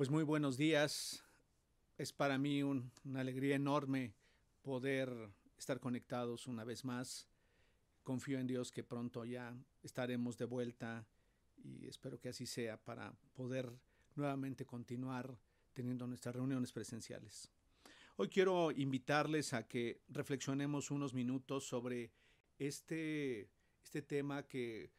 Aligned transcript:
Pues 0.00 0.08
muy 0.08 0.24
buenos 0.24 0.56
días. 0.56 1.22
Es 1.98 2.10
para 2.10 2.38
mí 2.38 2.62
un, 2.62 2.90
una 3.04 3.20
alegría 3.20 3.56
enorme 3.56 4.14
poder 4.62 5.12
estar 5.58 5.78
conectados 5.78 6.46
una 6.46 6.64
vez 6.64 6.86
más. 6.86 7.28
Confío 8.02 8.38
en 8.38 8.46
Dios 8.46 8.72
que 8.72 8.82
pronto 8.82 9.26
ya 9.26 9.54
estaremos 9.82 10.38
de 10.38 10.46
vuelta 10.46 11.06
y 11.62 11.86
espero 11.86 12.18
que 12.18 12.30
así 12.30 12.46
sea 12.46 12.78
para 12.78 13.12
poder 13.34 13.70
nuevamente 14.14 14.64
continuar 14.64 15.36
teniendo 15.74 16.06
nuestras 16.06 16.34
reuniones 16.34 16.72
presenciales. 16.72 17.50
Hoy 18.16 18.30
quiero 18.30 18.72
invitarles 18.72 19.52
a 19.52 19.68
que 19.68 20.00
reflexionemos 20.08 20.90
unos 20.90 21.12
minutos 21.12 21.68
sobre 21.68 22.10
este, 22.58 23.50
este 23.84 24.00
tema 24.00 24.44
que 24.44 24.92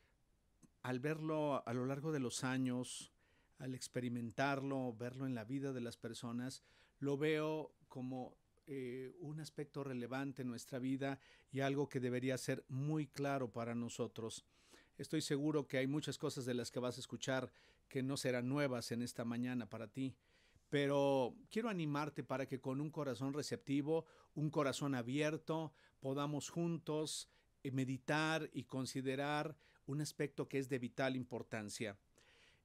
al 0.84 1.00
verlo 1.00 1.68
a 1.68 1.74
lo 1.74 1.88
largo 1.88 2.12
de 2.12 2.20
los 2.20 2.44
años, 2.44 3.12
al 3.62 3.75
experimentarlo, 3.75 4.94
verlo 4.98 5.27
en 5.27 5.36
la 5.36 5.44
vida 5.44 5.72
de 5.72 5.81
las 5.81 5.95
personas, 5.95 6.63
lo 6.99 7.16
veo 7.16 7.76
como 7.88 8.36
eh, 8.66 9.13
un 9.20 9.40
aspecto 9.40 9.84
relevante 9.84 10.41
en 10.41 10.48
nuestra 10.48 10.80
vida 10.80 11.20
y 11.52 11.59
algo 11.59 11.88
que 11.88 12.00
debería 12.00 12.38
ser 12.39 12.66
muy 12.70 13.05
claro 13.05 13.52
para 13.52 13.76
nosotros. 13.76 14.45
Estoy 14.98 15.22
seguro 15.22 15.67
que 15.67 15.77
hay 15.77 15.86
muchas 15.86 16.17
cosas 16.17 16.45
de 16.45 16.55
las 16.55 16.72
que 16.72 16.80
vas 16.80 16.98
a 16.98 17.02
escuchar 17.02 17.52
que 17.88 18.02
no 18.02 18.17
serán 18.17 18.50
nuevas 18.50 18.91
en 18.91 19.03
esta 19.03 19.26
mañana 19.26 19.70
para 19.70 19.88
ti, 19.88 20.16
pero 20.70 21.36
quiero 21.52 21.70
animarte 21.70 22.23
para 22.23 22.48
que 22.48 22.59
con 22.59 22.81
un 22.81 22.89
corazón 22.89 23.34
receptivo, 23.34 24.05
un 24.34 24.50
corazón 24.50 24.95
abierto, 24.95 25.72
podamos 26.00 26.50
juntos 26.50 27.30
eh, 27.62 27.70
meditar 27.70 28.50
y 28.53 28.64
considerar 28.64 29.55
un 29.86 30.02
aspecto 30.02 30.48
que 30.48 30.58
es 30.58 30.67
de 30.67 30.80
vital 30.80 31.16
importancia. 31.16 31.95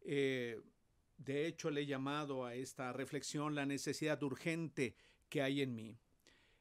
Eh, 0.01 0.59
de 1.19 1.47
hecho, 1.47 1.71
le 1.71 1.83
he 1.83 1.87
llamado 1.87 2.45
a 2.45 2.55
esta 2.55 2.93
reflexión 2.93 3.55
la 3.55 3.67
necesidad 3.67 4.23
urgente 4.23 4.95
que 5.29 5.43
hay 5.43 5.63
en 5.63 5.75
mí. 5.75 5.99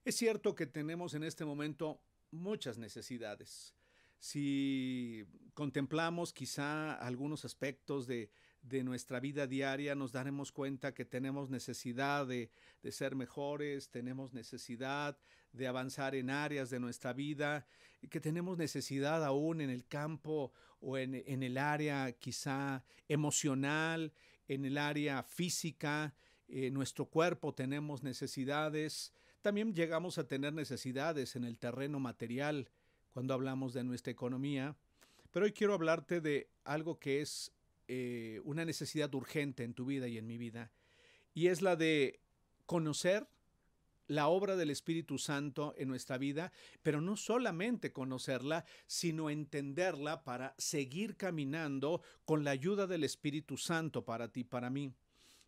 Es 0.04 0.16
cierto 0.16 0.56
que 0.56 0.66
tenemos 0.66 1.14
en 1.14 1.24
este 1.24 1.46
momento 1.46 2.00
muchas 2.32 2.78
necesidades. 2.78 3.74
Si 4.20 5.26
contemplamos 5.54 6.32
quizá 6.32 6.94
algunos 6.94 7.44
aspectos 7.46 8.08
de, 8.08 8.32
de 8.62 8.84
nuestra 8.84 9.20
vida 9.20 9.46
diaria, 9.46 9.94
nos 9.94 10.12
daremos 10.12 10.52
cuenta 10.52 10.94
que 10.94 11.06
tenemos 11.06 11.50
necesidad 11.50 12.26
de, 12.26 12.50
de, 12.82 12.92
ser 12.92 13.16
mejores, 13.16 13.90
tenemos 13.90 14.34
necesidad 14.34 15.18
de 15.52 15.68
avanzar 15.68 16.16
en 16.16 16.30
áreas 16.30 16.70
de 16.70 16.80
nuestra 16.80 17.14
vida, 17.14 17.68
que 18.10 18.20
tenemos 18.20 18.58
necesidad 18.58 19.24
aún 19.24 19.62
en 19.62 19.70
el 19.70 19.86
campo 19.86 20.52
o 20.80 20.98
en, 20.98 21.16
en 21.16 21.44
el 21.44 21.58
área 21.58 22.12
quizá 22.14 22.84
emocional, 23.08 24.12
en 24.48 24.66
el 24.66 24.78
área 24.78 25.24
física, 25.24 26.14
en 26.48 26.74
nuestro 26.74 27.06
cuerpo 27.06 27.54
tenemos 27.54 28.04
necesidades, 28.04 29.14
también 29.42 29.74
llegamos 29.74 30.18
a 30.18 30.28
tener 30.28 30.54
necesidades 30.54 31.36
en 31.36 31.44
el 31.44 31.58
terreno 31.58 32.00
material, 32.00 32.70
cuando 33.16 33.34
hablamos 33.34 33.74
de 33.74 33.84
nuestra 33.86 34.12
economía, 34.12 34.76
pero 35.32 35.46
hoy 35.46 35.54
quiero 35.54 35.74
hablarte 35.74 36.20
de 36.20 36.50
algo 36.66 37.00
que 37.00 37.22
es 37.22 37.52
eh, 37.88 38.42
una 38.44 38.66
necesidad 38.66 39.14
urgente 39.16 39.64
en 39.64 39.74
tu 39.74 39.86
vida 39.86 40.08
y 40.08 40.18
en 40.18 40.28
mi 40.28 40.38
vida, 40.38 40.72
y 41.34 41.48
es 41.48 41.62
la 41.62 41.78
de 41.78 42.20
conocer 42.66 43.28
la 44.08 44.28
obra 44.28 44.56
del 44.56 44.70
Espíritu 44.70 45.18
Santo 45.18 45.74
en 45.78 45.88
nuestra 45.88 46.18
vida, 46.18 46.52
pero 46.84 47.02
no 47.02 47.18
solamente 47.18 47.92
conocerla, 47.92 48.66
sino 48.88 49.30
entenderla 49.30 50.24
para 50.24 50.56
seguir 50.58 51.18
caminando 51.18 52.02
con 52.26 52.44
la 52.44 52.52
ayuda 52.52 52.88
del 52.88 53.04
Espíritu 53.04 53.58
Santo 53.58 54.06
para 54.06 54.32
ti, 54.32 54.44
para 54.44 54.70
mí. 54.70 54.94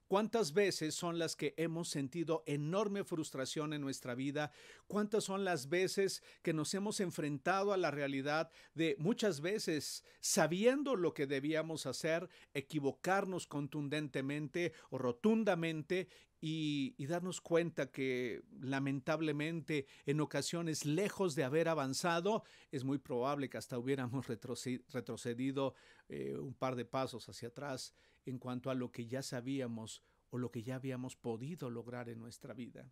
¿Cuántas 0.08 0.54
veces 0.54 0.96
son 0.96 1.20
las 1.20 1.36
que 1.36 1.54
hemos 1.58 1.90
sentido 1.90 2.42
enorme 2.46 3.04
frustración 3.04 3.74
en 3.74 3.82
nuestra 3.82 4.16
vida? 4.16 4.54
¿Cuántas 4.88 5.26
son 5.26 5.44
las 5.44 5.68
veces 5.68 6.24
que 6.42 6.54
nos 6.54 6.74
hemos 6.74 7.02
enfrentado 7.02 7.74
a 7.74 7.78
la 7.78 7.92
realidad 7.92 8.50
de 8.74 8.96
muchas 9.00 9.42
veces 9.42 10.06
sabiendo 10.22 10.96
lo 10.96 11.14
que 11.14 11.28
debíamos 11.28 11.86
hacer, 11.86 12.30
equivocarnos 12.54 13.48
contundentemente 13.48 14.72
o 14.92 14.98
rotundamente 14.98 16.08
y, 16.40 17.06
darnos 17.08 17.42
cuenta 17.42 17.90
que 17.90 18.44
lamentablemente 18.60 19.88
en 20.06 20.22
ocasiones 20.22 20.86
lejos 20.86 21.36
de 21.36 21.44
haber 21.44 21.68
avanzado 21.68 22.44
es 22.72 22.84
muy 22.84 22.98
probable 23.00 23.50
que 23.50 23.58
hasta 23.58 23.78
hubiéramos 23.78 24.28
retrocedido 24.28 25.74
eh, 26.10 26.36
un 26.38 26.54
par 26.54 26.76
de 26.76 26.86
pasos 26.86 27.28
hacia 27.30 27.48
atrás 27.48 27.94
en 28.26 28.38
cuanto 28.38 28.70
a 28.70 28.76
lo 28.76 28.92
que 28.92 29.08
ya 29.08 29.24
sabíamos 29.24 30.04
o 30.30 30.38
lo 30.38 30.52
que 30.52 30.62
ya 30.62 30.76
habíamos 30.76 31.16
podido 31.16 31.70
lograr 31.70 32.10
en 32.10 32.20
nuestra 32.20 32.54
vida. 32.54 32.92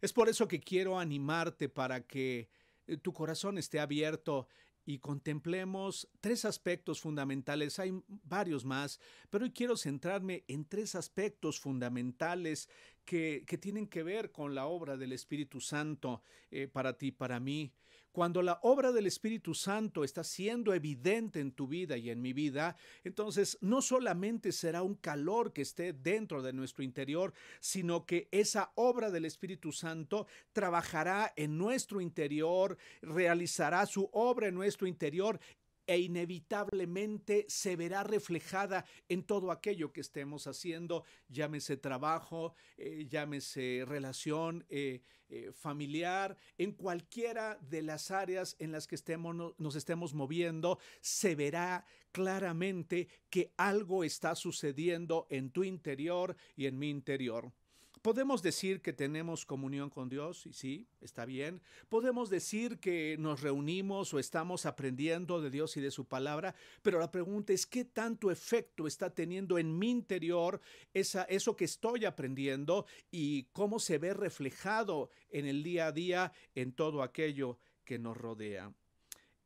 Es 0.00 0.12
por 0.12 0.28
eso 0.28 0.46
que 0.46 0.60
quiero 0.60 0.98
animarte 0.98 1.68
para 1.68 2.06
que 2.06 2.48
eh, 2.86 2.96
tu 2.96 3.12
corazón 3.12 3.58
esté 3.58 3.80
abierto 3.80 4.46
y 4.84 4.98
contemplemos 4.98 6.08
tres 6.20 6.44
aspectos 6.44 7.00
fundamentales. 7.00 7.78
Hay 7.78 7.92
varios 8.06 8.64
más, 8.64 9.00
pero 9.30 9.44
hoy 9.44 9.52
quiero 9.52 9.76
centrarme 9.76 10.44
en 10.48 10.64
tres 10.64 10.94
aspectos 10.94 11.60
fundamentales 11.60 12.68
que, 13.04 13.44
que 13.46 13.58
tienen 13.58 13.86
que 13.86 14.02
ver 14.02 14.32
con 14.32 14.54
la 14.54 14.66
obra 14.66 14.96
del 14.96 15.12
Espíritu 15.12 15.60
Santo 15.60 16.22
eh, 16.50 16.68
para 16.68 16.96
ti, 16.98 17.12
para 17.12 17.40
mí. 17.40 17.72
Cuando 18.12 18.42
la 18.42 18.58
obra 18.62 18.92
del 18.92 19.06
Espíritu 19.06 19.54
Santo 19.54 20.04
está 20.04 20.22
siendo 20.22 20.74
evidente 20.74 21.40
en 21.40 21.50
tu 21.50 21.66
vida 21.66 21.96
y 21.96 22.10
en 22.10 22.20
mi 22.20 22.34
vida, 22.34 22.76
entonces 23.04 23.56
no 23.62 23.80
solamente 23.80 24.52
será 24.52 24.82
un 24.82 24.96
calor 24.96 25.54
que 25.54 25.62
esté 25.62 25.94
dentro 25.94 26.42
de 26.42 26.52
nuestro 26.52 26.84
interior, 26.84 27.32
sino 27.58 28.04
que 28.04 28.28
esa 28.30 28.70
obra 28.74 29.10
del 29.10 29.24
Espíritu 29.24 29.72
Santo 29.72 30.26
trabajará 30.52 31.32
en 31.36 31.56
nuestro 31.56 32.02
interior, 32.02 32.76
realizará 33.00 33.86
su 33.86 34.10
obra 34.12 34.48
en 34.48 34.54
nuestro 34.54 34.86
interior 34.86 35.40
e 35.86 35.98
inevitablemente 35.98 37.46
se 37.48 37.76
verá 37.76 38.02
reflejada 38.02 38.84
en 39.08 39.24
todo 39.24 39.50
aquello 39.50 39.92
que 39.92 40.00
estemos 40.00 40.46
haciendo, 40.46 41.04
llámese 41.28 41.76
trabajo, 41.76 42.54
eh, 42.76 43.06
llámese 43.08 43.84
relación 43.86 44.64
eh, 44.68 45.02
eh, 45.28 45.50
familiar, 45.52 46.36
en 46.58 46.72
cualquiera 46.72 47.58
de 47.62 47.82
las 47.82 48.10
áreas 48.10 48.54
en 48.58 48.70
las 48.70 48.86
que 48.86 48.94
estemos, 48.94 49.54
nos 49.58 49.76
estemos 49.76 50.14
moviendo, 50.14 50.78
se 51.00 51.34
verá 51.34 51.84
claramente 52.12 53.08
que 53.30 53.52
algo 53.56 54.04
está 54.04 54.34
sucediendo 54.34 55.26
en 55.30 55.50
tu 55.50 55.64
interior 55.64 56.36
y 56.54 56.66
en 56.66 56.78
mi 56.78 56.90
interior. 56.90 57.52
Podemos 58.02 58.42
decir 58.42 58.82
que 58.82 58.92
tenemos 58.92 59.46
comunión 59.46 59.88
con 59.88 60.08
Dios, 60.08 60.44
y 60.46 60.52
sí, 60.52 60.88
está 61.00 61.24
bien. 61.24 61.62
Podemos 61.88 62.30
decir 62.30 62.80
que 62.80 63.14
nos 63.16 63.42
reunimos 63.42 64.12
o 64.12 64.18
estamos 64.18 64.66
aprendiendo 64.66 65.40
de 65.40 65.50
Dios 65.50 65.76
y 65.76 65.80
de 65.80 65.92
su 65.92 66.04
palabra, 66.06 66.52
pero 66.82 66.98
la 66.98 67.12
pregunta 67.12 67.52
es 67.52 67.64
qué 67.64 67.84
tanto 67.84 68.32
efecto 68.32 68.88
está 68.88 69.14
teniendo 69.14 69.56
en 69.56 69.78
mi 69.78 69.90
interior 69.90 70.60
esa, 70.92 71.22
eso 71.24 71.54
que 71.54 71.64
estoy 71.64 72.04
aprendiendo 72.04 72.86
y 73.12 73.44
cómo 73.52 73.78
se 73.78 73.98
ve 73.98 74.14
reflejado 74.14 75.08
en 75.30 75.46
el 75.46 75.62
día 75.62 75.86
a 75.86 75.92
día 75.92 76.32
en 76.56 76.72
todo 76.72 77.04
aquello 77.04 77.60
que 77.84 78.00
nos 78.00 78.16
rodea. 78.16 78.74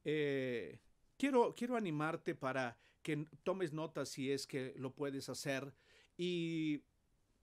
Eh, 0.03 0.78
quiero, 1.19 1.55
quiero 1.55 1.77
animarte 1.77 2.34
para 2.34 2.78
que 3.03 3.27
tomes 3.43 3.75
nota 3.75 4.06
si 4.06 4.33
es 4.33 4.47
que 4.47 4.72
lo 4.78 4.95
puedes 4.95 5.28
hacer 5.28 5.75
y 6.16 6.81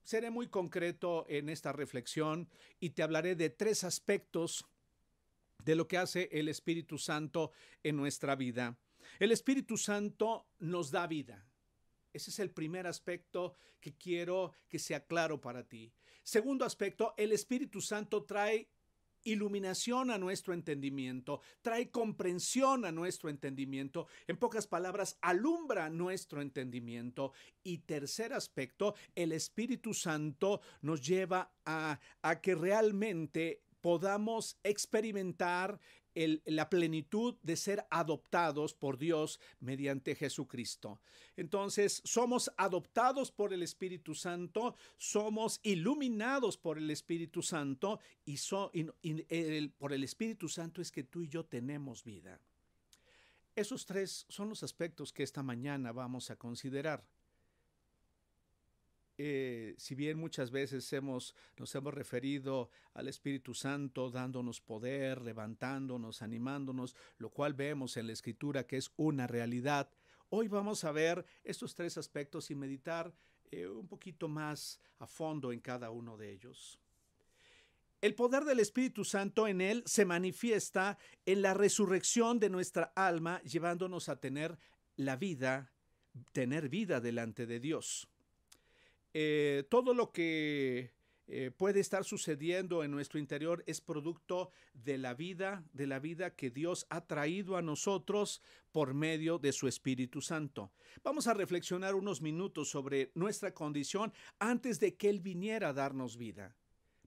seré 0.03 0.30
muy 0.30 0.47
concreto 0.47 1.25
en 1.28 1.50
esta 1.50 1.72
reflexión 1.72 2.50
y 2.80 2.91
te 2.91 3.03
hablaré 3.03 3.36
de 3.36 3.50
tres 3.50 3.84
aspectos 3.84 4.66
de 5.64 5.75
lo 5.75 5.88
que 5.88 5.97
hace 5.97 6.30
el 6.31 6.50
Espíritu 6.50 6.97
Santo 6.97 7.52
en 7.84 7.96
nuestra 7.96 8.36
vida. 8.36 8.78
El 9.19 9.31
Espíritu 9.31 9.78
Santo 9.78 10.47
nos 10.59 10.91
da 10.91 11.08
vida. 11.08 11.46
Ese 12.12 12.30
es 12.30 12.40
el 12.40 12.52
primer 12.52 12.85
aspecto 12.85 13.55
que 13.79 13.96
quiero 13.96 14.53
que 14.70 14.79
sea 14.79 15.05
claro 15.05 15.41
para 15.41 15.64
ti. 15.64 15.91
Segundo 16.22 16.64
aspecto, 16.64 17.14
el 17.17 17.32
Espíritu 17.32 17.82
Santo 17.82 18.23
trae 18.23 18.70
iluminación 19.23 20.11
a 20.11 20.17
nuestro 20.17 20.53
entendimiento, 20.53 21.41
trae 21.61 21.90
comprensión 21.90 22.85
a 22.85 22.91
nuestro 22.91 23.29
entendimiento, 23.29 24.08
en 24.28 24.37
pocas 24.37 24.67
palabras, 24.67 25.17
alumbra 25.22 25.90
nuestro 25.90 26.41
entendimiento. 26.41 27.34
Y 27.64 27.79
tercer 27.79 28.34
aspecto, 28.34 28.96
el 29.16 29.31
Espíritu 29.31 29.93
Santo 29.93 30.61
nos 30.81 31.05
lleva 31.05 31.53
a, 31.66 31.99
que 32.41 32.55
realmente 32.55 33.64
podamos 33.81 34.58
experimentar 34.64 35.79
la 36.16 36.70
plenitud 36.70 37.36
de 37.42 37.56
ser 37.56 37.86
adoptados 37.90 38.74
por 38.74 38.98
Dios 38.98 39.40
mediante 39.60 40.16
Jesucristo. 40.16 41.00
Entonces, 41.36 42.02
somos 42.06 42.52
adoptados 42.58 43.32
por 43.32 43.54
el 43.54 43.64
Espíritu 43.64 44.14
Santo, 44.14 44.76
somos 44.98 45.60
iluminados 45.64 46.58
por 46.58 46.78
el 46.78 46.90
Espíritu 46.92 47.42
Santo 47.42 48.00
y, 48.26 48.38
so, 48.38 48.72
por 49.78 49.94
el 49.94 50.04
Espíritu 50.04 50.48
Santo 50.50 50.82
es 50.82 50.92
que 50.92 51.04
tú 51.04 51.22
y 51.22 51.30
yo 51.30 51.46
tenemos 51.46 52.04
vida. 52.04 52.40
Esos 53.56 53.86
tres 53.86 54.26
son 54.30 54.50
los 54.50 54.64
aspectos 54.64 55.14
que 55.14 55.24
esta 55.24 55.44
mañana 55.44 55.92
vamos 55.92 56.32
a 56.32 56.36
considerar. 56.36 57.04
Eh, 59.18 59.76
si 59.78 59.94
bien 59.94 60.18
muchas 60.18 60.50
veces 60.50 60.92
hemos, 60.94 61.36
nos 61.58 61.74
hemos 61.76 61.94
referido 61.94 62.70
al 62.94 63.08
Espíritu 63.08 63.54
Santo 63.54 64.10
dándonos 64.10 64.60
poder, 64.60 65.22
levantándonos, 65.22 66.22
animándonos, 66.22 66.96
lo 67.20 67.30
cual 67.30 67.54
vemos 67.54 67.98
en 67.98 68.08
la 68.08 68.14
Escritura 68.14 68.66
que 68.66 68.78
es 68.78 68.92
una 68.98 69.28
realidad, 69.28 69.90
hoy 70.30 70.48
vamos 70.48 70.84
a 70.84 70.92
ver 70.92 71.26
estos 71.44 71.76
tres 71.76 71.98
aspectos 71.98 72.50
y 72.50 72.56
meditar 72.56 73.14
eh, 73.52 73.68
un 73.68 73.88
poquito 73.88 74.28
más 74.28 74.80
a 74.98 75.06
fondo 75.06 75.52
en 75.52 75.60
cada 75.60 75.92
uno 75.92 76.18
de 76.18 76.32
ellos. 76.32 76.80
El 78.02 78.16
poder 78.16 78.44
del 78.44 78.60
Espíritu 78.60 79.06
Santo 79.06 79.48
en 79.48 79.62
él 79.62 79.84
se 79.86 80.06
manifiesta 80.06 80.98
en 81.26 81.42
la 81.42 81.54
resurrección 81.54 82.40
de 82.40 82.50
nuestra 82.50 82.92
alma, 82.96 83.42
llevándonos 83.44 84.10
a 84.10 84.20
tener 84.20 84.58
la 84.98 85.16
vida, 85.16 85.72
tener 86.34 86.68
vida 86.68 87.00
delante 87.00 87.46
de 87.46 87.60
Dios. 87.60 88.10
Eh, 89.14 89.64
todo 89.70 89.94
lo 89.94 90.12
que 90.12 90.92
eh, 91.28 91.52
puede 91.56 91.80
estar 91.80 92.04
sucediendo 92.04 92.84
en 92.84 92.92
nuestro 92.92 93.20
interior 93.20 93.64
es 93.66 93.80
producto 93.80 94.52
de 94.74 94.98
la 94.98 95.14
vida, 95.14 95.64
de 95.72 95.88
la 95.88 96.00
vida 96.00 96.36
que 96.36 96.50
Dios 96.50 96.86
ha 96.90 97.06
traído 97.06 97.56
a 97.56 97.62
nosotros 97.62 98.42
por 98.72 98.94
medio 98.94 99.40
de 99.40 99.54
su 99.54 99.68
Espíritu 99.68 100.20
Santo. 100.20 100.72
Vamos 101.04 101.28
a 101.28 101.34
reflexionar 101.34 101.96
unos 101.96 102.22
minutos 102.22 102.70
sobre 102.70 103.12
nuestra 103.16 103.54
condición 103.54 104.12
antes 104.40 104.80
de 104.80 104.96
que 104.96 105.10
Él 105.10 105.22
viniera 105.22 105.70
a 105.70 105.74
darnos 105.74 106.18
vida, 106.18 106.58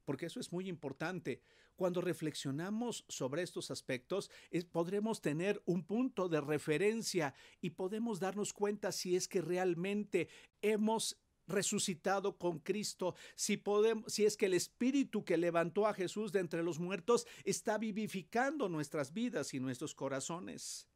porque 0.04 0.26
eso 0.26 0.40
es 0.40 0.50
muy 0.50 0.68
importante. 0.68 1.42
Cuando 1.74 2.00
reflexionamos 2.00 3.04
sobre 3.06 3.42
estos 3.42 3.70
aspectos, 3.70 4.30
podremos 4.72 5.20
tener 5.20 5.60
un 5.66 5.84
punto 5.84 6.30
de 6.30 6.40
referencia 6.40 7.34
y 7.60 7.70
podemos 7.70 8.18
darnos 8.18 8.54
cuenta 8.54 8.92
si 8.92 9.14
es 9.14 9.28
que 9.28 9.42
realmente 9.42 10.30
hemos 10.62 11.18
resucitado 11.46 12.36
con 12.36 12.58
Cristo, 12.58 13.14
si 13.34 13.56
podemos, 13.56 14.12
si 14.12 14.24
es 14.24 14.36
que 14.36 14.46
el 14.46 14.54
espíritu 14.54 15.24
que 15.24 15.36
levantó 15.36 15.86
a 15.86 15.94
Jesús 15.94 16.32
de 16.32 16.40
entre 16.40 16.62
los 16.62 16.78
muertos 16.78 17.26
está 17.44 17.78
vivificando 17.78 18.68
nuestras 18.68 19.12
vidas 19.12 19.54
y 19.54 19.60
nuestros 19.60 19.94
corazones. 19.94 20.88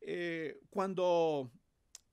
Eh, 0.00 0.60
cuando 0.70 1.50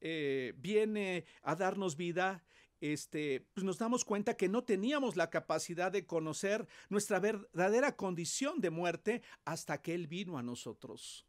eh, 0.02 0.54
viene 0.58 1.26
a 1.42 1.56
darnos 1.56 1.96
vida, 1.96 2.44
este, 2.80 3.48
pues 3.54 3.64
nos 3.64 3.78
damos 3.80 4.06
cuenta 4.06 4.38
que 4.38 4.50
no 4.50 4.64
teníamos 4.64 5.16
la 5.16 5.30
capacidad 5.30 5.92
de 5.92 6.06
conocer 6.06 6.68
nuestra 6.90 7.20
verdadera 7.20 7.96
condición 7.96 8.60
de 8.60 8.70
muerte 8.70 9.22
hasta 9.46 9.82
que 9.82 9.96
Él 9.96 10.08
vino 10.08 10.38
a 10.38 10.44
nosotros. 10.44 11.26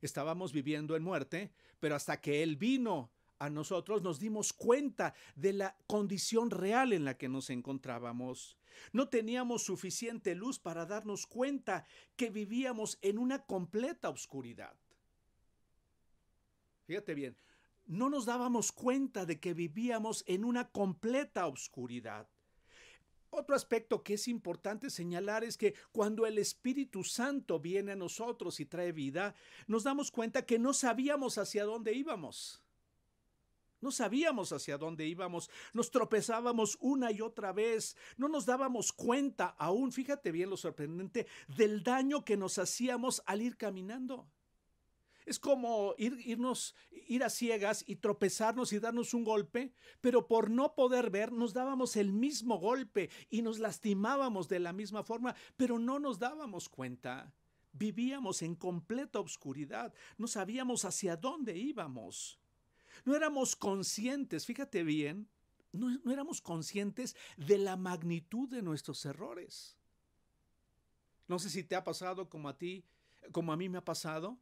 Estábamos 0.00 0.52
viviendo 0.52 0.96
en 0.96 1.02
muerte, 1.02 1.52
pero 1.78 1.94
hasta 1.94 2.20
que 2.20 2.42
Él 2.42 2.56
vino 2.56 3.12
a 3.40 3.48
nosotros 3.48 4.02
nos 4.02 4.20
dimos 4.20 4.52
cuenta 4.52 5.14
de 5.34 5.54
la 5.54 5.76
condición 5.86 6.50
real 6.50 6.92
en 6.92 7.04
la 7.06 7.16
que 7.16 7.28
nos 7.28 7.48
encontrábamos. 7.48 8.56
No 8.92 9.08
teníamos 9.08 9.64
suficiente 9.64 10.34
luz 10.34 10.58
para 10.58 10.84
darnos 10.84 11.26
cuenta 11.26 11.86
que 12.16 12.30
vivíamos 12.30 12.98
en 13.00 13.18
una 13.18 13.44
completa 13.44 14.10
oscuridad. 14.10 14.74
Fíjate 16.86 17.14
bien, 17.14 17.34
no 17.86 18.10
nos 18.10 18.26
dábamos 18.26 18.72
cuenta 18.72 19.24
de 19.24 19.40
que 19.40 19.54
vivíamos 19.54 20.22
en 20.26 20.44
una 20.44 20.68
completa 20.68 21.46
oscuridad. 21.46 22.28
Otro 23.30 23.54
aspecto 23.54 24.02
que 24.02 24.14
es 24.14 24.28
importante 24.28 24.90
señalar 24.90 25.44
es 25.44 25.56
que 25.56 25.74
cuando 25.92 26.26
el 26.26 26.36
Espíritu 26.36 27.04
Santo 27.04 27.58
viene 27.58 27.92
a 27.92 27.96
nosotros 27.96 28.60
y 28.60 28.66
trae 28.66 28.92
vida, 28.92 29.34
nos 29.66 29.84
damos 29.84 30.10
cuenta 30.10 30.44
que 30.44 30.58
no 30.58 30.74
sabíamos 30.74 31.38
hacia 31.38 31.64
dónde 31.64 31.94
íbamos. 31.94 32.62
No 33.80 33.90
sabíamos 33.90 34.52
hacia 34.52 34.76
dónde 34.76 35.06
íbamos, 35.06 35.50
nos 35.72 35.90
tropezábamos 35.90 36.76
una 36.80 37.10
y 37.12 37.20
otra 37.20 37.52
vez, 37.52 37.96
no 38.16 38.28
nos 38.28 38.46
dábamos 38.46 38.92
cuenta 38.92 39.54
aún, 39.58 39.92
fíjate 39.92 40.32
bien 40.32 40.50
lo 40.50 40.56
sorprendente, 40.56 41.26
del 41.48 41.82
daño 41.82 42.24
que 42.24 42.36
nos 42.36 42.58
hacíamos 42.58 43.22
al 43.26 43.42
ir 43.42 43.56
caminando. 43.56 44.28
Es 45.26 45.38
como 45.38 45.94
ir, 45.96 46.18
irnos, 46.24 46.74
ir 46.90 47.22
a 47.22 47.30
ciegas 47.30 47.84
y 47.86 47.96
tropezarnos 47.96 48.72
y 48.72 48.80
darnos 48.80 49.14
un 49.14 49.22
golpe, 49.22 49.72
pero 50.00 50.26
por 50.26 50.50
no 50.50 50.74
poder 50.74 51.10
ver 51.10 51.30
nos 51.30 51.52
dábamos 51.52 51.96
el 51.96 52.10
mismo 52.10 52.58
golpe 52.58 53.10
y 53.28 53.42
nos 53.42 53.58
lastimábamos 53.60 54.48
de 54.48 54.58
la 54.58 54.72
misma 54.72 55.04
forma, 55.04 55.34
pero 55.56 55.78
no 55.78 56.00
nos 56.00 56.18
dábamos 56.18 56.68
cuenta. 56.68 57.32
Vivíamos 57.72 58.42
en 58.42 58.56
completa 58.56 59.20
oscuridad, 59.20 59.94
no 60.18 60.26
sabíamos 60.26 60.84
hacia 60.84 61.16
dónde 61.16 61.56
íbamos. 61.56 62.39
No 63.04 63.14
éramos 63.14 63.56
conscientes, 63.56 64.46
fíjate 64.46 64.82
bien, 64.82 65.28
no, 65.72 66.12
éramos 66.12 66.40
conscientes 66.40 67.16
de 67.36 67.58
la 67.58 67.76
magnitud 67.76 68.48
de 68.48 68.62
nuestros 68.62 69.04
errores. 69.04 69.76
No 71.28 71.38
sé 71.38 71.48
si 71.50 71.62
te 71.62 71.76
ha 71.76 71.84
pasado 71.84 72.28
como 72.28 72.48
a 72.48 72.58
ti, 72.58 72.84
como 73.32 73.52
a 73.52 73.56
mí 73.56 73.68
me 73.68 73.78
ha 73.78 73.84
pasado, 73.84 74.38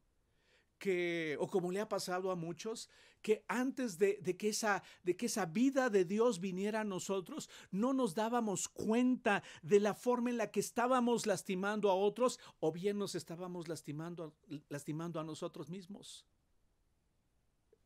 que, 0.78 1.36
o 1.40 1.48
como 1.48 1.70
le 1.70 1.80
ha 1.80 1.88
pasado 1.88 2.30
a 2.30 2.36
muchos, 2.36 2.88
que 3.20 3.44
antes 3.48 3.98
de, 3.98 4.20
que 4.38 4.48
esa, 4.48 4.82
de 5.02 5.16
que 5.16 5.26
esa 5.26 5.44
vida 5.44 5.90
de 5.90 6.04
Dios 6.04 6.40
viniera 6.40 6.80
a 6.80 6.84
nosotros, 6.84 7.50
no 7.70 7.92
nos 7.92 8.14
dábamos 8.14 8.68
cuenta 8.68 9.42
de 9.62 9.80
la 9.80 9.92
forma 9.92 10.30
en 10.30 10.36
la 10.36 10.50
que 10.50 10.60
estábamos 10.60 11.26
lastimando 11.26 11.90
a 11.90 11.94
otros 11.94 12.38
o 12.60 12.72
bien 12.72 12.96
nos 12.96 13.16
estábamos 13.16 13.68
lastimando, 13.68 14.34
lastimando 14.68 15.20
a 15.20 15.24
nosotros 15.24 15.68
mismos 15.68 16.24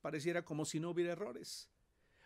pareciera 0.03 0.45
como 0.45 0.67
si 0.67 0.79
no 0.79 0.91
hubiera 0.91 1.13
errores. 1.13 1.71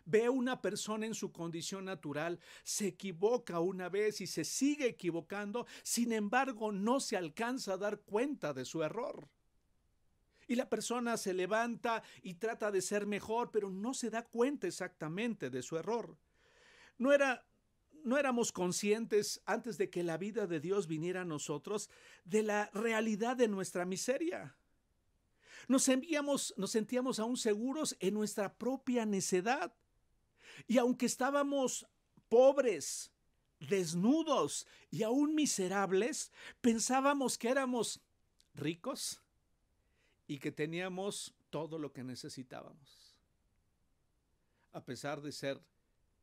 Ve 0.03 0.27
una 0.29 0.61
persona 0.61 1.05
en 1.05 1.13
su 1.13 1.31
condición 1.31 1.85
natural, 1.85 2.39
se 2.63 2.87
equivoca 2.87 3.59
una 3.59 3.87
vez 3.89 4.21
y 4.21 4.27
se 4.27 4.43
sigue 4.43 4.87
equivocando, 4.87 5.67
sin 5.83 6.11
embargo 6.11 6.71
no 6.71 6.99
se 6.99 7.15
alcanza 7.15 7.73
a 7.73 7.77
dar 7.77 8.01
cuenta 8.01 8.53
de 8.53 8.65
su 8.65 8.83
error. 8.83 9.29
Y 10.47 10.55
la 10.55 10.69
persona 10.69 11.17
se 11.17 11.33
levanta 11.33 12.03
y 12.21 12.35
trata 12.35 12.71
de 12.71 12.81
ser 12.81 13.05
mejor, 13.05 13.51
pero 13.51 13.69
no 13.69 13.93
se 13.93 14.09
da 14.09 14.25
cuenta 14.25 14.65
exactamente 14.65 15.49
de 15.49 15.61
su 15.61 15.77
error. 15.77 16.17
No 16.97 17.11
era 17.13 17.45
no 18.03 18.17
éramos 18.17 18.53
conscientes 18.53 19.41
antes 19.45 19.77
de 19.77 19.89
que 19.89 20.01
la 20.01 20.17
vida 20.17 20.47
de 20.47 20.61
Dios 20.61 20.87
viniera 20.87 21.21
a 21.21 21.25
nosotros 21.25 21.89
de 22.23 22.41
la 22.41 22.69
realidad 22.73 23.35
de 23.35 23.49
nuestra 23.49 23.85
miseria. 23.85 24.56
Nos, 25.67 25.87
envíamos, 25.89 26.53
nos 26.57 26.71
sentíamos 26.71 27.19
aún 27.19 27.37
seguros 27.37 27.95
en 27.99 28.13
nuestra 28.13 28.53
propia 28.53 29.05
necedad. 29.05 29.73
Y 30.67 30.77
aunque 30.77 31.05
estábamos 31.05 31.87
pobres, 32.29 33.11
desnudos 33.59 34.67
y 34.91 35.03
aún 35.03 35.35
miserables, 35.35 36.31
pensábamos 36.61 37.37
que 37.37 37.49
éramos 37.49 38.01
ricos 38.53 39.21
y 40.27 40.39
que 40.39 40.51
teníamos 40.51 41.33
todo 41.49 41.79
lo 41.79 41.93
que 41.93 42.03
necesitábamos. 42.03 43.17
A 44.73 44.83
pesar 44.83 45.21
de 45.21 45.31
ser 45.31 45.59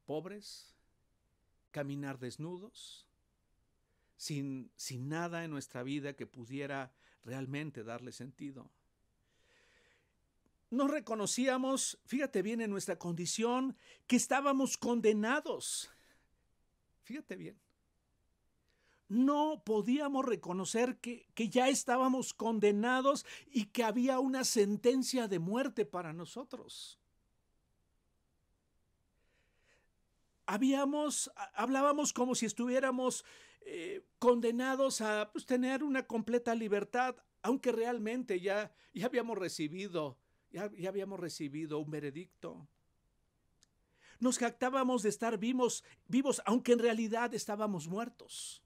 pobres, 0.06 0.74
caminar 1.70 2.18
desnudos, 2.18 3.06
sin, 4.16 4.70
sin 4.76 5.08
nada 5.08 5.44
en 5.44 5.50
nuestra 5.50 5.82
vida 5.82 6.14
que 6.14 6.26
pudiera 6.26 6.92
realmente 7.24 7.82
darle 7.82 8.12
sentido 8.12 8.70
no 10.74 10.88
reconocíamos, 10.88 11.98
fíjate 12.04 12.42
bien 12.42 12.60
en 12.60 12.70
nuestra 12.70 12.98
condición, 12.98 13.76
que 14.06 14.16
estábamos 14.16 14.76
condenados. 14.76 15.90
Fíjate 17.02 17.36
bien. 17.36 17.58
No 19.08 19.62
podíamos 19.64 20.24
reconocer 20.24 20.98
que, 20.98 21.28
que, 21.34 21.48
ya 21.48 21.68
estábamos 21.68 22.34
condenados 22.34 23.24
y 23.46 23.66
que 23.66 23.84
había 23.84 24.18
una 24.18 24.44
sentencia 24.44 25.28
de 25.28 25.38
muerte 25.38 25.84
para 25.84 26.12
nosotros. 26.12 26.98
Habíamos, 30.46 31.30
hablábamos 31.54 32.12
como 32.12 32.34
si 32.34 32.46
estuviéramos 32.46 33.24
eh, 33.66 34.04
condenados 34.18 35.00
a 35.00 35.30
pues, 35.32 35.46
tener 35.46 35.82
una 35.82 36.06
completa 36.06 36.54
libertad, 36.54 37.16
aunque 37.42 37.72
realmente 37.72 38.40
ya, 38.40 38.74
ya 38.92 39.06
habíamos 39.06 39.38
recibido 39.38 40.18
ya, 40.54 40.88
habíamos 40.88 41.18
recibido 41.18 41.80
un 41.80 41.90
veredicto. 41.90 42.66
Nos 44.20 44.38
jactábamos 44.38 45.02
de 45.02 45.08
estar 45.08 45.36
vivos, 45.36 45.82
vivos, 46.06 46.40
aunque 46.46 46.72
en 46.72 46.78
realidad 46.78 47.34
estábamos 47.34 47.88
muertos. 47.88 48.62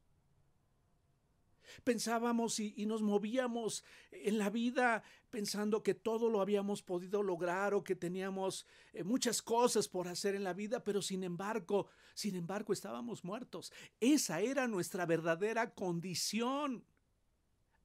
Pensábamos 1.84 2.60
y, 2.60 2.84
nos 2.86 3.02
movíamos 3.02 3.84
en 4.10 4.38
la 4.38 4.50
vida 4.50 5.02
pensando 5.30 5.82
que 5.82 5.94
todo 5.94 6.28
lo 6.28 6.40
habíamos 6.40 6.82
podido 6.82 7.22
lograr 7.22 7.72
o 7.72 7.84
que 7.84 7.94
teníamos 7.94 8.66
eh, 8.92 9.04
muchas 9.04 9.40
cosas 9.42 9.88
por 9.88 10.08
hacer 10.08 10.34
en 10.34 10.44
la 10.44 10.54
vida, 10.54 10.82
pero 10.82 11.02
sin 11.02 11.24
embargo, 11.24 11.88
sin 12.14 12.34
embargo 12.34 12.72
estábamos 12.72 13.24
muertos. 13.24 13.72
Esa 14.00 14.40
era 14.40 14.66
nuestra 14.66 15.06
verdadera 15.06 15.74
condición 15.74 16.84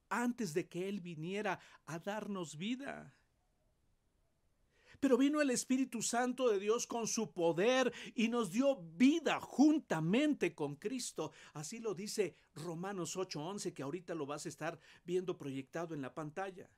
antes 0.10 0.54
de 0.54 0.68
que 0.68 0.90
Él 0.90 1.00
viniera 1.00 1.60
a 1.86 2.00
darnos 2.00 2.58
vida. 2.58 3.14
Pero 5.04 5.18
vino 5.18 5.42
el 5.42 5.50
Espíritu 5.50 6.02
Santo 6.02 6.48
de 6.48 6.60
Dios 6.60 6.88
con 6.88 7.08
su 7.08 7.34
poder 7.34 7.92
y 8.16 8.30
nos 8.30 8.54
dio 8.54 8.78
vida 8.96 9.42
juntamente 9.42 10.56
con 10.56 10.78
Cristo. 10.78 11.34
Así 11.52 11.80
lo 11.80 11.94
dice 11.94 12.38
Romanos 12.56 13.18
8:11, 13.18 13.74
que 13.74 13.84
ahorita 13.84 14.16
lo 14.16 14.26
vas 14.26 14.46
a 14.46 14.50
estar 14.50 14.80
viendo 15.04 15.38
proyectado 15.38 15.94
en 15.94 16.02
la 16.02 16.14
pantalla. 16.14 16.70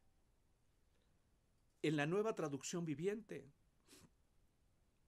En 1.84 1.96
la 1.96 2.08
nueva 2.08 2.34
traducción 2.34 2.84
viviente. 2.84 3.46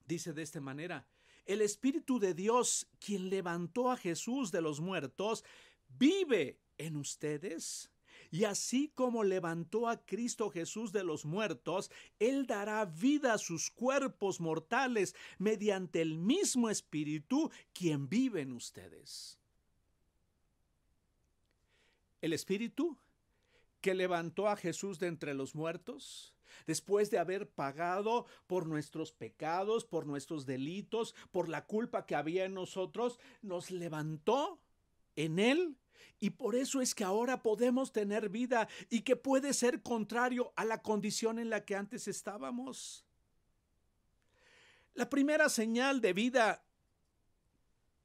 Dice 0.05 0.31
de 0.31 0.43
esta 0.43 0.61
manera, 0.61 1.07
el 1.47 1.61
Espíritu 1.61 2.19
de 2.19 2.35
Dios, 2.35 2.87
quien 2.99 3.31
levantó 3.31 3.89
a 3.89 3.97
Jesús 3.97 4.51
de 4.51 4.61
los 4.61 4.79
muertos, 4.79 5.43
vive 5.97 6.59
en 6.77 6.97
ustedes. 6.97 7.89
Y 8.31 8.43
así 8.43 8.91
como 8.95 9.23
levantó 9.23 9.87
a 9.87 10.05
Cristo 10.05 10.49
Jesús 10.49 10.91
de 10.91 11.03
los 11.03 11.25
muertos, 11.25 11.91
Él 12.19 12.45
dará 12.47 12.85
vida 12.85 13.33
a 13.33 13.37
sus 13.37 13.71
cuerpos 13.71 14.39
mortales 14.39 15.15
mediante 15.37 16.01
el 16.01 16.17
mismo 16.17 16.69
Espíritu 16.69 17.51
quien 17.73 18.09
vive 18.09 18.41
en 18.41 18.53
ustedes. 18.53 19.39
El 22.21 22.33
Espíritu 22.33 22.97
que 23.81 23.93
levantó 23.93 24.47
a 24.49 24.57
Jesús 24.57 24.99
de 24.99 25.07
entre 25.07 25.33
los 25.33 25.55
muertos, 25.55 26.33
después 26.65 27.09
de 27.11 27.19
haber 27.19 27.49
pagado 27.49 28.25
por 28.47 28.67
nuestros 28.67 29.11
pecados, 29.11 29.85
por 29.85 30.05
nuestros 30.05 30.45
delitos, 30.45 31.13
por 31.31 31.47
la 31.47 31.65
culpa 31.65 32.05
que 32.05 32.15
había 32.15 32.45
en 32.45 32.53
nosotros, 32.53 33.19
nos 33.41 33.71
levantó 33.71 34.59
en 35.15 35.39
Él 35.39 35.77
y 36.19 36.31
por 36.31 36.55
eso 36.55 36.81
es 36.81 36.95
que 36.95 37.03
ahora 37.03 37.41
podemos 37.41 37.91
tener 37.91 38.29
vida 38.29 38.67
y 38.89 39.01
que 39.01 39.15
puede 39.15 39.53
ser 39.53 39.81
contrario 39.81 40.53
a 40.55 40.65
la 40.65 40.81
condición 40.81 41.39
en 41.39 41.49
la 41.49 41.63
que 41.65 41.75
antes 41.75 42.07
estábamos. 42.07 43.05
La 44.93 45.09
primera 45.09 45.47
señal 45.49 46.01
de 46.01 46.13
vida 46.13 46.63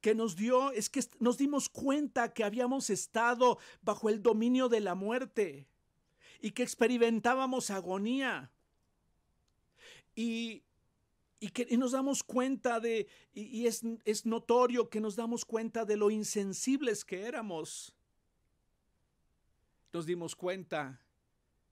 que 0.03 0.15
nos 0.15 0.37
dio 0.37 0.73
es 0.73 0.91
que 0.91 1.03
nos 1.21 1.39
dimos 1.39 1.69
cuenta 1.69 2.35
que 2.35 2.45
habíamos 2.45 2.91
estado 2.91 3.59
bajo 3.81 4.11
el 4.11 4.23
dominio 4.23 4.69
de 4.69 4.81
la 4.81 4.95
muerte 4.95 5.69
y 6.41 6.51
que 6.51 6.65
experimentábamos 6.65 7.71
agonía. 7.71 8.51
Y, 10.15 10.65
y 11.43 11.49
que 11.49 11.77
nos 11.77 11.91
damos 11.91 12.23
cuenta 12.23 12.79
de, 12.79 13.09
y, 13.35 13.67
es, 13.67 13.83
es 14.05 14.25
notorio 14.27 14.89
que 14.89 15.01
nos 15.01 15.17
damos 15.17 15.45
cuenta 15.45 15.85
de 15.85 15.97
lo 15.97 16.09
insensibles 16.09 17.05
que 17.05 17.27
éramos. 17.27 17.93
Nos 19.93 20.07
dimos 20.07 20.37
cuenta, 20.37 21.01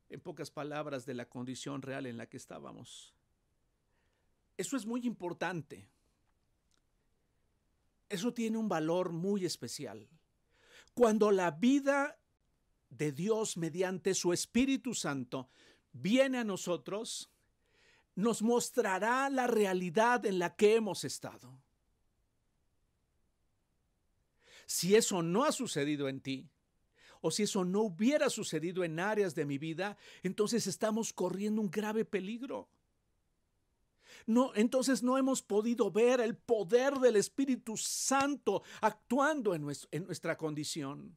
en 0.08 0.18
pocas 0.18 0.50
palabras, 0.50 1.06
de 1.06 1.14
la 1.14 1.24
condición 1.26 1.82
real 1.82 2.06
en 2.06 2.16
la 2.16 2.26
que 2.26 2.36
estábamos. 2.36 3.14
Eso 4.56 4.76
es 4.76 4.86
muy 4.86 5.06
importante. 5.06 5.86
Eso 8.08 8.34
tiene 8.34 8.58
un 8.58 8.68
valor 8.68 9.12
muy 9.12 9.44
especial. 9.44 10.08
Cuando 10.94 11.30
la 11.30 11.52
vida 11.52 12.18
de 12.88 13.12
Dios 13.12 13.56
mediante 13.56 14.14
su 14.14 14.32
Espíritu 14.32 14.94
Santo 14.94 15.48
viene 15.92 16.38
a 16.38 16.44
nosotros, 16.44 17.30
nos 18.14 18.42
mostrará 18.42 19.28
la 19.30 19.46
realidad 19.46 20.26
en 20.26 20.38
la 20.38 20.54
que 20.56 20.74
hemos 20.74 21.04
estado. 21.04 21.60
Si 24.66 24.94
eso 24.94 25.22
no 25.22 25.44
ha 25.44 25.52
sucedido 25.52 26.08
en 26.08 26.20
ti, 26.20 26.48
o 27.20 27.30
si 27.30 27.42
eso 27.42 27.64
no 27.64 27.82
hubiera 27.82 28.30
sucedido 28.30 28.84
en 28.84 28.98
áreas 28.98 29.34
de 29.34 29.44
mi 29.44 29.58
vida, 29.58 29.96
entonces 30.22 30.66
estamos 30.66 31.12
corriendo 31.12 31.60
un 31.60 31.70
grave 31.70 32.04
peligro. 32.04 32.68
No, 34.26 34.52
entonces 34.54 35.02
no 35.02 35.18
hemos 35.18 35.42
podido 35.42 35.90
ver 35.90 36.20
el 36.20 36.36
poder 36.36 36.94
del 36.94 37.16
Espíritu 37.16 37.76
Santo 37.76 38.62
actuando 38.80 39.54
en, 39.54 39.66
en 39.90 40.06
nuestra 40.06 40.36
condición. 40.36 41.16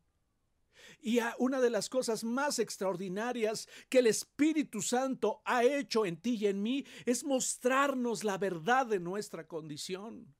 Y 1.05 1.19
una 1.37 1.59
de 1.59 1.69
las 1.69 1.89
cosas 1.89 2.23
más 2.23 2.59
extraordinarias 2.59 3.67
que 3.89 3.99
el 3.99 4.07
Espíritu 4.07 4.81
Santo 4.81 5.41
ha 5.43 5.65
hecho 5.65 6.05
en 6.05 6.15
ti 6.15 6.37
y 6.39 6.47
en 6.47 6.63
mí 6.63 6.85
es 7.05 7.25
mostrarnos 7.25 8.23
la 8.23 8.37
verdad 8.37 8.85
de 8.87 9.01
nuestra 9.01 9.45
condición. 9.45 10.33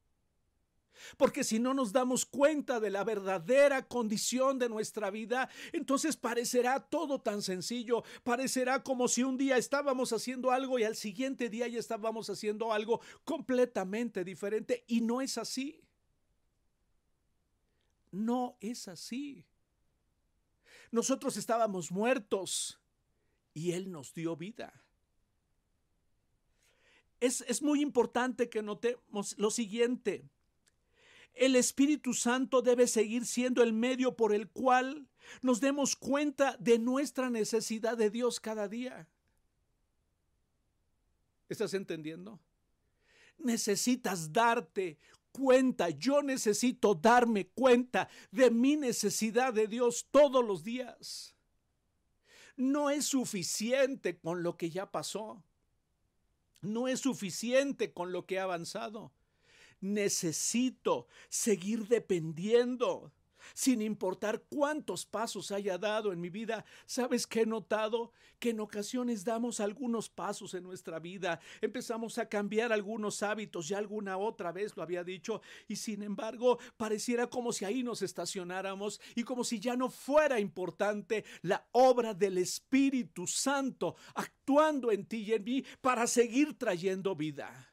Porque 1.18 1.44
si 1.44 1.60
no 1.60 1.74
nos 1.74 1.92
damos 1.92 2.26
cuenta 2.26 2.80
de 2.80 2.90
la 2.92 3.04
verdadera 3.04 3.86
condición 3.90 4.58
de 4.58 4.70
nuestra 4.70 5.12
vida, 5.12 5.50
entonces 5.74 6.16
parecerá 6.16 6.80
todo 6.80 7.20
tan 7.20 7.42
sencillo, 7.42 8.06
parecerá 8.24 8.84
como 8.84 9.10
si 9.10 9.22
un 9.22 9.38
día 9.38 9.58
estábamos 9.58 10.14
haciendo 10.14 10.50
algo 10.50 10.80
y 10.80 10.86
al 10.86 10.96
siguiente 10.96 11.50
día 11.50 11.68
ya 11.68 11.80
estábamos 11.80 12.30
haciendo 12.30 12.72
algo 12.72 13.02
completamente 13.26 14.24
diferente. 14.24 14.86
Y 14.88 15.02
no 15.02 15.20
es 15.20 15.38
así. 15.38 15.82
No 18.12 18.56
es 18.62 18.88
así. 18.88 19.46
Nosotros 20.94 21.38
estábamos 21.38 21.92
muertos 21.92 22.80
y 23.52 23.72
Él 23.72 23.92
nos 23.92 24.14
dio 24.14 24.38
vida. 24.38 24.72
Es, 27.20 27.44
es, 27.48 27.64
muy 27.64 27.82
importante 27.82 28.48
que 28.48 28.62
notemos 28.62 29.36
lo 29.40 29.50
siguiente. 29.50 30.30
El 31.34 31.56
Espíritu 31.56 32.14
Santo 32.14 32.62
debe 32.62 32.86
seguir 32.86 33.26
siendo 33.26 33.64
el 33.64 33.74
medio 33.74 34.16
por 34.16 34.36
el 34.36 34.48
cual 34.50 35.08
nos 35.42 35.60
demos 35.60 35.96
cuenta 35.96 36.58
de 36.60 36.78
nuestra 36.78 37.32
necesidad 37.32 37.98
de 37.98 38.12
Dios 38.12 38.40
cada 38.40 38.68
día. 38.68 39.08
¿Estás 41.50 41.74
entendiendo? 41.74 42.40
Necesitas 43.40 44.32
darte 44.32 45.00
cuenta, 45.34 45.90
yo 45.90 46.22
necesito 46.22 46.96
darme 46.96 47.48
cuenta 47.48 48.08
de 48.32 48.50
mi 48.50 48.78
necesidad 48.78 49.52
de 49.54 49.68
Dios 49.68 50.08
todos 50.10 50.46
los 50.46 50.64
días. 50.64 51.36
No 52.56 52.90
es 52.90 53.06
suficiente 53.06 54.18
con 54.20 54.44
lo 54.44 54.56
que 54.56 54.70
ya 54.70 54.90
pasó. 54.92 55.44
No 56.62 56.88
es 56.88 57.02
suficiente 57.02 57.92
con 57.92 58.14
lo 58.14 58.26
que 58.26 58.40
ha 58.40 58.44
avanzado. 58.44 59.12
Necesito 59.82 61.08
seguir 61.28 61.88
dependiendo 61.88 63.12
sin 63.54 63.82
importar 63.82 64.44
cuántos 64.50 65.06
pasos 65.06 65.52
haya 65.52 65.78
dado 65.78 66.12
en 66.12 66.20
mi 66.20 66.30
vida. 66.30 66.66
¿Sabes 66.86 67.28
qué 67.28 67.42
he 67.42 67.46
notado? 67.46 68.12
Que 68.40 68.52
en 68.52 68.60
ocasiones 68.60 69.24
damos 69.24 69.60
algunos 69.60 70.10
pasos 70.10 70.54
en 70.54 70.64
nuestra 70.64 71.00
vida, 71.00 71.40
empezamos 71.62 72.18
a 72.18 72.28
cambiar 72.28 72.74
algunos 72.74 73.24
hábitos, 73.24 73.68
ya 73.68 73.78
alguna 73.78 74.18
otra 74.18 74.52
vez 74.52 74.76
lo 74.76 74.84
había 74.84 75.04
dicho, 75.04 75.42
y 75.68 75.76
sin 75.76 76.04
embargo 76.04 76.60
pareciera 76.78 77.28
como 77.28 77.54
si 77.54 77.66
ahí 77.66 77.84
nos 77.84 78.02
estacionáramos 78.02 79.00
y 79.16 79.24
como 79.24 79.44
si 79.44 79.60
ya 79.60 79.76
no 79.76 79.90
fuera 79.90 80.40
importante 80.40 81.24
la 81.42 81.66
obra 81.72 82.14
del 82.14 82.38
Espíritu 82.38 83.28
Santo 83.28 83.96
actuando 84.16 84.92
en 84.92 85.06
ti 85.06 85.24
y 85.24 85.34
en 85.34 85.44
mí 85.44 85.66
para 85.82 86.08
seguir 86.08 86.58
trayendo 86.58 87.16
vida. 87.16 87.70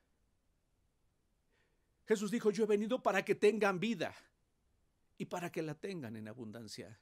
Jesús 2.07 2.31
dijo, 2.31 2.51
yo 2.51 2.65
he 2.65 2.67
venido 2.67 3.03
para 3.03 3.25
que 3.25 3.35
tengan 3.35 3.79
vida 3.79 4.15
y 5.21 5.27
para 5.27 5.53
que 5.53 5.61
la 5.61 5.75
tengan 5.75 6.17
en 6.17 6.29
abundancia. 6.29 6.99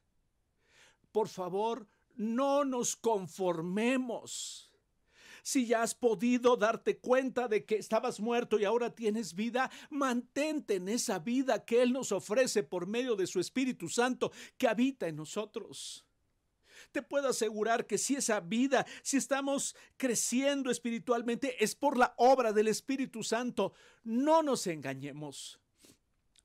Por 1.12 1.28
favor, 1.28 1.86
no 2.16 2.64
nos 2.64 2.96
conformemos. 2.96 4.74
Si 5.44 5.68
ya 5.68 5.82
has 5.82 5.94
podido 5.94 6.56
darte 6.56 6.98
cuenta 6.98 7.46
de 7.46 7.64
que 7.64 7.76
estabas 7.76 8.18
muerto 8.18 8.58
y 8.58 8.64
ahora 8.64 8.92
tienes 8.92 9.36
vida, 9.36 9.70
mantente 9.88 10.74
en 10.74 10.88
esa 10.88 11.20
vida 11.20 11.64
que 11.64 11.80
Él 11.80 11.92
nos 11.92 12.10
ofrece 12.10 12.64
por 12.64 12.88
medio 12.88 13.14
de 13.14 13.28
su 13.28 13.38
Espíritu 13.38 13.88
Santo 13.88 14.32
que 14.58 14.66
habita 14.66 15.06
en 15.06 15.14
nosotros. 15.14 16.04
Te 16.90 17.02
puedo 17.02 17.28
asegurar 17.28 17.86
que 17.86 17.98
si 17.98 18.16
esa 18.16 18.40
vida, 18.40 18.84
si 19.04 19.16
estamos 19.16 19.76
creciendo 19.96 20.72
espiritualmente, 20.72 21.62
es 21.62 21.76
por 21.76 21.96
la 21.96 22.14
obra 22.16 22.52
del 22.52 22.66
Espíritu 22.66 23.22
Santo. 23.22 23.74
No 24.02 24.42
nos 24.42 24.66
engañemos. 24.66 25.60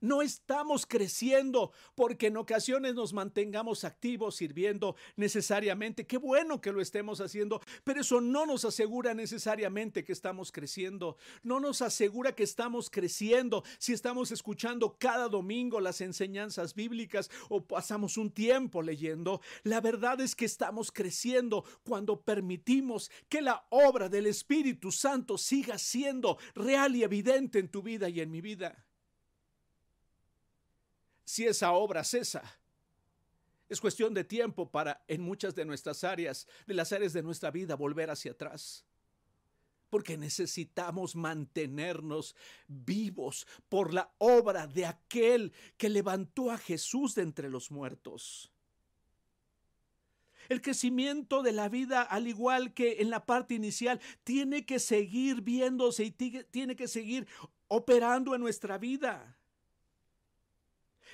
No 0.04 0.22
estamos 0.22 0.86
creciendo 0.86 1.72
porque 1.96 2.28
en 2.28 2.36
ocasiones 2.36 2.94
nos 2.94 3.14
mantengamos 3.14 3.86
activos 3.86 4.36
sirviendo 4.36 4.98
necesariamente. 5.16 6.06
Qué 6.06 6.18
bueno 6.18 6.60
que 6.60 6.74
lo 6.74 6.82
estemos 6.82 7.22
haciendo, 7.22 7.62
pero 7.86 8.02
eso 8.02 8.20
no 8.20 8.46
nos 8.46 8.66
asegura 8.66 9.14
necesariamente 9.14 10.04
que 10.04 10.12
estamos 10.12 10.52
creciendo. 10.52 11.16
No 11.42 11.62
nos 11.62 11.82
asegura 11.82 12.36
que 12.36 12.44
estamos 12.44 12.90
creciendo 12.90 13.64
si 13.80 13.94
estamos 13.94 14.32
escuchando 14.32 14.98
cada 15.00 15.30
domingo 15.30 15.80
las 15.80 16.02
enseñanzas 16.02 16.76
bíblicas 16.76 17.32
o 17.48 17.66
pasamos 17.66 18.18
un 18.18 18.30
tiempo 18.30 18.82
leyendo. 18.82 19.40
La 19.64 19.80
verdad 19.80 20.20
es 20.20 20.36
que 20.36 20.44
estamos 20.44 20.92
creciendo 20.92 21.64
cuando 21.86 22.20
permitimos 22.20 23.10
que 23.30 23.42
la 23.42 23.66
obra 23.70 24.10
del 24.10 24.26
Espíritu 24.26 24.92
Santo 24.92 25.38
siga 25.38 25.78
siendo 25.78 26.38
real 26.56 26.94
y 26.94 27.04
evidente 27.04 27.60
en 27.60 27.70
tu 27.70 27.82
vida 27.82 28.10
y 28.10 28.20
en 28.20 28.30
mi 28.30 28.42
vida 28.42 28.84
si 31.26 31.46
esa 31.46 31.72
obra 31.74 32.04
cesa. 32.04 32.44
Es 33.70 33.80
cuestión 33.82 34.14
de 34.14 34.24
tiempo 34.24 34.70
para, 34.70 35.04
en 35.08 35.22
muchas 35.22 35.56
de 35.56 35.66
nuestras 35.66 36.04
áreas, 36.04 36.48
de 36.68 36.74
las 36.74 36.92
áreas 36.92 37.14
de 37.14 37.24
nuestra 37.24 37.50
vida, 37.52 37.76
volver 37.76 38.10
hacia 38.10 38.32
atrás. 38.32 38.86
porque 39.94 40.18
necesitamos 40.18 41.16
mantenernos 41.16 42.36
vivos 42.68 43.46
por 43.70 43.94
la 43.94 44.12
obra 44.18 44.66
de 44.66 44.88
aquel 44.88 45.54
que 45.78 45.88
levantó 45.88 46.50
a 46.50 46.58
Jesús 46.58 47.14
de 47.14 47.22
entre 47.22 47.48
los 47.48 47.70
muertos. 47.70 48.52
El 50.50 50.64
crecimiento 50.64 51.44
de 51.44 51.52
la 51.52 51.70
vida, 51.70 52.02
al 52.02 52.28
igual 52.28 52.74
que 52.74 53.02
en 53.02 53.12
la 53.12 53.28
parte 53.28 53.54
inicial, 53.54 54.02
tiene 54.24 54.66
que 54.66 54.80
seguir 54.80 55.42
viéndose 55.42 56.06
y 56.06 56.10
tiene 56.10 56.76
que 56.76 56.88
seguir 56.88 57.28
operando 57.68 58.34
en 58.34 58.42
nuestra 58.42 58.80
vida. 58.80 59.38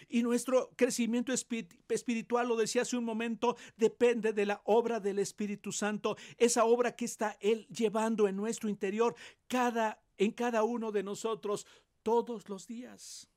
Y 0.07 0.23
nuestro 0.23 0.71
crecimiento 0.75 1.33
espiritual, 1.33 2.47
lo 2.47 2.55
decía 2.55 2.83
hace 2.83 2.97
un 2.97 3.05
momento, 3.05 3.57
depende 3.77 4.33
de 4.33 4.45
la 4.45 4.61
obra 4.65 4.99
del 4.99 5.19
Espíritu 5.19 5.71
Santo, 5.71 6.15
esa 6.37 6.65
obra 6.65 6.95
que 6.95 7.05
está 7.05 7.37
Él 7.39 7.67
llevando 7.67 8.27
en 8.27 8.35
nuestro 8.35 8.69
interior, 8.69 9.15
cada, 9.47 10.01
en 10.17 10.31
cada 10.31 10.63
uno 10.63 10.91
de 10.91 11.03
nosotros, 11.03 11.65
todos 12.03 12.49
los 12.49 12.67
días. 12.67 13.29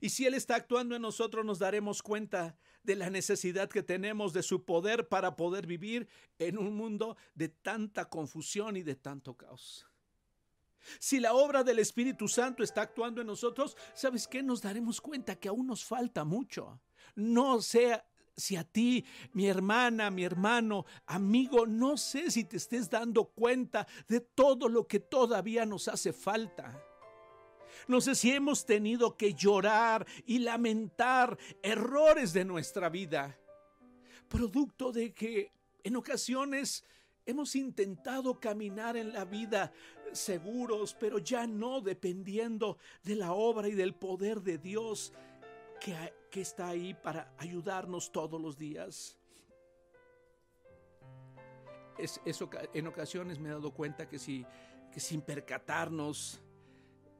Y 0.00 0.10
si 0.10 0.26
Él 0.26 0.34
está 0.34 0.56
actuando 0.56 0.94
en 0.94 1.02
nosotros, 1.02 1.44
nos 1.44 1.58
daremos 1.58 2.02
cuenta 2.02 2.56
de 2.82 2.96
la 2.96 3.10
necesidad 3.10 3.68
que 3.68 3.82
tenemos 3.82 4.32
de 4.32 4.42
su 4.42 4.64
poder 4.64 5.08
para 5.08 5.36
poder 5.36 5.66
vivir 5.66 6.08
en 6.38 6.58
un 6.58 6.74
mundo 6.74 7.16
de 7.34 7.48
tanta 7.48 8.08
confusión 8.08 8.76
y 8.76 8.82
de 8.82 8.94
tanto 8.94 9.36
caos. 9.36 9.86
Si 10.98 11.20
la 11.20 11.34
obra 11.34 11.64
del 11.64 11.78
Espíritu 11.78 12.28
Santo 12.28 12.62
está 12.62 12.82
actuando 12.82 13.20
en 13.20 13.26
nosotros, 13.26 13.76
¿sabes 13.94 14.26
qué? 14.26 14.42
Nos 14.42 14.62
daremos 14.62 15.00
cuenta 15.00 15.36
que 15.36 15.48
aún 15.48 15.66
nos 15.66 15.84
falta 15.84 16.24
mucho. 16.24 16.80
No 17.14 17.60
sea 17.60 18.04
si 18.36 18.56
a 18.56 18.64
ti, 18.64 19.04
mi 19.32 19.48
hermana, 19.48 20.10
mi 20.10 20.24
hermano, 20.24 20.86
amigo, 21.06 21.66
no 21.66 21.96
sé 21.96 22.30
si 22.30 22.44
te 22.44 22.56
estés 22.56 22.88
dando 22.88 23.24
cuenta 23.24 23.86
de 24.06 24.20
todo 24.20 24.68
lo 24.68 24.86
que 24.86 25.00
todavía 25.00 25.66
nos 25.66 25.88
hace 25.88 26.12
falta. 26.12 26.80
No 27.86 28.00
sé 28.00 28.14
si 28.14 28.30
hemos 28.30 28.64
tenido 28.64 29.16
que 29.16 29.34
llorar 29.34 30.06
y 30.24 30.38
lamentar 30.38 31.38
errores 31.62 32.32
de 32.32 32.44
nuestra 32.44 32.88
vida, 32.88 33.38
producto 34.28 34.92
de 34.92 35.12
que 35.12 35.52
en 35.82 35.96
ocasiones 35.96 36.84
hemos 37.26 37.54
intentado 37.56 38.40
caminar 38.40 38.96
en 38.96 39.12
la 39.12 39.24
vida 39.24 39.72
seguros, 40.12 40.94
pero 40.98 41.18
ya 41.18 41.46
no 41.46 41.80
dependiendo 41.80 42.78
de 43.02 43.16
la 43.16 43.32
obra 43.32 43.68
y 43.68 43.72
del 43.72 43.94
poder 43.94 44.40
de 44.42 44.58
Dios 44.58 45.12
que, 45.80 45.94
que 46.30 46.40
está 46.40 46.68
ahí 46.68 46.94
para 46.94 47.34
ayudarnos 47.38 48.12
todos 48.12 48.40
los 48.40 48.56
días. 48.56 49.18
Es, 51.98 52.20
en 52.74 52.86
ocasiones 52.86 53.38
me 53.40 53.48
he 53.48 53.52
dado 53.52 53.72
cuenta 53.72 54.08
que, 54.08 54.18
si, 54.18 54.46
que 54.92 55.00
sin 55.00 55.20
percatarnos, 55.20 56.40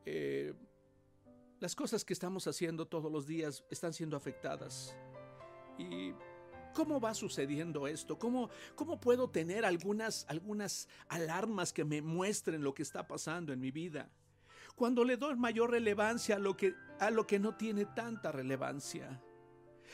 eh, 0.05 0.55
las 1.59 1.75
cosas 1.75 2.05
que 2.05 2.13
estamos 2.13 2.47
haciendo 2.47 2.87
todos 2.87 3.11
los 3.11 3.27
días 3.27 3.65
están 3.71 3.93
siendo 3.93 4.17
afectadas. 4.17 4.97
Y 5.77 6.13
¿Cómo 6.75 7.01
va 7.01 7.15
sucediendo 7.15 7.87
esto? 7.87 8.19
¿Cómo, 8.19 8.51
cómo 8.75 9.01
puedo 9.01 9.31
tener 9.31 9.65
algunas, 9.65 10.25
algunas 10.29 10.89
alarmas 11.09 11.73
que 11.73 11.85
me 11.85 12.03
muestren 12.03 12.63
lo 12.63 12.75
que 12.75 12.83
está 12.83 13.07
pasando 13.07 13.53
en 13.53 13.61
mi 13.61 13.71
vida? 13.71 14.11
Cuando 14.77 15.05
le 15.05 15.17
doy 15.17 15.35
mayor 15.37 15.71
relevancia 15.73 16.37
a 16.37 16.39
lo 16.39 16.57
que, 16.57 16.75
a 17.01 17.11
lo 17.11 17.27
que 17.27 17.39
no 17.39 17.57
tiene 17.57 17.85
tanta 17.85 18.31
relevancia. 18.31 19.21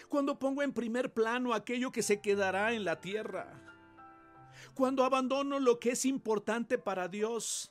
Cuando 0.09 0.38
pongo 0.38 0.62
en 0.62 0.73
primer 0.73 1.12
plano 1.12 1.54
aquello 1.54 1.90
que 1.90 2.02
se 2.02 2.21
quedará 2.21 2.73
en 2.75 2.85
la 2.85 3.00
tierra. 3.00 3.62
Cuando 4.75 5.04
abandono 5.04 5.59
lo 5.59 5.78
que 5.78 5.93
es 5.93 6.04
importante 6.04 6.78
para 6.78 7.09
Dios, 7.09 7.71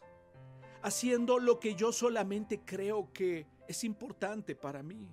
haciendo 0.82 1.40
lo 1.40 1.60
que 1.60 1.76
yo 1.76 1.92
solamente 1.92 2.62
creo 2.66 3.12
que 3.14 3.48
es 3.68 3.84
importante 3.84 4.56
para 4.56 4.84
mí. 4.84 5.08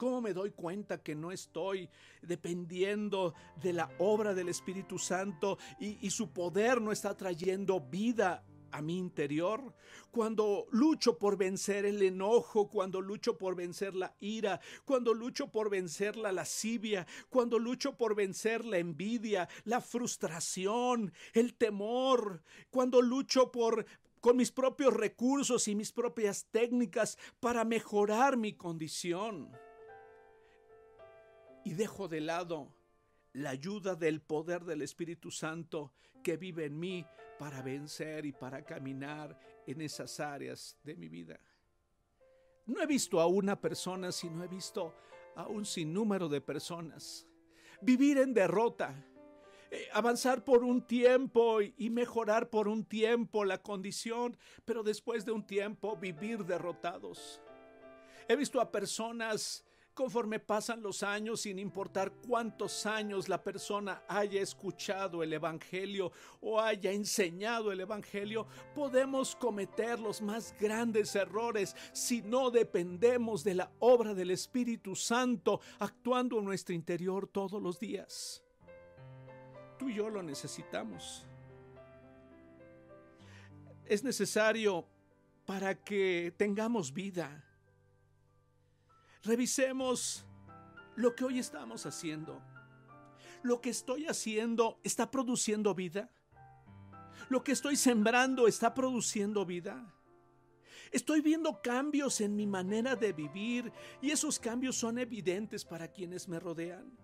¿Cómo 0.00 0.22
me 0.22 0.32
doy 0.32 0.52
cuenta 0.52 1.02
que 1.02 1.14
no 1.14 1.30
estoy 1.30 1.86
dependiendo 2.22 3.34
de 3.62 3.74
la 3.74 3.90
obra 3.98 4.32
del 4.32 4.48
Espíritu 4.48 4.98
Santo 4.98 5.58
y, 5.78 6.08
su 6.08 6.32
poder 6.32 6.80
no 6.80 6.90
está 6.90 7.14
trayendo 7.14 7.80
vida 7.80 8.42
a 8.70 8.80
mi 8.80 8.96
interior, 8.96 9.74
cuando 10.10 10.66
lucho 10.70 11.18
por 11.18 11.36
vencer 11.36 11.84
el 11.84 12.00
enojo, 12.00 12.70
cuando 12.70 13.02
lucho 13.02 13.36
por 13.36 13.54
vencer 13.54 13.94
la 13.94 14.16
ira, 14.20 14.58
cuando 14.86 15.12
lucho 15.12 15.52
por 15.52 15.68
vencer 15.68 16.16
la 16.16 16.32
lascivia, 16.32 17.06
cuando 17.28 17.58
lucho 17.58 17.98
por 17.98 18.14
vencer 18.14 18.64
la 18.64 18.78
envidia, 18.78 19.50
la 19.64 19.82
frustración, 19.82 21.12
el 21.34 21.52
temor, 21.52 22.42
cuando 22.70 23.02
lucho 23.02 23.52
por 23.52 23.84
con 24.22 24.38
mis 24.38 24.50
propios 24.50 24.94
recursos 24.94 25.68
y 25.68 25.74
mis 25.74 25.92
propias 25.92 26.46
técnicas 26.50 27.18
para 27.38 27.66
mejorar 27.66 28.38
mi 28.38 28.54
condición 28.54 29.50
y 31.64 31.74
dejo 31.74 32.08
de 32.08 32.20
lado 32.20 32.74
la 33.32 33.50
ayuda 33.50 33.94
del 33.94 34.20
poder 34.20 34.64
del 34.64 34.82
Espíritu 34.82 35.30
Santo 35.30 35.92
que 36.22 36.36
vive 36.36 36.66
en 36.66 36.78
mí 36.78 37.06
para 37.38 37.62
vencer 37.62 38.26
y 38.26 38.32
para 38.32 38.64
caminar 38.64 39.38
en 39.66 39.80
esas 39.80 40.20
áreas 40.20 40.76
de 40.82 40.96
mi 40.96 41.08
vida. 41.08 41.40
No 42.66 42.82
he 42.82 42.86
visto 42.86 43.20
a 43.20 43.26
una 43.26 43.60
persona, 43.60 44.12
sino 44.12 44.44
he 44.44 44.48
visto 44.48 44.94
a 45.36 45.46
un 45.46 45.64
sinnúmero 45.64 46.28
de 46.28 46.40
personas 46.40 47.26
vivir 47.80 48.18
en 48.18 48.34
derrota, 48.34 48.94
eh, 49.70 49.88
avanzar 49.92 50.44
por 50.44 50.64
un 50.64 50.86
tiempo 50.86 51.60
y 51.62 51.90
mejorar 51.90 52.50
por 52.50 52.68
un 52.68 52.84
tiempo 52.84 53.44
la 53.44 53.62
condición, 53.62 54.36
pero 54.64 54.82
después 54.82 55.24
de 55.24 55.32
un 55.32 55.46
tiempo 55.46 55.96
vivir 55.96 56.44
derrotados. 56.44 57.40
He 58.28 58.36
visto 58.36 58.60
a 58.60 58.70
personas 58.70 59.64
conforme 60.00 60.40
pasan 60.40 60.80
los 60.80 61.02
años, 61.02 61.42
sin 61.42 61.58
importar 61.58 62.10
cuántos 62.26 62.86
años 62.86 63.28
la 63.28 63.44
persona 63.44 64.02
haya 64.08 64.40
escuchado 64.40 65.22
el 65.22 65.30
Evangelio 65.30 66.10
o 66.40 66.58
haya 66.58 66.90
enseñado 66.90 67.70
el 67.70 67.80
Evangelio, 67.80 68.46
podemos 68.74 69.36
cometer 69.36 70.00
los 70.00 70.22
más 70.22 70.54
grandes 70.58 71.14
errores 71.14 71.76
si 71.92 72.22
no 72.22 72.50
dependemos 72.50 73.44
de 73.44 73.56
la 73.56 73.70
obra 73.78 74.14
del 74.14 74.30
Espíritu 74.30 74.96
Santo 74.96 75.60
actuando 75.78 76.38
en 76.38 76.46
nuestro 76.46 76.74
interior 76.74 77.28
todos 77.28 77.60
los 77.60 77.78
días. 77.78 78.42
Tú 79.78 79.90
y 79.90 79.96
yo 79.96 80.08
lo 80.08 80.22
necesitamos. 80.22 81.26
Es 83.84 84.02
necesario 84.02 84.86
para 85.44 85.74
que 85.74 86.32
tengamos 86.38 86.90
vida 86.90 87.49
Revisemos 89.22 90.24
lo 90.96 91.14
que 91.14 91.24
hoy 91.24 91.38
estamos 91.38 91.84
haciendo. 91.84 92.40
Lo 93.42 93.60
que 93.60 93.70
estoy 93.70 94.06
haciendo 94.06 94.80
está 94.82 95.10
produciendo 95.10 95.74
vida. 95.74 96.10
Lo 97.28 97.44
que 97.44 97.52
estoy 97.52 97.76
sembrando 97.76 98.48
está 98.48 98.72
produciendo 98.72 99.44
vida. 99.44 99.94
Estoy 100.90 101.20
viendo 101.20 101.60
cambios 101.62 102.20
en 102.20 102.34
mi 102.34 102.46
manera 102.46 102.96
de 102.96 103.12
vivir 103.12 103.72
y 104.00 104.10
esos 104.10 104.38
cambios 104.38 104.76
son 104.76 104.98
evidentes 104.98 105.64
para 105.64 105.88
quienes 105.88 106.28
me 106.28 106.40
rodean. 106.40 106.98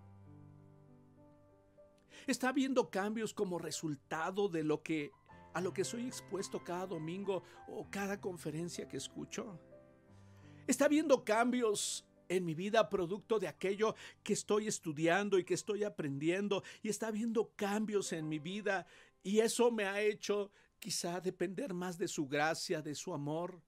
Está 2.25 2.51
viendo 2.51 2.89
cambios 2.89 3.33
como 3.33 3.57
resultado 3.59 4.49
de 4.49 4.63
lo 4.63 4.81
que 4.83 5.11
a 5.53 5.61
lo 5.61 5.73
que 5.73 5.83
soy 5.83 6.05
expuesto 6.05 6.63
cada 6.63 6.85
domingo 6.85 7.41
o 7.67 7.89
cada 7.89 8.19
conferencia 8.19 8.87
que 8.87 8.97
escucho. 8.97 9.59
Está 10.67 10.89
viendo 10.89 11.23
cambios 11.23 12.05
en 12.27 12.43
mi 12.45 12.53
vida 12.53 12.89
producto 12.89 13.39
de 13.39 13.47
aquello 13.47 13.95
que 14.21 14.33
estoy 14.33 14.67
estudiando 14.67 15.39
y 15.39 15.45
que 15.45 15.53
estoy 15.53 15.85
aprendiendo 15.85 16.61
y 16.81 16.89
está 16.89 17.07
habiendo 17.07 17.53
cambios 17.55 18.11
en 18.11 18.27
mi 18.27 18.39
vida 18.39 18.85
y 19.23 19.39
eso 19.39 19.71
me 19.71 19.85
ha 19.85 20.01
hecho 20.01 20.51
quizá 20.79 21.21
depender 21.21 21.73
más 21.73 21.97
de 21.97 22.09
su 22.09 22.27
gracia, 22.27 22.81
de 22.81 22.95
su 22.95 23.13
amor 23.13 23.61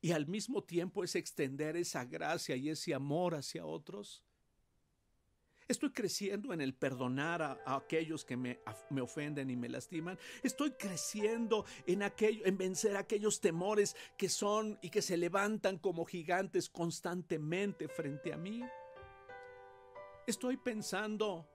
y 0.00 0.10
al 0.10 0.26
mismo 0.26 0.64
tiempo 0.64 1.04
es 1.04 1.14
extender 1.14 1.76
esa 1.76 2.04
gracia 2.04 2.56
y 2.56 2.70
ese 2.70 2.92
amor 2.92 3.36
hacia 3.36 3.64
otros. 3.64 4.24
Estoy 5.68 5.90
creciendo 5.90 6.52
en 6.52 6.60
el 6.60 6.74
perdonar 6.74 7.42
a, 7.42 7.74
aquellos 7.74 8.24
que 8.24 8.36
me, 8.36 8.60
me, 8.90 9.00
ofenden 9.00 9.50
y 9.50 9.56
me 9.56 9.68
lastiman. 9.68 10.18
Estoy 10.42 10.72
creciendo 10.72 11.64
en 11.86 12.02
aquello, 12.02 12.44
en 12.44 12.58
vencer 12.58 12.96
aquellos 12.96 13.40
temores 13.40 13.96
que 14.16 14.28
son 14.28 14.78
y 14.82 14.90
que 14.90 15.02
se 15.02 15.16
levantan 15.16 15.78
como 15.78 16.04
gigantes 16.04 16.68
constantemente 16.68 17.88
frente 17.88 18.32
a 18.32 18.36
mí. 18.36 18.62
Estoy 20.26 20.56
pensando 20.56 21.48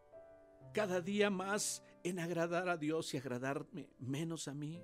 cada 0.74 1.02
día 1.02 1.30
más 1.30 1.84
en 2.04 2.20
agradar 2.20 2.70
a 2.70 2.78
Dios 2.78 3.14
y 3.14 3.18
agradarme 3.18 3.90
menos 4.00 4.48
a 4.48 4.54
mí. 4.54 4.82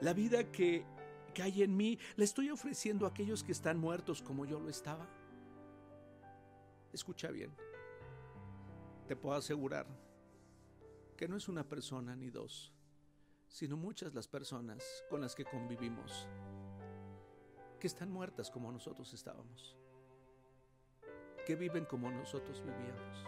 La 0.00 0.12
vida 0.12 0.50
que, 0.50 0.84
que 1.34 1.42
hay 1.42 1.62
en 1.62 1.76
mí 1.76 1.98
la 2.16 2.24
estoy 2.24 2.50
ofreciendo 2.50 3.06
a 3.06 3.10
aquellos 3.10 3.42
que 3.42 3.52
están 3.52 3.78
muertos 3.78 4.22
como 4.22 4.44
yo 4.44 4.60
lo 4.60 4.68
estaba. 4.68 5.08
Escucha 6.96 7.30
bien. 7.30 7.54
Te 9.06 9.16
puedo 9.16 9.36
asegurar 9.36 9.86
que 11.14 11.28
no 11.28 11.36
es 11.36 11.46
una 11.46 11.62
persona 11.62 12.16
ni 12.16 12.30
dos, 12.30 12.72
sino 13.48 13.76
muchas 13.76 14.14
las 14.14 14.26
personas 14.26 14.82
con 15.10 15.20
las 15.20 15.34
que 15.34 15.44
convivimos, 15.44 16.26
que 17.78 17.86
están 17.86 18.10
muertas 18.10 18.50
como 18.50 18.72
nosotros 18.72 19.12
estábamos, 19.12 19.76
que 21.44 21.54
viven 21.54 21.84
como 21.84 22.10
nosotros 22.10 22.62
vivíamos 22.64 23.26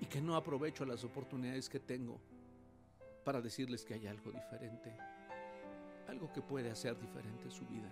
y 0.00 0.04
que 0.04 0.20
no 0.20 0.36
aprovecho 0.36 0.84
las 0.84 1.04
oportunidades 1.04 1.70
que 1.70 1.80
tengo 1.80 2.20
para 3.24 3.40
decirles 3.40 3.82
que 3.82 3.94
hay 3.94 4.06
algo 4.06 4.30
diferente, 4.30 4.94
algo 6.06 6.30
que 6.34 6.42
puede 6.42 6.70
hacer 6.70 7.00
diferente 7.00 7.50
su 7.50 7.66
vida, 7.66 7.88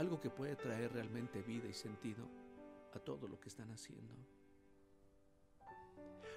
algo 0.00 0.18
que 0.18 0.30
puede 0.30 0.56
traer 0.56 0.94
realmente 0.94 1.42
vida 1.42 1.68
y 1.68 1.74
sentido 1.74 2.26
a 2.94 2.98
todo 2.98 3.28
lo 3.28 3.38
que 3.38 3.50
están 3.50 3.70
haciendo. 3.70 4.14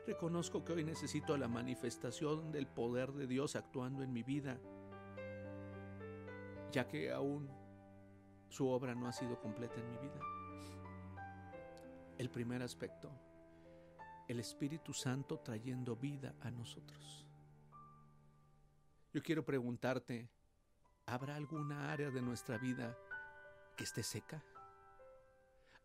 Reconozco 0.05 0.65
que 0.65 0.73
hoy 0.73 0.83
necesito 0.83 1.37
la 1.37 1.47
manifestación 1.47 2.51
del 2.51 2.67
poder 2.67 3.13
de 3.13 3.25
Dios 3.25 3.55
actuando 3.55 4.03
en 4.03 4.11
mi 4.11 4.21
vida, 4.21 4.59
ya 6.73 6.85
que 6.89 7.09
aún 7.09 7.49
su 8.49 8.67
obra 8.67 8.95
no 8.95 9.07
ha 9.07 9.13
sido 9.13 9.39
completa 9.39 9.75
en 9.79 9.89
mi 9.89 9.97
vida. 9.97 10.19
El 12.17 12.29
primer 12.29 12.61
aspecto, 12.63 13.09
el 14.27 14.41
Espíritu 14.41 14.91
Santo 14.91 15.39
trayendo 15.39 15.95
vida 15.95 16.35
a 16.41 16.51
nosotros. 16.51 17.25
Yo 19.13 19.23
quiero 19.23 19.45
preguntarte, 19.45 20.29
¿habrá 21.05 21.37
alguna 21.37 21.93
área 21.93 22.09
de 22.09 22.21
nuestra 22.21 22.57
vida 22.57 22.97
que 23.75 23.83
esté 23.83 24.03
seca? 24.03 24.43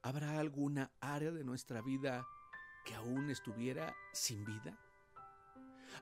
¿Habrá 0.02 0.38
alguna 0.38 0.90
área 1.00 1.32
de 1.32 1.44
nuestra 1.44 1.82
vida 1.82 2.26
que 2.84 2.94
aún 2.94 3.30
estuviera 3.30 3.94
sin 4.12 4.44
vida? 4.44 4.78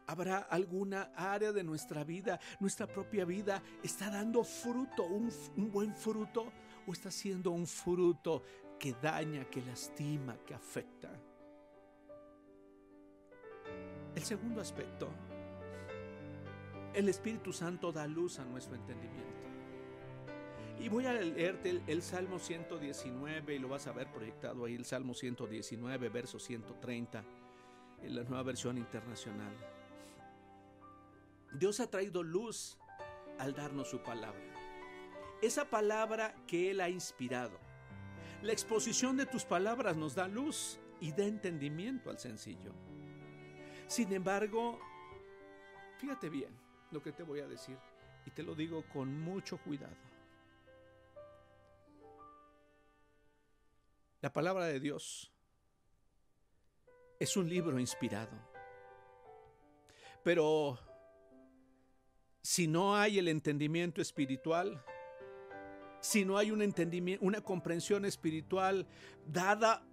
¿Habrá 0.07 0.39
alguna 0.39 1.11
área 1.17 1.53
de 1.53 1.65
nuestra 1.65 2.05
vida, 2.05 2.39
nuestra 2.61 2.87
propia 2.87 3.25
vida, 3.25 3.63
está 3.83 4.11
dando 4.11 4.45
fruto, 4.45 5.05
un, 5.05 5.31
buen 5.71 5.95
fruto, 5.95 6.53
o 6.87 6.93
está 6.93 7.11
siendo 7.11 7.51
un 7.51 7.67
fruto 7.67 8.43
que 8.79 8.93
daña, 8.95 9.45
que 9.45 9.63
lastima, 9.63 10.37
que 10.45 10.55
afecta? 10.55 11.11
El 14.15 14.23
segundo 14.23 14.61
aspecto, 14.61 15.09
el 16.95 17.09
Espíritu 17.09 17.53
Santo 17.53 17.93
da 17.93 18.07
luz 18.07 18.39
a 18.39 18.45
nuestro 18.45 18.77
entendimiento. 18.77 19.46
Y 20.79 20.89
voy 20.89 21.07
a 21.07 21.13
leerte 21.13 21.81
el, 21.87 22.03
Salmo 22.03 22.39
119 22.39 23.55
y 23.55 23.59
lo 23.59 23.69
vas 23.69 23.87
a 23.87 23.93
ver 23.93 24.13
proyectado 24.13 24.67
ahí, 24.67 24.75
el 24.75 24.85
Salmo 24.85 25.15
119, 25.15 26.09
verso 26.11 26.39
130, 26.39 27.25
en 28.03 28.15
la 28.15 28.23
nueva 28.25 28.43
versión 28.43 28.77
internacional. 28.77 29.53
Dios 31.53 31.81
ha 31.81 31.89
traído 31.89 32.23
luz 32.23 32.79
al 33.39 33.55
darnos 33.55 33.89
su 33.89 34.03
palabra. 34.03 34.41
Esa 35.41 35.65
palabra 35.71 36.35
que 36.47 36.71
Él 36.71 36.81
ha 36.81 36.91
inspirado. 36.91 37.59
La 38.43 38.53
exposición 38.53 39.17
de 39.17 39.27
tus 39.27 39.45
palabras 39.45 39.97
nos 39.97 40.15
da 40.15 40.29
luz 40.29 40.79
y 41.01 41.13
da 41.13 41.25
entendimiento 41.25 42.11
al 42.11 42.19
sencillo. 42.19 42.75
Sin 43.87 44.13
embargo, 44.13 44.79
fíjate 45.99 46.29
bien 46.29 46.51
lo 46.91 47.03
que 47.03 47.13
te 47.13 47.23
voy 47.23 47.41
a 47.41 47.49
decir 47.49 47.79
y 48.27 48.31
te 48.31 48.43
lo 48.43 48.55
digo 48.55 48.85
con 48.93 49.21
mucho 49.21 49.59
cuidado. 49.59 50.06
La 54.27 54.33
palabra 54.33 54.65
de 54.67 54.81
Dios 54.81 55.33
es 57.21 57.37
un 57.37 57.49
libro 57.49 57.79
inspirado. 57.79 58.37
Pero 60.25 60.81
si 62.43 62.67
no 62.67 62.97
hay 62.97 63.21
el 63.21 63.29
entendimiento 63.29 64.03
espiritual, 64.03 64.83
si 66.01 66.25
no 66.25 66.39
hay 66.39 66.51
un 66.51 66.61
entendimiento, 66.61 67.25
una 67.25 67.41
comprensión 67.41 68.05
espiritual 68.05 68.89
dada 69.29 69.87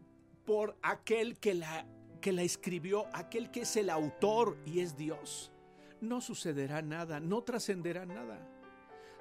por 0.47 0.79
aquel 0.81 1.37
que 1.37 1.53
la, 1.53 1.85
que 2.19 2.31
la 2.31 2.41
escribió, 2.41 3.05
aquel 3.13 3.51
que 3.51 3.61
es 3.61 3.77
el 3.77 3.91
autor 3.91 4.57
y 4.65 4.79
es 4.79 4.97
Dios, 4.97 5.51
no 6.01 6.21
sucederá 6.21 6.81
nada, 6.81 7.19
no 7.19 7.43
trascenderá 7.43 8.07
nada. 8.07 8.39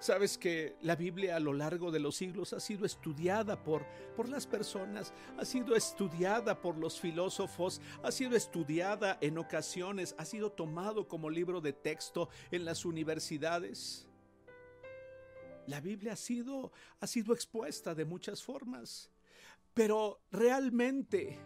Sabes 0.02 0.36
que 0.36 0.74
la 0.82 0.96
Biblia 0.96 1.36
a 1.36 1.38
lo 1.38 1.52
largo 1.52 1.92
de 1.92 2.00
los 2.00 2.16
siglos 2.16 2.52
ha 2.52 2.58
sido 2.58 2.84
estudiada 2.84 3.62
por, 3.62 3.86
por 4.16 4.28
las 4.28 4.48
personas, 4.48 5.12
ha 5.38 5.44
sido 5.44 5.76
estudiada 5.76 6.60
por 6.60 6.76
los 6.76 6.98
filósofos, 6.98 7.80
ha 8.02 8.10
sido 8.10 8.36
estudiada 8.36 9.16
en 9.20 9.38
ocasiones, 9.38 10.16
ha 10.18 10.24
sido 10.24 10.50
tomado 10.50 11.06
como 11.06 11.30
libro 11.30 11.60
de 11.60 11.72
texto 11.72 12.30
en 12.50 12.64
las 12.64 12.84
universidades. 12.84 14.08
La 15.68 15.80
Biblia 15.80 16.14
ha 16.14 16.16
sido, 16.16 16.72
ha 16.98 17.06
sido 17.06 17.32
expuesta 17.32 17.94
de 17.94 18.04
muchas 18.04 18.42
formas, 18.42 19.08
pero 19.72 20.20
realmente 20.32 21.38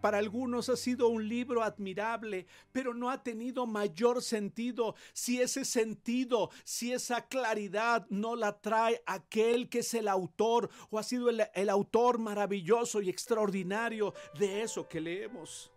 para 0.00 0.18
algunos 0.18 0.68
ha 0.68 0.76
sido 0.76 1.08
un 1.08 1.28
libro 1.28 1.62
admirable, 1.62 2.46
pero 2.72 2.94
no 2.94 3.10
ha 3.10 3.22
tenido 3.22 3.66
mayor 3.66 4.22
sentido 4.22 4.94
si 5.12 5.40
ese 5.40 5.64
sentido, 5.64 6.50
si 6.64 6.92
esa 6.92 7.26
claridad 7.26 8.06
no 8.10 8.36
la 8.36 8.60
trae 8.60 9.02
aquel 9.06 9.68
que 9.68 9.80
es 9.80 9.94
el 9.94 10.08
autor 10.08 10.70
o 10.90 10.98
ha 10.98 11.02
sido 11.02 11.30
el, 11.30 11.42
el 11.54 11.68
autor 11.68 12.18
maravilloso 12.18 13.00
y 13.00 13.10
extraordinario 13.10 14.14
de 14.38 14.62
eso 14.62 14.88
que 14.88 15.00
leemos. 15.00 15.70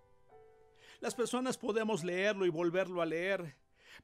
Las 0.99 1.15
personas 1.15 1.57
podemos 1.57 2.03
leerlo 2.03 2.45
y 2.45 2.49
volverlo 2.49 3.01
a 3.01 3.05
leer, 3.05 3.57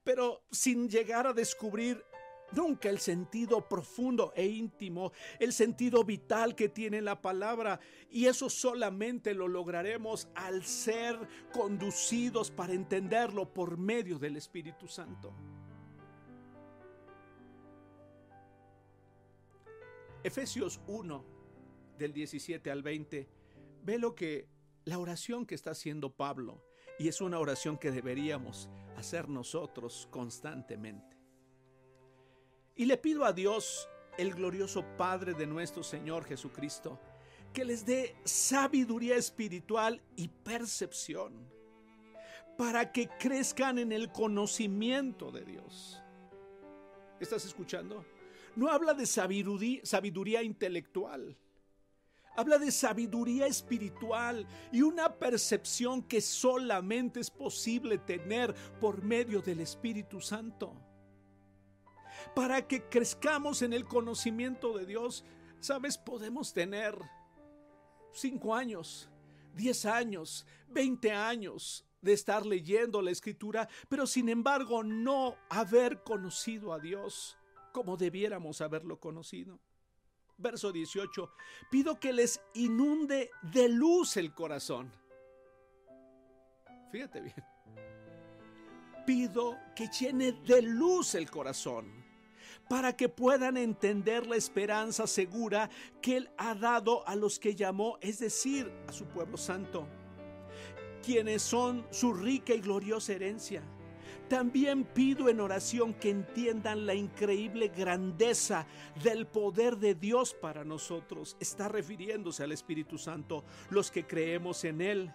pero 0.03 0.43
sin 0.51 0.89
llegar 0.89 1.27
a 1.27 1.33
descubrir 1.33 2.03
Nunca 2.51 2.89
el 2.89 2.99
sentido 2.99 3.67
profundo 3.67 4.33
e 4.35 4.45
íntimo, 4.45 5.11
el 5.39 5.53
sentido 5.53 6.03
vital 6.03 6.55
que 6.55 6.69
tiene 6.69 7.01
la 7.01 7.21
palabra. 7.21 7.79
Y 8.09 8.25
eso 8.25 8.49
solamente 8.49 9.33
lo 9.33 9.47
lograremos 9.47 10.27
al 10.35 10.63
ser 10.63 11.15
conducidos 11.51 12.49
para 12.51 12.73
entenderlo 12.73 13.53
por 13.53 13.77
medio 13.77 14.17
del 14.17 14.37
Espíritu 14.37 14.87
Santo. 14.87 15.33
Efesios 20.23 20.81
1, 20.87 21.25
del 21.97 22.11
17 22.11 22.71
al 22.71 22.83
20, 22.83 23.29
ve 23.83 23.97
lo 23.97 24.15
que 24.15 24.49
la 24.83 24.99
oración 24.99 25.45
que 25.45 25.55
está 25.55 25.71
haciendo 25.71 26.11
Pablo, 26.11 26.63
y 26.97 27.07
es 27.07 27.21
una 27.21 27.39
oración 27.39 27.77
que 27.77 27.91
deberíamos 27.91 28.69
hacer 28.97 29.29
nosotros 29.29 30.07
constantemente. 30.11 31.08
Y 32.79 32.85
le 32.85 32.95
pido 32.95 33.25
a 33.25 33.33
Dios, 33.33 33.89
el 34.17 34.33
glorioso 34.33 34.85
Padre 34.95 35.33
de 35.33 35.45
nuestro 35.45 35.83
Señor 35.83 36.23
Jesucristo, 36.23 36.97
que 37.51 37.65
les 37.65 37.85
dé 37.85 38.15
sabiduría 38.23 39.17
espiritual 39.17 40.01
y 40.15 40.29
percepción 40.29 41.33
para 42.57 42.93
que 42.93 43.09
crezcan 43.19 43.79
en 43.79 43.91
el 43.91 44.13
conocimiento 44.13 45.29
de 45.29 45.43
Dios. 45.43 46.01
¿Estás 47.19 47.43
escuchando? 47.43 48.05
No 48.55 48.69
habla 48.69 48.93
de 48.93 49.05
sabiduría, 49.05 49.81
sabiduría 49.83 50.41
intelectual. 50.41 51.35
Habla 52.37 52.59
de 52.59 52.71
sabiduría 52.71 53.45
espiritual 53.45 54.47
y 54.71 54.83
una 54.83 55.13
percepción 55.13 56.01
que 56.01 56.21
solamente 56.21 57.19
es 57.19 57.29
posible 57.29 57.97
tener 57.97 58.55
por 58.79 59.03
medio 59.03 59.41
del 59.41 59.59
Espíritu 59.59 60.21
Santo 60.21 60.88
para 62.35 62.67
que 62.67 62.83
crezcamos 62.89 63.61
en 63.61 63.73
el 63.73 63.85
conocimiento 63.85 64.77
de 64.77 64.85
Dios. 64.85 65.23
Sabes, 65.59 65.97
podemos 65.97 66.53
tener 66.53 66.97
cinco 68.11 68.55
años, 68.55 69.09
diez 69.53 69.85
años, 69.85 70.45
veinte 70.67 71.11
años 71.11 71.85
de 72.01 72.13
estar 72.13 72.45
leyendo 72.45 73.01
la 73.01 73.11
escritura, 73.11 73.67
pero 73.89 74.07
sin 74.07 74.29
embargo 74.29 74.83
no 74.83 75.35
haber 75.49 76.03
conocido 76.03 76.73
a 76.73 76.79
Dios 76.79 77.37
como 77.71 77.97
debiéramos 77.97 78.61
haberlo 78.61 78.99
conocido. 78.99 79.59
Verso 80.37 80.71
18, 80.71 81.33
pido 81.69 81.99
que 81.99 82.13
les 82.13 82.41
inunde 82.53 83.29
de 83.41 83.67
luz 83.67 84.15
el 84.15 84.33
corazón. 84.33 84.91
Fíjate 86.91 87.21
bien. 87.21 87.43
Pido 89.05 89.57
que 89.75 89.87
llene 89.87 90.31
de 90.31 90.61
luz 90.61 91.15
el 91.15 91.29
corazón 91.29 91.98
para 92.69 92.95
que 92.95 93.09
puedan 93.09 93.57
entender 93.57 94.27
la 94.27 94.35
esperanza 94.35 95.07
segura 95.07 95.69
que 96.01 96.17
Él 96.17 96.29
ha 96.37 96.53
dado 96.53 97.05
a 97.07 97.15
los 97.15 97.39
que 97.39 97.55
llamó, 97.55 97.97
es 97.99 98.19
decir, 98.19 98.71
a 98.87 98.93
su 98.93 99.05
pueblo 99.05 99.37
santo, 99.37 99.87
quienes 101.03 101.41
son 101.41 101.85
su 101.89 102.13
rica 102.13 102.53
y 102.53 102.61
gloriosa 102.61 103.13
herencia. 103.13 103.63
También 104.29 104.83
pido 104.83 105.27
en 105.27 105.39
oración 105.39 105.95
que 105.95 106.11
entiendan 106.11 106.85
la 106.85 106.93
increíble 106.93 107.69
grandeza 107.69 108.67
del 109.03 109.25
poder 109.25 109.77
de 109.77 109.95
Dios 109.95 110.35
para 110.35 110.63
nosotros. 110.63 111.35
Está 111.39 111.67
refiriéndose 111.67 112.43
al 112.43 112.51
Espíritu 112.51 112.99
Santo, 112.99 113.43
los 113.71 113.89
que 113.89 114.05
creemos 114.05 114.63
en 114.63 114.81
Él 114.81 115.11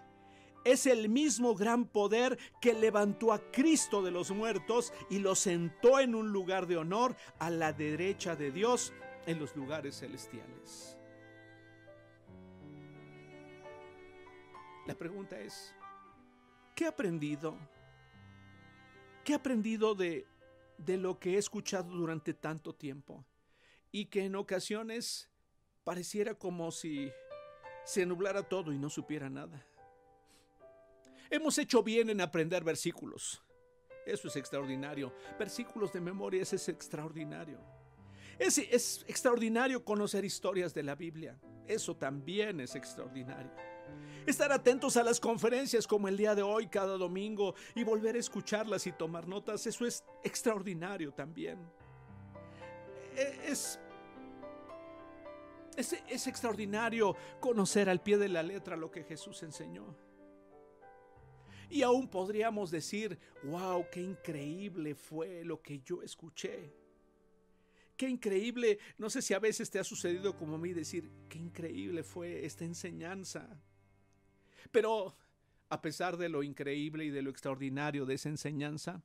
es 0.65 0.87
el 0.87 1.07
mismo 1.09 1.55
gran 1.55 1.85
poder 1.85 2.37
que 2.59 2.73
levantó 2.73 3.31
a 3.31 3.51
Cristo 3.51 4.01
de 4.01 4.11
los 4.11 4.31
muertos 4.31 4.91
y 5.09 5.19
lo 5.19 5.35
sentó 5.35 5.99
en 5.99 6.15
un 6.15 6.33
lugar 6.33 6.65
de 6.65 6.75
honor 6.75 7.15
a 7.39 7.51
la 7.51 7.71
derecha 7.71 8.35
de 8.35 8.51
Dios 8.51 8.91
en 9.27 9.39
los 9.39 9.55
lugares 9.55 9.99
celestiales. 9.99 10.97
La 14.87 14.95
pregunta 14.95 15.39
es, 15.39 15.73
¿qué 16.75 16.85
he 16.85 16.87
aprendido? 16.87 17.57
¿Qué 19.23 19.33
he 19.33 19.35
aprendido 19.35 19.93
de, 19.93 20.25
de 20.79 20.97
lo 20.97 21.19
que 21.19 21.35
he 21.35 21.37
escuchado 21.37 21.91
durante 21.91 22.33
tanto 22.33 22.73
tiempo? 22.73 23.23
Y 23.91 24.07
que 24.07 24.25
en 24.25 24.35
ocasiones 24.35 25.29
pareciera 25.83 26.33
como 26.33 26.71
si 26.71 27.11
se 27.83 28.05
nublara 28.05 28.41
todo 28.43 28.73
y 28.73 28.79
no 28.79 28.89
supiera 28.89 29.29
nada. 29.29 29.65
Hemos 31.29 31.57
hecho 31.57 31.83
bien 31.83 32.09
en 32.09 32.21
aprender 32.21 32.63
versículos. 32.63 33.41
Eso 34.05 34.27
es 34.27 34.35
extraordinario. 34.35 35.13
Versículos 35.37 35.91
de 35.91 36.01
memoria, 36.01 36.41
eso 36.41 36.55
es 36.55 36.69
extraordinario. 36.69 37.59
Es, 38.37 38.57
es 38.57 39.05
extraordinario 39.07 39.83
conocer 39.83 40.23
historias 40.25 40.73
de 40.73 40.83
la 40.83 40.95
Biblia. 40.95 41.39
Eso 41.67 41.95
también 41.95 42.59
es 42.59 42.75
extraordinario. 42.75 43.51
Estar 44.25 44.51
atentos 44.51 44.97
a 44.97 45.03
las 45.03 45.19
conferencias 45.19 45.87
como 45.87 46.07
el 46.07 46.17
día 46.17 46.35
de 46.35 46.41
hoy, 46.41 46.67
cada 46.67 46.97
domingo, 46.97 47.55
y 47.75 47.83
volver 47.83 48.15
a 48.15 48.19
escucharlas 48.19 48.87
y 48.87 48.91
tomar 48.91 49.27
notas, 49.27 49.65
eso 49.67 49.85
es 49.85 50.03
extraordinario 50.23 51.13
también. 51.13 51.59
E, 53.15 53.51
es, 53.51 53.79
es, 55.77 55.93
es 56.07 56.27
extraordinario 56.27 57.15
conocer 57.39 57.89
al 57.89 58.01
pie 58.01 58.17
de 58.17 58.29
la 58.29 58.43
letra 58.43 58.75
lo 58.75 58.91
que 58.91 59.03
Jesús 59.03 59.41
enseñó. 59.43 59.95
Y 61.69 61.81
aún 61.81 62.07
podríamos 62.07 62.71
decir, 62.71 63.17
wow, 63.43 63.85
qué 63.91 64.01
increíble 64.01 64.95
fue 64.95 65.43
lo 65.43 65.61
que 65.61 65.79
yo 65.79 66.01
escuché. 66.01 66.73
Qué 67.97 68.09
increíble, 68.09 68.79
no 68.97 69.09
sé 69.09 69.21
si 69.21 69.33
a 69.33 69.39
veces 69.39 69.69
te 69.69 69.79
ha 69.79 69.83
sucedido 69.83 70.35
como 70.35 70.55
a 70.55 70.57
mí 70.57 70.73
decir, 70.73 71.09
qué 71.29 71.37
increíble 71.37 72.03
fue 72.03 72.45
esta 72.45 72.65
enseñanza. 72.65 73.47
Pero 74.71 75.15
a 75.69 75.81
pesar 75.81 76.17
de 76.17 76.29
lo 76.29 76.43
increíble 76.43 77.05
y 77.05 77.09
de 77.09 77.21
lo 77.21 77.29
extraordinario 77.29 78.05
de 78.05 78.15
esa 78.15 78.29
enseñanza, 78.29 79.01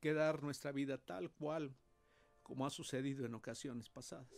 quedar 0.00 0.42
nuestra 0.42 0.72
vida 0.72 0.98
tal 0.98 1.30
cual 1.30 1.74
como 2.42 2.64
ha 2.66 2.70
sucedido 2.70 3.26
en 3.26 3.34
ocasiones 3.34 3.88
pasadas. 3.88 4.28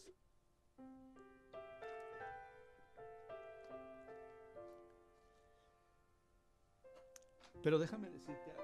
Pero 7.63 7.79
déjame 7.79 8.11
decirte 8.11 8.51
algo. 8.51 8.63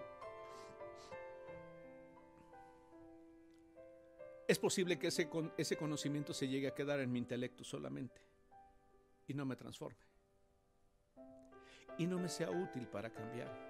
Es 4.49 4.59
posible 4.59 4.99
que 4.99 5.09
ese, 5.09 5.29
ese 5.59 5.77
conocimiento 5.77 6.33
se 6.33 6.49
llegue 6.49 6.69
a 6.69 6.75
quedar 6.75 7.01
en 7.01 7.13
mi 7.13 7.19
intelecto 7.19 7.65
solamente 7.65 8.21
y 9.27 9.35
no 9.35 9.45
me 9.45 9.57
transforme. 9.57 9.99
Y 11.99 12.07
no 12.07 12.19
me 12.19 12.29
sea 12.29 12.51
útil 12.51 12.89
para 12.89 13.13
cambiar. 13.13 13.69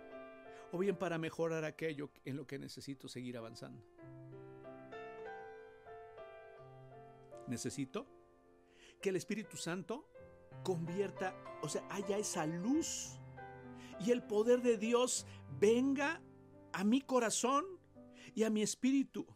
O 0.71 0.79
bien 0.79 0.97
para 0.97 1.19
mejorar 1.19 1.65
aquello 1.65 2.11
en 2.25 2.37
lo 2.37 2.47
que 2.47 2.59
necesito 2.59 3.09
seguir 3.09 3.37
avanzando. 3.37 3.83
Necesito 7.49 8.07
que 9.01 9.09
el 9.09 9.17
Espíritu 9.17 9.57
Santo 9.57 10.09
convierta, 10.63 11.35
o 11.63 11.69
sea, 11.69 11.83
haya 11.91 12.19
esa 12.19 12.47
luz 12.47 13.19
y 14.01 14.11
el 14.11 14.23
poder 14.23 14.63
de 14.63 14.77
Dios 14.77 15.27
venga 15.59 16.21
a 16.73 16.85
mi 16.85 17.01
corazón 17.01 17.65
y 18.35 18.45
a 18.45 18.51
mi 18.51 18.63
espíritu. 18.63 19.27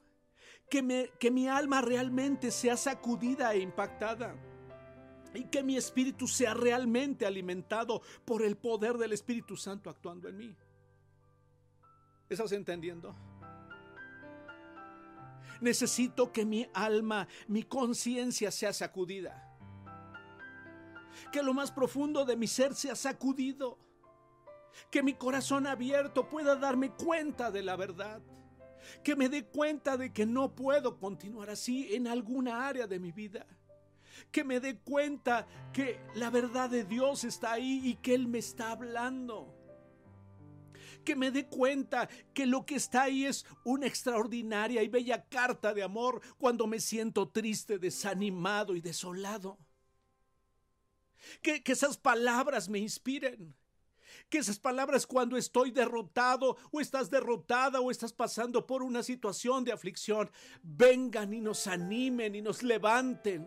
Que, 0.70 0.82
me, 0.82 1.10
que 1.18 1.30
mi 1.30 1.48
alma 1.48 1.82
realmente 1.82 2.50
sea 2.50 2.76
sacudida 2.76 3.52
e 3.52 3.58
impactada. 3.58 4.34
Y 5.34 5.44
que 5.44 5.62
mi 5.62 5.76
espíritu 5.76 6.26
sea 6.26 6.54
realmente 6.54 7.26
alimentado 7.26 8.02
por 8.24 8.42
el 8.42 8.56
poder 8.56 8.96
del 8.98 9.12
Espíritu 9.12 9.56
Santo 9.56 9.90
actuando 9.90 10.28
en 10.28 10.36
mí. 10.36 10.56
¿Estás 12.28 12.52
entendiendo? 12.52 13.14
Necesito 15.60 16.32
que 16.32 16.44
mi 16.44 16.66
alma, 16.74 17.28
mi 17.48 17.62
conciencia 17.62 18.50
sea 18.50 18.72
sacudida. 18.72 19.48
Que 21.30 21.42
lo 21.42 21.54
más 21.54 21.70
profundo 21.70 22.24
de 22.24 22.36
mi 22.36 22.46
ser 22.46 22.74
sea 22.74 22.94
sacudido 22.94 23.78
que 24.90 25.02
mi 25.02 25.14
corazón 25.14 25.66
abierto 25.66 26.28
pueda 26.28 26.56
darme 26.56 26.90
cuenta 26.90 27.50
de 27.50 27.62
la 27.62 27.76
verdad. 27.76 28.22
Que 29.02 29.16
me 29.16 29.28
dé 29.28 29.44
cuenta 29.44 29.96
de 29.96 30.12
que 30.12 30.26
no 30.26 30.54
puedo 30.54 30.98
continuar 30.98 31.50
así 31.50 31.94
en 31.94 32.06
alguna 32.06 32.66
área 32.66 32.86
de 32.86 32.98
mi 32.98 33.12
vida. 33.12 33.46
Que 34.30 34.44
me 34.44 34.60
dé 34.60 34.78
cuenta 34.78 35.46
que 35.72 36.00
la 36.14 36.30
verdad 36.30 36.70
de 36.70 36.84
Dios 36.84 37.24
está 37.24 37.52
ahí 37.52 37.80
y 37.84 37.94
que 37.96 38.14
Él 38.14 38.28
me 38.28 38.38
está 38.38 38.72
hablando. 38.72 39.56
Que 41.04 41.16
me 41.16 41.30
dé 41.30 41.46
cuenta 41.46 42.08
que 42.32 42.46
lo 42.46 42.64
que 42.64 42.76
está 42.76 43.04
ahí 43.04 43.24
es 43.24 43.46
una 43.64 43.86
extraordinaria 43.86 44.82
y 44.82 44.88
bella 44.88 45.24
carta 45.28 45.74
de 45.74 45.82
amor 45.82 46.20
cuando 46.38 46.66
me 46.66 46.80
siento 46.80 47.28
triste, 47.28 47.78
desanimado 47.78 48.76
y 48.76 48.80
desolado. 48.80 49.58
Que, 51.40 51.62
que 51.62 51.72
esas 51.72 51.96
palabras 51.96 52.68
me 52.68 52.78
inspiren 52.78 53.54
que 54.32 54.38
esas 54.38 54.58
palabras 54.58 55.06
cuando 55.06 55.36
estoy 55.36 55.72
derrotado 55.72 56.56
o 56.70 56.80
estás 56.80 57.10
derrotada 57.10 57.82
o 57.82 57.90
estás 57.90 58.14
pasando 58.14 58.66
por 58.66 58.82
una 58.82 59.02
situación 59.02 59.62
de 59.62 59.72
aflicción, 59.72 60.30
vengan 60.62 61.34
y 61.34 61.42
nos 61.42 61.66
animen 61.66 62.34
y 62.34 62.40
nos 62.40 62.62
levanten. 62.62 63.46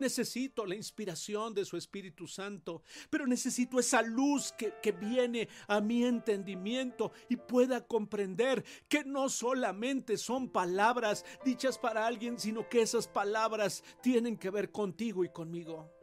Necesito 0.00 0.66
la 0.66 0.74
inspiración 0.74 1.54
de 1.54 1.64
su 1.64 1.76
Espíritu 1.76 2.26
Santo, 2.26 2.82
pero 3.10 3.28
necesito 3.28 3.78
esa 3.78 4.02
luz 4.02 4.52
que, 4.58 4.74
que, 4.82 4.90
viene 4.90 5.48
a 5.68 5.80
mi 5.80 6.04
entendimiento 6.04 7.12
y 7.28 7.36
pueda 7.36 7.86
comprender 7.86 8.64
que 8.88 9.04
no 9.04 9.28
solamente 9.28 10.18
son 10.18 10.48
palabras 10.48 11.24
dichas 11.44 11.78
para 11.78 12.04
alguien, 12.08 12.40
sino 12.40 12.68
que 12.68 12.82
esas 12.82 13.06
palabras 13.06 13.84
tienen 14.02 14.36
que 14.36 14.50
ver 14.50 14.72
contigo 14.72 15.24
y 15.24 15.28
conmigo. 15.28 15.95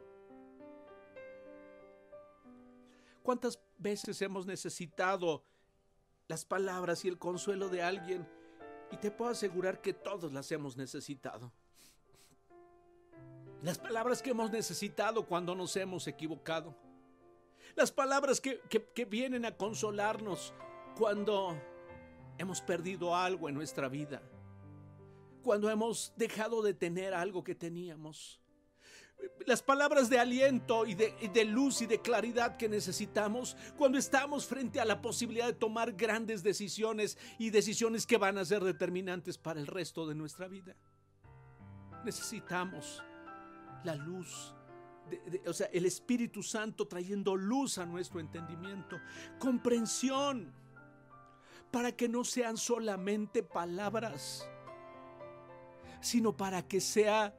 ¿Cuántas 3.24 3.58
veces 3.78 4.20
hemos 4.20 4.44
necesitado 4.44 5.42
las 6.28 6.44
palabras 6.44 7.06
y 7.06 7.08
el 7.08 7.18
consuelo 7.18 7.70
de 7.70 7.82
alguien? 7.82 8.28
Y 8.92 8.98
te 8.98 9.10
puedo 9.10 9.30
asegurar 9.30 9.80
que 9.80 9.94
todos 9.94 10.30
las 10.30 10.52
hemos 10.52 10.76
necesitado. 10.76 11.50
Las 13.62 13.78
palabras 13.78 14.20
que 14.20 14.28
hemos 14.28 14.50
necesitado 14.50 15.24
cuando 15.26 15.54
nos 15.54 15.74
hemos 15.76 16.06
equivocado. 16.06 16.76
Las 17.76 17.90
palabras 17.90 18.42
que, 18.42 18.60
que 18.68 19.04
vienen 19.06 19.46
a 19.46 19.56
consolarnos 19.56 20.52
cuando 20.94 21.58
hemos 22.36 22.60
perdido 22.60 23.16
algo 23.16 23.48
en 23.48 23.54
nuestra 23.54 23.88
vida. 23.88 24.20
Cuando 25.42 25.70
hemos 25.70 26.12
dejado 26.16 26.60
de 26.60 26.74
tener 26.74 27.14
algo 27.14 27.42
que 27.42 27.54
teníamos 27.54 28.43
las 29.46 29.62
palabras 29.62 30.08
de 30.08 30.18
aliento 30.18 30.86
y 30.86 30.94
de, 30.94 31.44
luz 31.44 31.82
y 31.82 31.86
de 31.86 32.00
claridad 32.00 32.56
que 32.56 32.68
necesitamos 32.68 33.56
cuando 33.76 33.98
estamos 33.98 34.46
frente 34.46 34.80
a 34.80 34.84
la 34.84 35.00
posibilidad 35.02 35.46
de 35.46 35.52
tomar 35.52 35.92
grandes 35.92 36.42
decisiones 36.42 37.18
y 37.38 37.50
decisiones 37.50 38.06
que 38.06 38.16
van 38.16 38.38
a 38.38 38.44
ser 38.44 38.64
determinantes 38.64 39.38
para 39.38 39.60
el 39.60 39.66
resto 39.66 40.06
de 40.06 40.14
nuestra 40.14 40.48
vida. 40.48 40.74
Necesitamos 42.04 43.02
la 43.84 43.94
luz, 43.94 44.54
o 45.46 45.52
sea, 45.52 45.68
el 45.72 45.86
Espíritu 45.86 46.42
Santo 46.42 46.86
trayendo 46.86 47.36
luz 47.36 47.78
a 47.78 47.86
nuestro 47.86 48.20
entendimiento, 48.20 49.00
comprensión, 49.38 50.52
para 51.70 51.92
que 51.92 52.08
no 52.08 52.24
sean 52.24 52.56
solamente 52.56 53.42
palabras, 53.42 54.48
sino 56.00 56.36
para 56.36 56.66
que 56.66 56.80
sea 56.80 57.34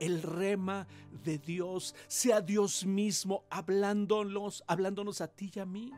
el 0.00 0.22
rema 0.22 0.88
de 1.22 1.38
Dios, 1.38 1.94
sea 2.08 2.40
Dios 2.40 2.84
mismo 2.84 3.44
hablándonos, 3.50 4.64
hablándonos 4.66 5.20
a 5.20 5.28
ti 5.28 5.52
y 5.54 5.60
a 5.60 5.66
mí. 5.66 5.92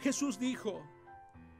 Jesús 0.00 0.38
dijo 0.38 0.82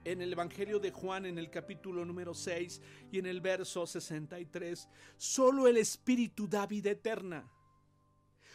en 0.05 0.23
el 0.23 0.33
Evangelio 0.33 0.81
de 0.81 0.91
Juan 0.91 1.27
en 1.27 1.39
el 1.39 1.51
capítulo 1.51 2.05
número 2.05 2.35
6 2.35 2.81
y 3.13 3.19
en 3.19 3.27
el 3.27 3.41
verso 3.41 3.87
63, 3.87 4.89
solo 5.17 5.69
el 5.69 5.77
Espíritu 5.77 6.49
da 6.49 6.67
vida 6.67 6.91
eterna. 6.91 7.49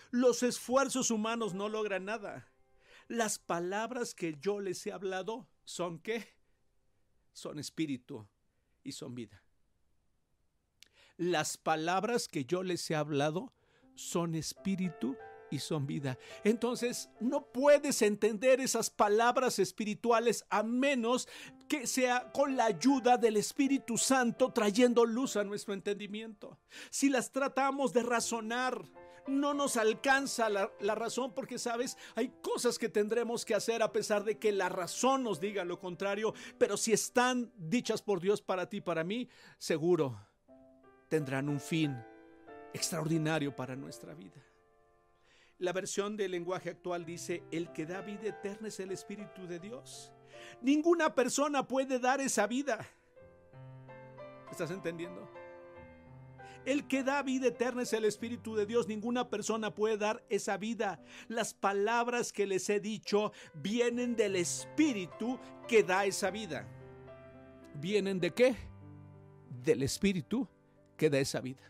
Los 0.10 0.44
esfuerzos 0.44 1.12
humanos 1.12 1.54
no 1.54 1.70
logran 1.70 2.06
nada. 2.06 2.48
Las 3.08 3.40
palabras 3.40 4.16
que 4.16 4.38
yo 4.40 4.60
les 4.60 4.86
he 4.88 4.92
hablado 4.92 5.48
son 5.64 6.00
qué? 6.00 6.28
Son 7.34 7.60
espíritu 7.60 8.28
y 8.84 8.92
son 8.92 9.16
vida. 9.16 9.43
Las 11.24 11.56
palabras 11.56 12.28
que 12.28 12.44
yo 12.44 12.64
les 12.64 12.92
he 12.92 12.96
hablado 12.96 13.54
son 13.96 14.36
espíritu 14.36 15.16
y 15.50 15.60
son 15.60 15.88
vida. 15.88 16.18
Entonces, 16.44 17.10
no 17.22 17.46
puedes 17.46 18.02
entender 18.02 18.60
esas 18.60 18.90
palabras 18.90 19.58
espirituales 19.58 20.44
a 20.50 20.64
menos 20.64 21.30
que 21.70 21.88
sea 21.88 22.30
con 22.34 22.58
la 22.58 22.66
ayuda 22.66 23.16
del 23.16 23.38
Espíritu 23.38 23.98
Santo 23.98 24.52
trayendo 24.52 25.06
luz 25.06 25.38
a 25.38 25.46
nuestro 25.46 25.74
entendimiento. 25.74 26.60
Si 26.90 27.10
las 27.10 27.32
tratamos 27.32 27.94
de 27.94 28.04
razonar, 28.04 28.84
no 29.26 29.54
nos 29.54 29.78
alcanza 29.78 30.50
la, 30.50 30.68
razón 30.94 31.34
porque, 31.34 31.58
sabes, 31.58 31.98
hay 32.16 32.34
cosas 32.42 32.78
que 32.78 32.90
tendremos 32.90 33.46
que 33.46 33.56
hacer 33.56 33.82
a 33.82 33.94
pesar 33.94 34.26
de 34.26 34.38
que 34.38 34.52
la 34.52 34.68
razón 34.68 35.24
nos 35.24 35.40
diga 35.40 35.64
lo 35.64 35.80
contrario, 35.80 36.34
pero 36.58 36.76
si 36.76 36.92
están 36.92 37.54
dichas 37.56 38.02
por 38.02 38.20
Dios 38.20 38.42
para 38.42 38.68
ti, 38.68 38.82
para 38.82 39.06
mí, 39.06 39.30
seguro 39.58 40.33
tendrán 41.14 41.48
un 41.48 41.60
fin 41.60 41.96
extraordinario 42.74 43.56
para 43.56 43.76
nuestra 43.76 44.16
vida. 44.16 44.44
La 45.60 45.72
versión 45.72 46.18
del 46.18 46.32
lenguaje 46.32 46.72
actual 46.72 47.06
dice, 47.06 47.44
el 47.52 47.72
que 47.72 47.86
da 47.86 48.02
vida 48.02 48.30
eterna 48.30 48.70
es 48.70 48.80
el 48.80 48.92
Espíritu 48.92 49.46
de 49.46 49.60
Dios. 49.60 50.12
Ninguna 50.60 51.14
persona 51.14 51.68
puede 51.68 52.00
dar 52.00 52.20
esa 52.20 52.48
vida. 52.48 52.84
¿Estás 54.50 54.72
entendiendo? 54.72 55.30
El 56.66 56.88
que 56.88 57.04
da 57.04 57.22
vida 57.22 57.50
eterna 57.50 57.84
es 57.84 57.94
el 57.94 58.06
Espíritu 58.06 58.56
de 58.56 58.66
Dios. 58.66 58.88
Ninguna 58.88 59.30
persona 59.30 59.70
puede 59.70 59.98
dar 59.98 60.26
esa 60.30 60.58
vida. 60.58 61.00
Las 61.28 61.54
palabras 61.54 62.34
que 62.34 62.48
les 62.48 62.68
he 62.72 62.80
dicho 62.80 63.34
vienen 63.54 64.16
del 64.16 64.36
Espíritu 64.36 65.40
que 65.68 65.84
da 65.84 66.06
esa 66.06 66.32
vida. 66.32 66.68
¿Vienen 67.76 68.20
de 68.20 68.32
qué? 68.32 68.56
Del 69.64 69.84
Espíritu 69.84 70.48
que 71.04 71.10
da 71.10 71.20
esa 71.20 71.42
vida. 71.42 71.62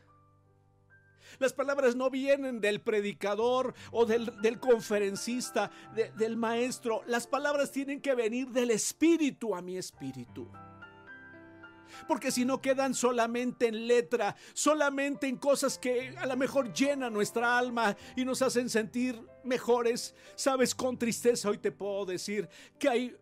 Las 1.40 1.54
palabras 1.54 1.96
no 1.96 2.12
vienen 2.12 2.62
del 2.62 2.82
predicador 2.82 3.74
o 3.92 4.06
del, 4.06 4.60
conferencista, 4.60 5.72
del 6.16 6.38
maestro. 6.38 7.02
Las 7.08 7.26
palabras 7.26 7.72
tienen 7.72 8.00
que 8.00 8.14
venir 8.14 8.50
del 8.50 8.70
espíritu 8.70 9.56
a 9.56 9.62
mi 9.64 9.76
espíritu 9.76 10.48
porque 12.08 12.32
si 12.32 12.44
no 12.44 12.60
quedan 12.60 12.96
solamente 12.96 13.68
en 13.68 13.88
letra, 13.88 14.36
solamente 14.54 15.28
en 15.28 15.38
cosas 15.38 15.78
que 15.78 16.16
a 16.18 16.26
lo 16.26 16.36
mejor 16.36 16.74
llenan 16.74 17.14
nuestra 17.14 17.58
alma 17.58 17.96
y 18.16 18.26
nos 18.26 18.42
hacen 18.42 18.68
sentir 18.68 19.22
mejores. 19.44 20.16
Sabes, 20.36 20.74
con 20.74 20.98
tristeza 20.98 21.50
hoy 21.50 21.60
te 21.60 21.72
puedo 21.72 22.06
decir 22.06 22.50
que 22.80 22.90
hay 22.90 23.16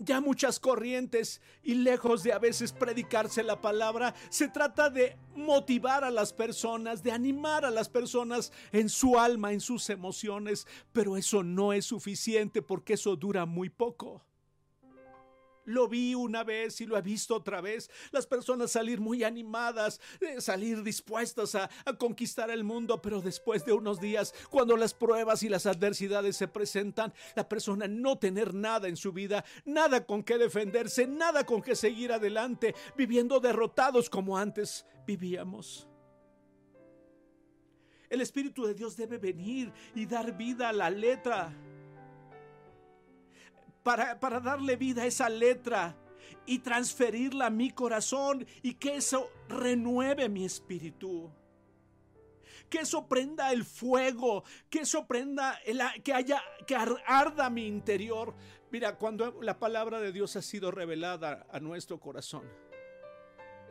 ya 0.00 0.20
muchas 0.20 0.58
corrientes 0.58 1.40
y 1.62 1.74
lejos 1.74 2.22
de 2.22 2.32
a 2.32 2.38
veces 2.38 2.72
predicarse 2.72 3.42
la 3.42 3.60
palabra, 3.60 4.14
se 4.30 4.48
trata 4.48 4.90
de 4.90 5.16
motivar 5.36 6.04
a 6.04 6.10
las 6.10 6.32
personas, 6.32 7.02
de 7.02 7.12
animar 7.12 7.64
a 7.64 7.70
las 7.70 7.88
personas 7.88 8.52
en 8.72 8.88
su 8.88 9.18
alma, 9.18 9.52
en 9.52 9.60
sus 9.60 9.90
emociones, 9.90 10.66
pero 10.92 11.16
eso 11.16 11.42
no 11.42 11.72
es 11.72 11.84
suficiente 11.84 12.62
porque 12.62 12.94
eso 12.94 13.14
dura 13.14 13.46
muy 13.46 13.68
poco. 13.68 14.24
Lo 15.70 15.86
vi 15.86 16.16
una 16.16 16.42
vez 16.42 16.80
y 16.80 16.86
lo 16.86 16.98
he 16.98 17.02
visto 17.02 17.36
otra 17.36 17.60
vez. 17.60 17.90
Las 18.10 18.26
personas 18.26 18.72
salir 18.72 19.00
muy 19.00 19.22
animadas, 19.22 20.00
eh, 20.20 20.40
salir 20.40 20.82
dispuestas 20.82 21.54
a, 21.54 21.70
a, 21.84 21.96
conquistar 21.96 22.50
el 22.50 22.64
mundo, 22.64 23.00
pero 23.00 23.20
después 23.20 23.64
de 23.64 23.72
unos 23.72 24.00
días, 24.00 24.34
cuando 24.50 24.76
las 24.76 24.94
pruebas 24.94 25.44
y 25.44 25.48
las 25.48 25.66
adversidades 25.66 26.36
se 26.36 26.48
presentan, 26.48 27.14
la 27.36 27.48
persona 27.48 27.86
no 27.86 28.18
tener 28.18 28.52
nada 28.52 28.88
en 28.88 28.96
su 28.96 29.12
vida, 29.12 29.44
nada 29.64 30.04
con 30.04 30.24
que 30.24 30.38
defenderse, 30.38 31.06
nada 31.06 31.46
con 31.46 31.62
que 31.62 31.76
seguir 31.76 32.12
adelante, 32.12 32.74
viviendo 32.96 33.38
derrotados 33.38 34.10
como 34.10 34.36
antes 34.36 34.84
vivíamos. 35.06 35.86
El 38.08 38.20
Espíritu 38.20 38.66
de 38.66 38.74
Dios 38.74 38.96
debe 38.96 39.18
venir 39.18 39.72
y 39.94 40.04
dar 40.04 40.36
vida 40.36 40.68
a 40.68 40.72
la 40.72 40.90
letra 40.90 41.56
para, 43.96 44.40
darle 44.40 44.76
vida 44.76 45.02
a 45.02 45.06
esa 45.06 45.28
letra 45.28 45.96
y 46.46 46.60
transferirla 46.60 47.46
a 47.46 47.50
mi 47.50 47.70
corazón 47.70 48.46
y 48.62 48.74
que 48.74 48.96
eso 48.96 49.30
renueve 49.48 50.28
mi 50.28 50.44
espíritu. 50.44 51.30
Que 52.68 52.78
eso 52.78 53.08
prenda 53.08 53.52
el 53.52 53.64
fuego, 53.64 54.44
que 54.68 54.80
eso 54.80 55.06
prenda, 55.06 55.58
el, 55.64 55.80
que 56.04 56.12
haya, 56.12 56.40
que 56.66 56.76
arda 56.76 57.50
mi 57.50 57.66
interior. 57.66 58.34
Mira, 58.70 58.96
cuando 58.96 59.40
la 59.42 59.58
palabra 59.58 60.00
de 60.00 60.12
Dios 60.12 60.36
ha 60.36 60.42
sido 60.42 60.70
revelada 60.70 61.46
a 61.50 61.58
nuestro 61.58 61.98
corazón, 61.98 62.44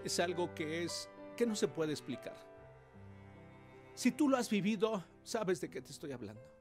es 0.03 0.19
algo 0.19 0.53
que 0.53 0.84
es, 0.84 1.10
que 1.38 1.45
no 1.45 1.55
se 1.55 1.69
puede 1.69 1.93
explicar. 1.93 2.36
Si 3.93 4.12
tú 4.12 4.27
lo 4.27 4.36
has 4.36 4.49
vivido, 4.49 5.05
sabes 5.23 5.62
de 5.62 5.69
qué 5.69 5.82
te 5.82 5.91
estoy 5.91 6.12
hablando 6.12 6.59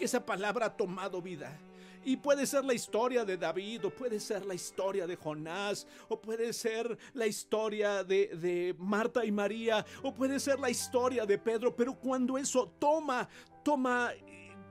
que 0.00 0.06
esa 0.06 0.24
palabra 0.24 0.64
ha 0.64 0.74
tomado 0.74 1.20
vida. 1.20 1.60
Y 2.02 2.16
puede 2.16 2.46
ser 2.46 2.64
la 2.64 2.72
historia 2.72 3.22
de 3.22 3.36
David, 3.36 3.84
o 3.84 3.90
puede 3.90 4.18
ser 4.18 4.46
la 4.46 4.54
historia 4.54 5.06
de 5.06 5.14
Jonás, 5.14 5.86
o 6.08 6.18
puede 6.18 6.54
ser 6.54 6.96
la 7.12 7.26
historia 7.26 8.02
de, 8.02 8.74
Marta 8.78 9.26
y 9.26 9.30
María, 9.30 9.84
o 10.02 10.14
puede 10.14 10.40
ser 10.40 10.58
la 10.58 10.70
historia 10.70 11.26
de 11.26 11.36
Pedro, 11.36 11.76
pero 11.76 11.94
cuando 11.94 12.38
eso 12.38 12.72
toma, 12.78 13.28
toma, 13.62 14.12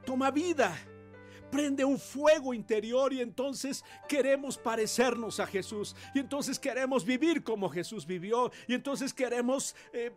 toma 0.03 0.31
vida, 0.31 0.75
prende 1.51 1.85
un 1.85 1.99
fuego 1.99 2.51
interior 2.51 3.13
y 3.13 3.21
entonces 3.21 3.85
queremos 4.07 4.57
parecernos 4.57 5.39
a 5.39 5.45
Jesús, 5.45 5.95
y 6.15 6.19
entonces 6.19 6.57
queremos 6.57 7.05
vivir 7.05 7.43
como 7.43 7.69
Jesús 7.69 8.03
vivió, 8.07 8.51
y 8.67 8.73
entonces 8.73 9.13
queremos... 9.13 9.75
Eh, 9.93 10.11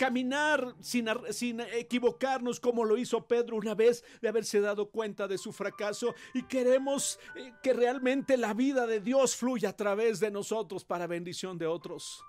caminar 0.00 0.74
sin, 0.80 1.06
sin, 1.30 1.60
equivocarnos 1.60 2.58
como 2.58 2.84
lo 2.86 2.96
hizo 2.96 3.26
Pedro 3.26 3.58
una 3.58 3.74
vez 3.74 4.02
de 4.22 4.30
haberse 4.30 4.58
dado 4.58 4.88
cuenta 4.88 5.28
de 5.28 5.36
su 5.36 5.52
fracaso 5.52 6.14
y 6.32 6.44
queremos 6.44 7.20
eh, 7.36 7.52
que 7.62 7.74
realmente 7.74 8.38
la 8.38 8.54
vida 8.54 8.86
de 8.86 9.00
Dios 9.00 9.36
fluya 9.36 9.68
a 9.68 9.76
través 9.76 10.18
de 10.18 10.30
nosotros 10.30 10.86
para 10.86 11.06
bendición 11.06 11.58
de 11.58 11.66
otros. 11.66 12.24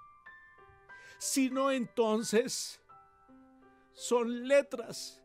Si 1.17 1.49
no, 1.49 1.71
entonces 1.71 2.81
son 3.93 4.49
letras 4.49 5.21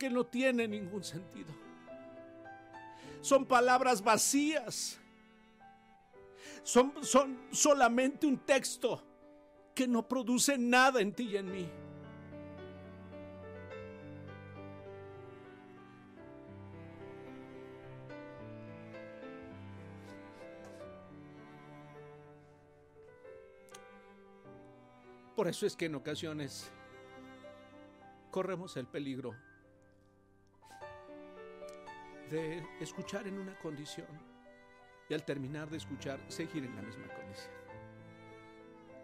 que 0.00 0.10
no 0.10 0.26
tienen 0.26 0.72
ningún 0.72 1.04
sentido. 1.04 1.54
Son 3.20 3.46
palabras 3.46 4.02
vacías. 4.02 4.98
Son, 6.64 6.92
son 7.04 7.38
solamente 7.52 8.26
un 8.26 8.36
texto 8.38 9.07
que 9.78 9.86
no 9.86 10.08
produce 10.08 10.58
nada 10.58 11.00
en 11.00 11.12
ti 11.12 11.28
y 11.28 11.36
en 11.36 11.52
mí. 11.52 11.70
Por 25.36 25.46
eso 25.46 25.64
es 25.64 25.76
que 25.76 25.84
en 25.84 25.94
ocasiones 25.94 26.72
corremos 28.32 28.76
el 28.76 28.88
peligro 28.88 29.36
de 32.28 32.66
escuchar 32.80 33.28
en 33.28 33.38
una 33.38 33.56
condición 33.60 34.08
y 35.08 35.14
al 35.14 35.24
terminar 35.24 35.70
de 35.70 35.76
escuchar 35.76 36.18
seguir 36.26 36.64
en 36.64 36.74
la 36.74 36.82
misma 36.82 37.06
condición. 37.14 37.67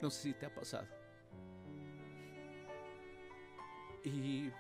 No 0.04 0.10
sé 0.10 0.20
si 0.20 0.34
te 0.34 0.44
ha 0.44 0.54
pasado. 0.54 0.86
Y 4.04 4.50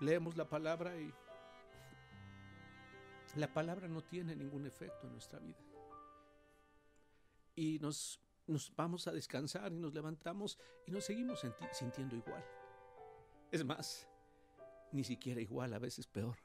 leemos 0.00 0.36
la 0.36 0.48
palabra 0.48 0.96
y 0.96 1.14
la 3.36 3.54
palabra 3.54 3.86
no 3.86 4.02
tiene 4.02 4.34
ningún 4.34 4.66
efecto 4.66 5.06
en 5.06 5.12
nuestra 5.12 5.38
vida. 5.38 5.60
Y 7.54 7.78
nos, 7.78 8.20
nos 8.48 8.74
vamos 8.74 9.06
a 9.06 9.12
descansar 9.12 9.70
y 9.72 9.76
nos 9.76 9.94
levantamos 9.94 10.58
y 10.84 10.90
nos 10.90 11.04
seguimos 11.04 11.46
sintiendo 11.70 12.16
igual. 12.16 12.44
Es 13.52 13.64
más, 13.64 14.08
ni 14.90 15.04
siquiera 15.04 15.40
igual, 15.40 15.74
a 15.74 15.78
veces 15.78 16.08
peor 16.08 16.38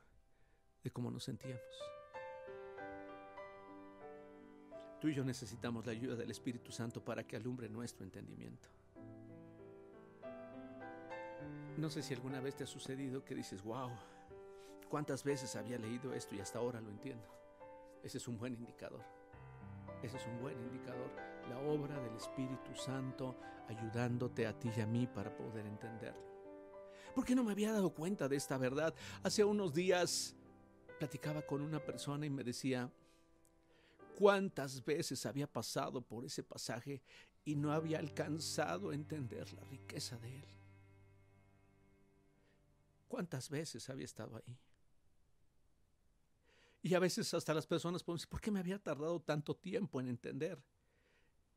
de 0.83 0.91
cómo 0.91 1.09
nos 1.09 1.23
sentíamos. 1.23 2.02
Tú 5.03 5.09
y 5.09 5.13
yo 5.13 5.25
necesitamos 5.25 5.85
la 5.85 5.91
ayuda 5.91 6.15
del 6.15 6.31
Espíritu 6.31 6.71
Santo 6.71 7.03
para 7.03 7.27
que 7.27 7.35
alumbre 7.35 7.67
nuestro 7.67 8.05
entendimiento. 8.05 8.69
No 11.75 11.89
sé 11.89 12.01
si 12.01 12.13
alguna 12.13 12.39
vez 12.39 12.55
te 12.55 12.63
ha 12.63 12.67
sucedido 12.67 13.25
que 13.25 13.35
dices, 13.35 13.61
wow, 13.63 13.89
¿cuántas 14.87 15.25
veces 15.25 15.57
había 15.57 15.77
leído 15.77 16.13
esto 16.13 16.35
y 16.35 16.39
hasta 16.39 16.59
ahora 16.59 16.79
lo 16.79 16.89
entiendo? 16.89 17.27
Ese 18.01 18.17
es 18.17 18.29
un 18.29 18.37
buen 18.37 18.53
indicador. 18.53 19.01
Ese 20.01 20.15
es 20.15 20.25
un 20.25 20.39
buen 20.39 20.57
indicador. 20.57 21.11
La 21.49 21.59
obra 21.59 21.99
del 21.99 22.15
Espíritu 22.15 22.73
Santo 22.73 23.35
ayudándote 23.67 24.47
a 24.47 24.57
ti 24.57 24.71
y 24.73 24.79
a 24.79 24.87
mí 24.87 25.05
para 25.05 25.35
poder 25.35 25.65
entenderlo. 25.65 26.23
¿Por 27.13 27.25
qué 27.25 27.35
no 27.35 27.43
me 27.43 27.51
había 27.51 27.73
dado 27.73 27.89
cuenta 27.89 28.29
de 28.29 28.37
esta 28.37 28.57
verdad? 28.57 28.95
Hace 29.21 29.43
unos 29.43 29.73
días 29.73 30.33
platicaba 30.97 31.41
con 31.41 31.61
una 31.61 31.81
persona 31.81 32.25
y 32.25 32.29
me 32.29 32.45
decía, 32.45 32.89
cuántas 34.23 34.85
veces 34.85 35.25
había 35.25 35.47
pasado 35.47 36.01
por 36.01 36.23
ese 36.23 36.43
pasaje 36.43 37.01
y 37.43 37.57
no 37.57 37.73
había 37.73 37.99
alcanzado 37.99 38.91
a 38.91 38.95
entender 38.95 39.51
la 39.51 39.65
riqueza 39.65 40.17
de 40.17 40.33
él. 40.33 40.45
¿Cuántas 43.09 43.49
veces 43.49 43.89
había 43.89 44.05
estado 44.05 44.37
ahí? 44.37 44.57
Y 46.83 46.93
a 46.93 46.99
veces 46.99 47.33
hasta 47.33 47.53
las 47.53 47.67
personas 47.67 48.01
pueden 48.01 48.15
decir, 48.15 48.29
¿por 48.29 48.39
qué 48.39 48.49
me 48.49 48.61
había 48.61 48.79
tardado 48.79 49.19
tanto 49.19 49.57
tiempo 49.57 49.99
en 49.99 50.07
entender? 50.07 50.57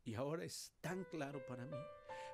Y 0.03 0.15
ahora 0.15 0.43
es 0.43 0.73
tan 0.81 1.05
claro 1.05 1.45
para 1.45 1.63
mí. 1.63 1.77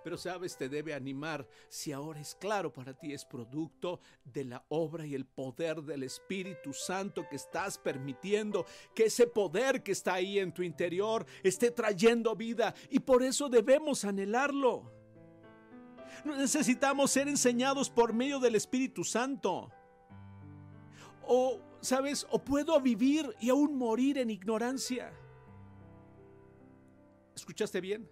Pero 0.03 0.17
sabes, 0.17 0.57
te 0.57 0.67
debe 0.67 0.93
animar 0.93 1.47
si 1.69 1.91
ahora 1.91 2.19
es 2.19 2.35
claro 2.35 2.71
para 2.73 2.93
ti, 2.93 3.13
es 3.13 3.23
producto 3.23 3.99
de 4.25 4.43
la 4.43 4.65
obra 4.69 5.05
y 5.05 5.15
el 5.15 5.25
poder 5.25 5.81
del 5.81 6.03
Espíritu 6.03 6.73
Santo 6.73 7.25
que 7.29 7.37
estás 7.37 7.77
permitiendo 7.77 8.65
que 8.93 9.05
ese 9.05 9.27
poder 9.27 9.81
que 9.81 9.93
está 9.93 10.15
ahí 10.15 10.39
en 10.39 10.53
tu 10.53 10.61
interior 10.61 11.25
esté 11.41 11.71
trayendo 11.71 12.35
vida 12.35 12.75
y 12.89 12.99
por 12.99 13.23
eso 13.23 13.47
debemos 13.47 14.03
anhelarlo. 14.03 14.91
Necesitamos 16.25 17.11
ser 17.11 17.27
enseñados 17.27 17.89
por 17.89 18.13
medio 18.13 18.39
del 18.39 18.55
Espíritu 18.55 19.03
Santo. 19.03 19.71
O, 21.25 21.59
¿sabes? 21.81 22.27
O 22.29 22.39
puedo 22.39 22.79
vivir 22.81 23.33
y 23.39 23.49
aún 23.49 23.77
morir 23.77 24.17
en 24.17 24.29
ignorancia. 24.29 25.13
¿Escuchaste 27.35 27.81
bien? 27.81 28.07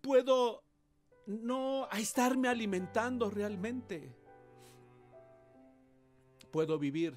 Puedo 0.00 0.62
no 1.26 1.88
estarme 1.92 2.48
alimentando 2.48 3.30
realmente. 3.30 4.16
Puedo 6.50 6.78
vivir 6.78 7.14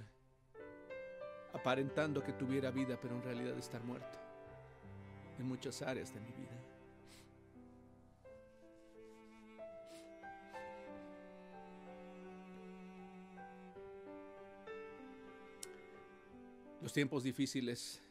aparentando 1.54 2.24
que 2.24 2.34
tuviera 2.34 2.72
vida, 2.72 3.00
pero 3.02 3.16
en 3.16 3.24
realidad 3.24 3.58
estar 3.58 3.84
muerto 3.84 4.20
en 5.40 5.48
muchas 5.48 5.82
áreas 5.82 6.14
de 6.14 6.20
mi 6.20 6.32
vida. 6.32 6.64
Los 16.82 16.92
tiempos 16.92 17.24
difíciles, 17.24 18.02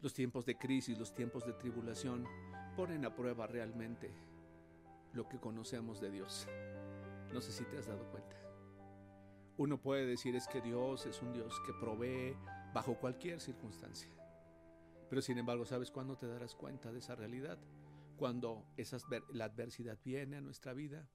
los 0.00 0.14
tiempos 0.14 0.46
de 0.46 0.56
crisis, 0.56 0.98
los 0.98 1.12
tiempos 1.12 1.44
de 1.44 1.52
tribulación 1.52 2.26
ponen 2.78 3.04
a 3.04 3.12
prueba 3.12 3.48
realmente 3.48 4.08
lo 5.12 5.28
que 5.28 5.40
conocemos 5.40 6.00
de 6.00 6.12
Dios. 6.12 6.46
No 7.32 7.40
sé 7.40 7.50
si 7.50 7.64
te 7.64 7.76
has 7.76 7.88
dado 7.88 8.08
cuenta. 8.08 8.36
Uno 9.56 9.82
puede 9.82 10.06
decir 10.06 10.36
es 10.36 10.46
que 10.46 10.60
Dios 10.60 11.04
es 11.04 11.20
un 11.20 11.32
Dios 11.32 11.60
que 11.66 11.72
provee 11.72 12.36
bajo 12.72 12.94
cualquier 12.94 13.40
circunstancia. 13.40 14.08
Pero 15.10 15.20
sin 15.20 15.38
embargo, 15.38 15.66
¿sabes 15.66 15.90
cuándo 15.90 16.16
te 16.16 16.28
darás 16.28 16.54
cuenta 16.54 16.92
de 16.92 17.00
esa 17.00 17.16
realidad? 17.16 17.58
Cuando 18.16 18.64
la 19.32 19.46
adversidad 19.46 19.98
viene 20.04 20.36
a 20.36 20.40
nuestra 20.40 20.72
vida, 20.72 21.10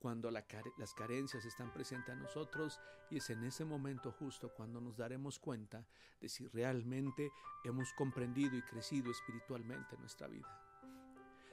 cuando 0.00 0.28
las 0.32 0.94
carencias 0.96 1.44
están 1.44 1.72
presentes 1.72 2.16
a 2.16 2.18
nosotros 2.18 2.80
y 3.10 3.18
es 3.18 3.30
en 3.30 3.44
ese 3.44 3.64
momento 3.64 4.10
justo 4.10 4.52
cuando 4.56 4.80
nos 4.80 4.96
daremos 4.96 5.38
cuenta 5.38 5.86
de 6.20 6.28
si 6.28 6.48
realmente 6.48 7.30
hemos 7.62 7.92
comprendido 7.92 8.56
y 8.56 8.62
crecido 8.62 9.12
espiritualmente 9.12 9.94
en 9.94 10.00
nuestra 10.00 10.26
vida. 10.26 10.69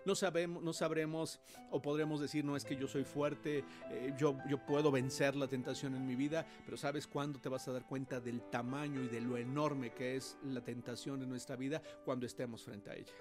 No, 0.07 0.15
sabemos, 0.15 0.63
no 0.63 0.71
sabremos 0.71 1.41
o 1.69 1.81
podremos 1.81 2.21
decir, 2.21 2.45
no 2.45 2.55
es 2.55 2.63
que 2.63 2.77
yo 2.77 2.87
soy 2.87 3.03
fuerte, 3.03 3.65
eh, 3.91 4.13
yo, 4.17 4.37
yo 4.49 4.57
puedo 4.65 4.89
vencer 4.89 5.35
la 5.35 5.49
tentación 5.49 5.95
en 5.95 6.07
mi 6.07 6.15
vida, 6.15 6.47
pero 6.63 6.77
¿sabes 6.77 7.05
cuándo 7.07 7.39
te 7.39 7.49
vas 7.49 7.67
a 7.67 7.73
dar 7.73 7.85
cuenta 7.85 8.21
del 8.21 8.41
tamaño 8.49 9.03
y 9.03 9.09
de 9.09 9.19
lo 9.19 9.35
enorme 9.35 9.91
que 9.91 10.15
es 10.15 10.37
la 10.45 10.61
tentación 10.61 11.21
en 11.23 11.27
nuestra 11.27 11.57
vida? 11.57 11.81
Cuando 12.05 12.25
estemos 12.25 12.63
frente 12.63 12.89
a 12.89 12.95
ella. 12.95 13.11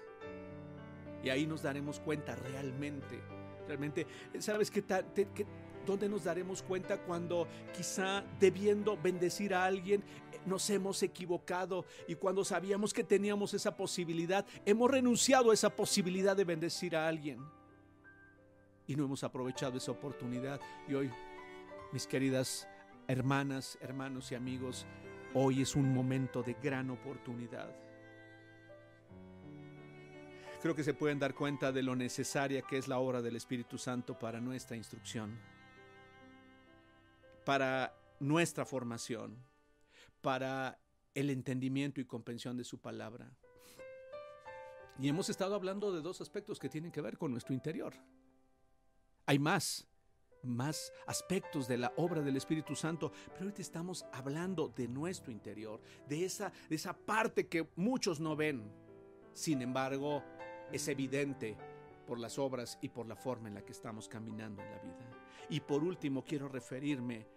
Y 1.25 1.29
ahí 1.29 1.45
nos 1.45 1.61
daremos 1.61 1.99
cuenta 1.99 2.35
realmente 2.35 3.21
Realmente, 3.67 4.07
¿sabes 4.39 4.71
qué, 4.71 4.81
qué, 5.13 5.45
dónde 5.87 6.07
nos 6.07 6.25
daremos 6.25 6.61
cuenta 6.61 6.97
cuando 6.99 7.47
quizá 7.75 8.23
debiendo 8.39 8.95
bendecir 8.95 9.55
a 9.55 9.65
alguien 9.65 10.03
nos 10.45 10.69
hemos 10.69 11.01
equivocado 11.01 11.85
y 12.07 12.15
cuando 12.15 12.45
sabíamos 12.45 12.93
que 12.93 13.03
teníamos 13.03 13.53
esa 13.53 13.75
posibilidad, 13.75 14.45
hemos 14.65 14.91
renunciado 14.91 15.51
a 15.51 15.53
esa 15.53 15.69
posibilidad 15.75 16.35
de 16.35 16.45
bendecir 16.45 16.95
a 16.95 17.07
alguien. 17.07 17.39
Y 18.85 18.95
no 18.95 19.03
hemos 19.03 19.23
aprovechado 19.23 19.77
esa 19.77 19.91
oportunidad. 19.91 20.61
Y 20.87 20.93
hoy, 20.93 21.11
mis 21.91 22.07
queridas 22.07 22.67
hermanas, 23.07 23.77
hermanos 23.81 24.31
y 24.31 24.35
amigos, 24.35 24.85
hoy 25.33 25.61
es 25.61 25.75
un 25.75 25.93
momento 25.93 26.43
de 26.43 26.53
gran 26.53 26.89
oportunidad. 26.89 27.69
Creo 30.61 30.75
que 30.75 30.83
se 30.83 30.93
pueden 30.93 31.19
dar 31.19 31.35
cuenta 31.35 31.71
de 31.71 31.83
lo 31.83 31.95
necesaria 31.95 32.61
que 32.61 32.77
es 32.77 32.87
la 32.87 32.97
obra 32.97 33.21
del 33.21 33.35
Espíritu 33.35 33.77
Santo 33.77 34.17
para 34.17 34.39
nuestra 34.39 34.75
instrucción, 34.75 35.37
para 37.47 37.97
nuestra 38.19 38.65
formación, 38.65 39.41
para 40.19 40.81
el 41.13 41.29
entendimiento 41.29 42.01
y 42.01 42.05
comprensión 42.05 42.57
de 42.57 42.65
su 42.65 42.81
palabra. 42.81 43.31
Y 44.99 45.07
hemos 45.07 45.29
estado 45.29 45.55
hablando 45.55 45.93
de 45.93 46.01
dos 46.01 46.19
aspectos 46.19 46.59
que 46.59 46.67
tienen 46.67 46.91
que 46.91 46.99
ver 46.99 47.17
con 47.17 47.31
nuestro 47.31 47.53
interior. 47.53 47.93
Hay 49.25 49.39
más, 49.39 49.87
más 50.43 50.91
aspectos 51.05 51.69
de 51.69 51.77
la 51.77 51.93
obra 51.95 52.21
del 52.21 52.35
Espíritu 52.35 52.75
Santo, 52.75 53.13
pero 53.27 53.43
ahorita 53.43 53.61
estamos 53.61 54.05
hablando 54.11 54.67
de 54.67 54.89
nuestro 54.89 55.31
interior, 55.31 55.79
de 56.05 56.25
esa, 56.25 56.51
de 56.67 56.75
esa 56.75 56.97
parte 56.97 57.47
que 57.47 57.69
muchos 57.77 58.19
no 58.19 58.35
ven. 58.35 58.69
Sin 59.31 59.61
embargo, 59.61 60.21
es 60.73 60.85
evidente 60.89 61.55
por 62.05 62.19
las 62.19 62.37
obras 62.39 62.77
y 62.81 62.89
por 62.89 63.07
la 63.07 63.15
forma 63.15 63.47
en 63.47 63.53
la 63.53 63.63
que 63.63 63.71
estamos 63.71 64.09
caminando 64.09 64.61
en 64.61 64.69
la 64.69 64.79
vida. 64.79 65.17
Y 65.49 65.61
por 65.61 65.81
último, 65.81 66.25
quiero 66.25 66.49
referirme 66.49 67.36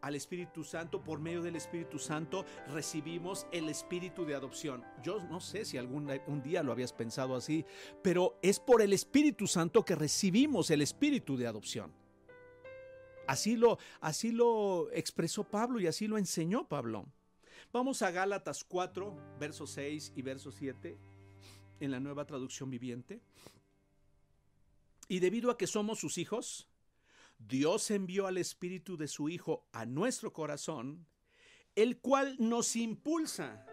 al 0.00 0.14
Espíritu 0.14 0.64
Santo. 0.64 1.02
Por 1.02 1.20
medio 1.20 1.42
del 1.42 1.56
Espíritu 1.56 1.98
Santo 1.98 2.44
recibimos 2.68 3.46
el 3.52 3.68
Espíritu 3.68 4.24
de 4.24 4.34
adopción. 4.34 4.84
Yo 5.02 5.20
no 5.24 5.40
sé 5.40 5.64
si 5.64 5.78
algún 5.78 6.08
un 6.26 6.42
día 6.42 6.62
lo 6.62 6.72
habías 6.72 6.92
pensado 6.92 7.34
así, 7.34 7.64
pero 8.02 8.38
es 8.42 8.60
por 8.60 8.82
el 8.82 8.92
Espíritu 8.92 9.46
Santo 9.46 9.84
que 9.84 9.94
recibimos 9.94 10.70
el 10.70 10.82
Espíritu 10.82 11.36
de 11.36 11.46
adopción. 11.46 11.92
Así 13.26 13.56
lo, 13.56 13.78
así 14.00 14.32
lo 14.32 14.90
expresó 14.92 15.44
Pablo 15.44 15.80
y 15.80 15.86
así 15.86 16.06
lo 16.06 16.16
enseñó 16.16 16.66
Pablo. 16.66 17.06
Vamos 17.72 18.00
a 18.00 18.10
Gálatas 18.10 18.64
4, 18.64 19.14
versos 19.38 19.70
6 19.72 20.12
y 20.16 20.22
verso 20.22 20.50
7 20.50 20.98
en 21.80 21.90
la 21.90 22.00
nueva 22.00 22.24
traducción 22.24 22.70
viviente. 22.70 23.20
Y 25.08 25.20
debido 25.20 25.50
a 25.50 25.58
que 25.58 25.66
somos 25.66 25.98
sus 25.98 26.18
hijos, 26.18 26.67
Dios 27.38 27.90
envió 27.90 28.26
al 28.26 28.36
Espíritu 28.36 28.96
de 28.96 29.08
su 29.08 29.28
Hijo 29.28 29.66
a 29.72 29.86
nuestro 29.86 30.32
corazón, 30.32 31.06
el 31.74 31.98
cual 31.98 32.36
nos 32.38 32.76
impulsa. 32.76 33.64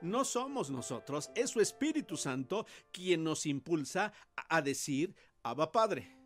No 0.00 0.24
somos 0.24 0.70
nosotros, 0.70 1.30
es 1.34 1.50
su 1.50 1.60
Espíritu 1.60 2.16
Santo 2.16 2.66
quien 2.90 3.22
nos 3.24 3.46
impulsa 3.46 4.12
a 4.48 4.62
decir, 4.62 5.14
Abba 5.42 5.70
Padre. 5.70 6.16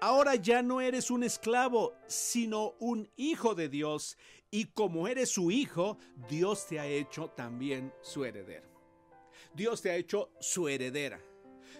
Ahora 0.00 0.34
ya 0.34 0.62
no 0.62 0.80
eres 0.80 1.10
un 1.10 1.22
esclavo, 1.22 1.94
sino 2.08 2.74
un 2.80 3.08
hijo 3.16 3.54
de 3.54 3.68
Dios, 3.68 4.16
y 4.50 4.66
como 4.66 5.06
eres 5.06 5.30
su 5.30 5.50
hijo, 5.50 5.96
Dios 6.28 6.66
te 6.66 6.80
ha 6.80 6.86
hecho 6.86 7.28
también 7.30 7.92
su 8.02 8.24
heredero. 8.24 8.68
Dios 9.54 9.80
te 9.80 9.90
ha 9.90 9.96
hecho 9.96 10.30
su 10.40 10.68
heredera. 10.68 11.20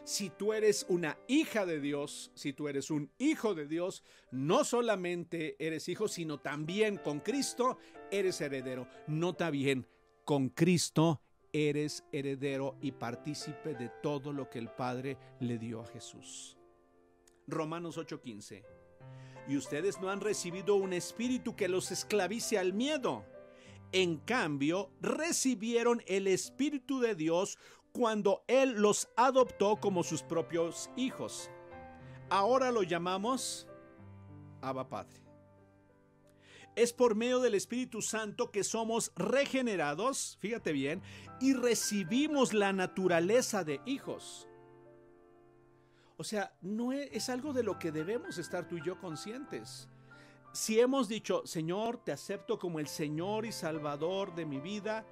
Si 0.04 0.30
tú 0.30 0.52
eres 0.52 0.84
una 0.88 1.16
hija 1.28 1.64
de 1.64 1.80
Dios, 1.80 2.32
si 2.34 2.52
tú 2.52 2.68
eres 2.68 2.90
un 2.90 3.12
hijo 3.18 3.54
de 3.54 3.66
Dios, 3.66 4.02
no 4.32 4.64
solamente 4.64 5.56
eres 5.64 5.88
hijo, 5.88 6.08
sino 6.08 6.40
también 6.40 6.96
con 6.96 7.20
Cristo 7.20 7.78
eres 8.10 8.40
heredero. 8.40 8.88
Nota 9.06 9.50
bien, 9.50 9.86
con 10.24 10.48
Cristo 10.48 11.22
eres 11.52 12.04
heredero 12.10 12.76
y 12.80 12.92
partícipe 12.92 13.74
de 13.74 13.90
todo 14.02 14.32
lo 14.32 14.50
que 14.50 14.58
el 14.58 14.70
Padre 14.70 15.18
le 15.38 15.58
dio 15.58 15.80
a 15.80 15.86
Jesús. 15.86 16.58
Romanos 17.46 17.96
8:15. 17.96 18.64
Y 19.48 19.56
ustedes 19.56 20.00
no 20.00 20.10
han 20.10 20.20
recibido 20.20 20.74
un 20.76 20.92
espíritu 20.92 21.54
que 21.54 21.68
los 21.68 21.90
esclavice 21.92 22.58
al 22.58 22.72
miedo 22.72 23.24
en 23.92 24.16
cambio, 24.16 24.90
recibieron 25.02 26.02
el 26.06 26.26
Espíritu 26.26 26.98
de 27.00 27.14
Dios 27.14 27.58
cuando 27.92 28.44
Él 28.46 28.74
los 28.80 29.08
adoptó 29.16 29.76
como 29.76 30.02
sus 30.02 30.22
propios 30.22 30.90
hijos. 30.96 31.50
Ahora 32.30 32.70
lo 32.70 32.82
llamamos 32.82 33.66
Abba 34.60 34.88
Padre. 34.88 35.20
Es 36.74 36.92
por 36.92 37.14
medio 37.14 37.40
del 37.40 37.54
Espíritu 37.54 38.00
Santo 38.00 38.50
que 38.50 38.64
somos 38.64 39.12
regenerados, 39.14 40.38
fíjate 40.40 40.72
bien, 40.72 41.02
y 41.38 41.52
recibimos 41.52 42.54
la 42.54 42.72
naturaleza 42.72 43.62
de 43.62 43.80
hijos. 43.84 44.48
O 46.16 46.24
sea, 46.24 46.56
no 46.62 46.92
es, 46.92 47.10
es 47.12 47.28
algo 47.28 47.52
de 47.52 47.62
lo 47.62 47.78
que 47.78 47.92
debemos 47.92 48.38
estar 48.38 48.66
tú 48.66 48.78
y 48.78 48.84
yo 48.84 48.98
conscientes 48.98 49.88
si 50.52 50.78
hemos 50.78 51.08
dicho, 51.08 51.42
Señor, 51.46 51.96
te 52.04 52.12
acepto 52.12 52.58
como 52.58 52.78
el 52.78 52.86
Señor 52.86 53.46
y 53.46 53.52
Salvador 53.52 54.34
de 54.34 54.44
mi 54.44 54.60
vida, 54.60 55.06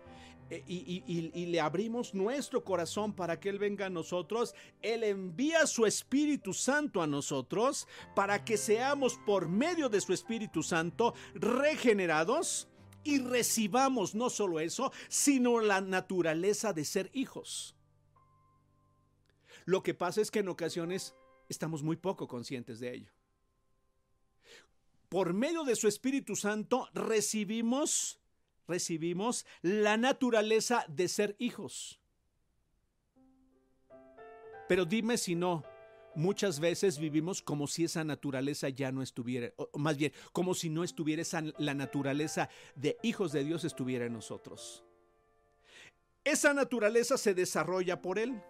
eh, 0.51 0.65
y, 0.67 1.47
le 1.47 1.61
abrimos 1.61 2.13
nuestro 2.13 2.65
corazón 2.65 3.13
para 3.13 3.39
que 3.39 3.49
Él 3.49 3.59
venga 3.59 3.87
a 3.87 3.91
nosotros, 3.91 4.55
Él 4.83 5.05
envía 5.05 5.67
su 5.67 5.87
Espíritu 5.87 6.53
Santo 6.53 7.03
a 7.03 7.07
nosotros 7.07 7.87
para 8.17 8.45
que 8.45 8.57
seamos 8.57 9.19
por 9.25 9.49
medio 9.49 9.89
de 9.89 10.01
su 10.01 10.13
Espíritu 10.13 10.65
Santo 10.65 11.15
regenerados 11.35 12.69
y 13.05 13.19
recibamos 13.19 14.15
no 14.15 14.29
solo 14.29 14.61
eso, 14.61 14.93
sino 15.09 15.61
la 15.61 15.81
naturaleza 15.81 16.73
de 16.73 16.85
ser 16.85 17.11
hijos. 17.13 17.77
Lo 19.65 19.83
que 19.85 19.95
pasa 19.95 20.21
es 20.21 20.33
que 20.33 20.41
en 20.41 20.49
ocasiones 20.49 21.15
estamos 21.49 21.83
muy 21.83 21.97
poco 21.97 22.27
conscientes 22.27 22.81
de 22.81 22.95
ello. 22.95 23.13
Por 25.09 25.33
medio 25.33 25.65
de 25.65 25.77
su 25.77 25.89
Espíritu 25.89 26.35
Santo 26.35 26.89
recibimos 26.93 28.20
recibimos 28.71 29.45
la 29.61 29.97
naturaleza 29.97 30.85
de 30.89 31.09
ser 31.09 31.37
hijos. 31.39 32.01
Pero 34.69 34.85
dime 34.85 35.19
si 35.19 35.35
no, 35.35 35.65
muchas 36.15 36.61
veces 36.61 36.99
vivimos 36.99 37.43
como 37.43 37.67
si 37.67 37.85
esa 37.85 38.05
naturaleza 38.05 38.69
ya 38.69 38.93
no 38.93 39.03
estuviera, 39.03 39.53
más 39.75 39.97
bien, 39.97 40.13
como 40.33 40.55
si 40.55 40.71
no 40.71 40.85
estuviera 40.85 41.23
esa, 41.23 41.43
la 41.59 41.75
naturaleza 41.75 42.49
de 42.77 42.97
hijos 43.03 43.33
de 43.33 43.45
Dios 43.45 43.65
estuviera 43.65 44.07
en 44.07 44.13
nosotros. 44.13 44.85
Esa 46.23 46.55
naturaleza 46.55 47.19
se 47.19 47.35
desarrolla 47.35 48.01
por 48.01 48.19
Él. 48.19 48.41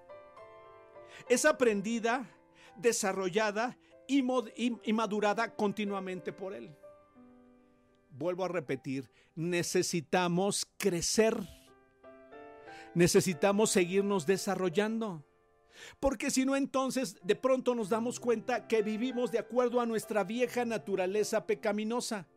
Es 1.29 1.45
aprendida, 1.45 2.29
desarrollada 2.77 3.79
y 4.07 4.93
madurada 4.93 5.55
continuamente 5.55 6.33
por 6.33 6.53
Él 6.53 6.77
vuelvo 8.11 8.44
a 8.44 8.48
repetir, 8.48 9.11
necesitamos 9.34 10.66
crecer. 10.76 11.36
Necesitamos 12.94 13.70
seguirnos 13.70 14.26
desarrollando. 14.26 15.24
Porque 15.98 16.30
si 16.30 16.44
no, 16.44 16.56
entonces 16.56 17.16
de 17.22 17.36
pronto 17.36 17.74
nos 17.74 17.88
damos 17.88 18.20
cuenta 18.20 18.66
que 18.68 18.82
vivimos 18.82 19.30
de 19.30 19.38
acuerdo 19.38 19.80
a 19.80 19.86
nuestra 19.86 20.24
vieja 20.24 20.64
naturaleza 20.64 21.46
pecaminosa. 21.46 22.28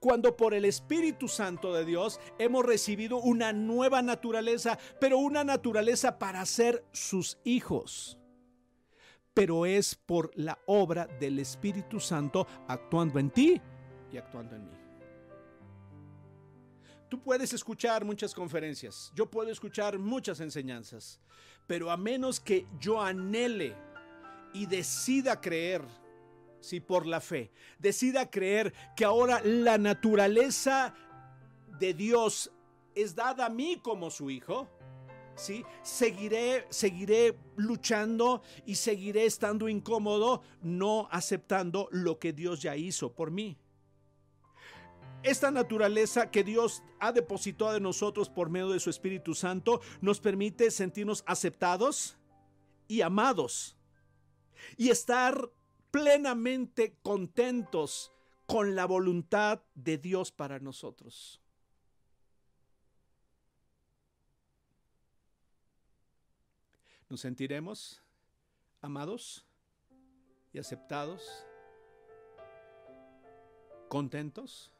Cuando 0.00 0.36
por 0.36 0.54
el 0.54 0.64
Espíritu 0.64 1.28
Santo 1.28 1.72
de 1.72 1.84
Dios 1.84 2.20
hemos 2.38 2.64
recibido 2.64 3.18
una 3.18 3.52
nueva 3.52 4.02
naturaleza, 4.02 4.78
pero 5.00 5.18
una 5.18 5.44
naturaleza 5.44 6.18
para 6.18 6.44
ser 6.46 6.84
sus 6.92 7.38
hijos. 7.44 8.18
Pero 9.34 9.66
es 9.66 9.94
por 9.94 10.30
la 10.34 10.58
obra 10.66 11.06
del 11.20 11.38
Espíritu 11.38 12.00
Santo 12.00 12.46
actuando 12.68 13.18
en 13.18 13.30
ti 13.30 13.60
y 14.12 14.18
actuando 14.18 14.56
en 14.56 14.64
mí. 14.64 14.76
Tú 17.08 17.22
puedes 17.22 17.52
escuchar 17.52 18.04
muchas 18.04 18.34
conferencias, 18.34 19.12
yo 19.14 19.30
puedo 19.30 19.50
escuchar 19.50 19.98
muchas 19.98 20.40
enseñanzas, 20.40 21.20
pero 21.66 21.90
a 21.90 21.96
menos 21.96 22.40
que 22.40 22.66
yo 22.80 23.00
anhele 23.00 23.74
y 24.52 24.66
decida 24.66 25.40
creer, 25.40 25.82
si 26.60 26.80
por 26.80 27.06
la 27.06 27.20
fe, 27.20 27.52
decida 27.78 28.28
creer 28.28 28.72
que 28.96 29.04
ahora 29.04 29.40
la 29.44 29.78
naturaleza 29.78 30.94
de 31.78 31.94
Dios 31.94 32.50
es 32.94 33.14
dada 33.14 33.46
a 33.46 33.50
mí 33.50 33.78
como 33.82 34.10
su 34.10 34.30
hijo, 34.30 34.68
¿sí? 35.36 35.64
Seguiré, 35.82 36.66
seguiré 36.70 37.38
luchando 37.56 38.42
y 38.64 38.74
seguiré 38.74 39.26
estando 39.26 39.68
incómodo, 39.68 40.42
no 40.62 41.08
aceptando 41.12 41.88
lo 41.92 42.18
que 42.18 42.32
Dios 42.32 42.62
ya 42.62 42.74
hizo 42.74 43.12
por 43.12 43.30
mí. 43.30 43.56
Esta 45.22 45.50
naturaleza 45.50 46.30
que 46.30 46.44
Dios 46.44 46.82
ha 47.00 47.12
depositado 47.12 47.76
en 47.76 47.82
nosotros 47.82 48.28
por 48.28 48.48
medio 48.48 48.70
de 48.70 48.80
su 48.80 48.90
Espíritu 48.90 49.34
Santo 49.34 49.80
nos 50.00 50.20
permite 50.20 50.70
sentirnos 50.70 51.24
aceptados 51.26 52.16
y 52.86 53.00
amados 53.00 53.76
y 54.76 54.90
estar 54.90 55.50
plenamente 55.90 56.96
contentos 57.02 58.12
con 58.46 58.76
la 58.76 58.86
voluntad 58.86 59.62
de 59.74 59.98
Dios 59.98 60.30
para 60.30 60.60
nosotros. 60.60 61.40
Nos 67.08 67.20
sentiremos 67.20 68.02
amados 68.80 69.44
y 70.52 70.58
aceptados, 70.58 71.22
contentos 73.88 74.72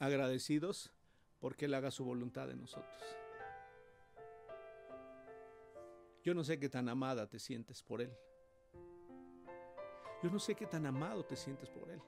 agradecidos 0.00 0.92
porque 1.38 1.66
Él 1.66 1.74
haga 1.74 1.92
su 1.92 2.04
voluntad 2.04 2.50
en 2.50 2.60
nosotros. 2.60 3.02
Yo 6.24 6.34
no 6.34 6.42
sé 6.42 6.58
qué 6.58 6.68
tan 6.68 6.88
amada 6.88 7.28
te 7.28 7.38
sientes 7.38 7.82
por 7.82 8.02
Él. 8.02 8.12
Yo 10.22 10.30
no 10.30 10.38
sé 10.38 10.54
qué 10.54 10.66
tan 10.66 10.84
amado 10.84 11.24
te 11.24 11.36
sientes 11.36 11.70
por 11.70 11.90
Él. 11.90 12.00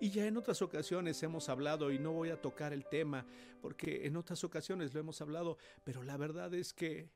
Y 0.00 0.10
ya 0.10 0.26
en 0.26 0.36
otras 0.36 0.60
ocasiones 0.60 1.22
hemos 1.22 1.48
hablado, 1.48 1.90
y 1.90 1.98
no 1.98 2.12
voy 2.12 2.30
a 2.30 2.40
tocar 2.40 2.72
el 2.72 2.86
tema, 2.86 3.24
porque 3.62 4.06
en 4.06 4.16
otras 4.16 4.44
ocasiones 4.44 4.92
lo 4.92 5.00
hemos 5.00 5.20
hablado, 5.20 5.56
pero 5.84 6.02
la 6.02 6.16
verdad 6.16 6.52
es 6.52 6.72
que 6.72 7.08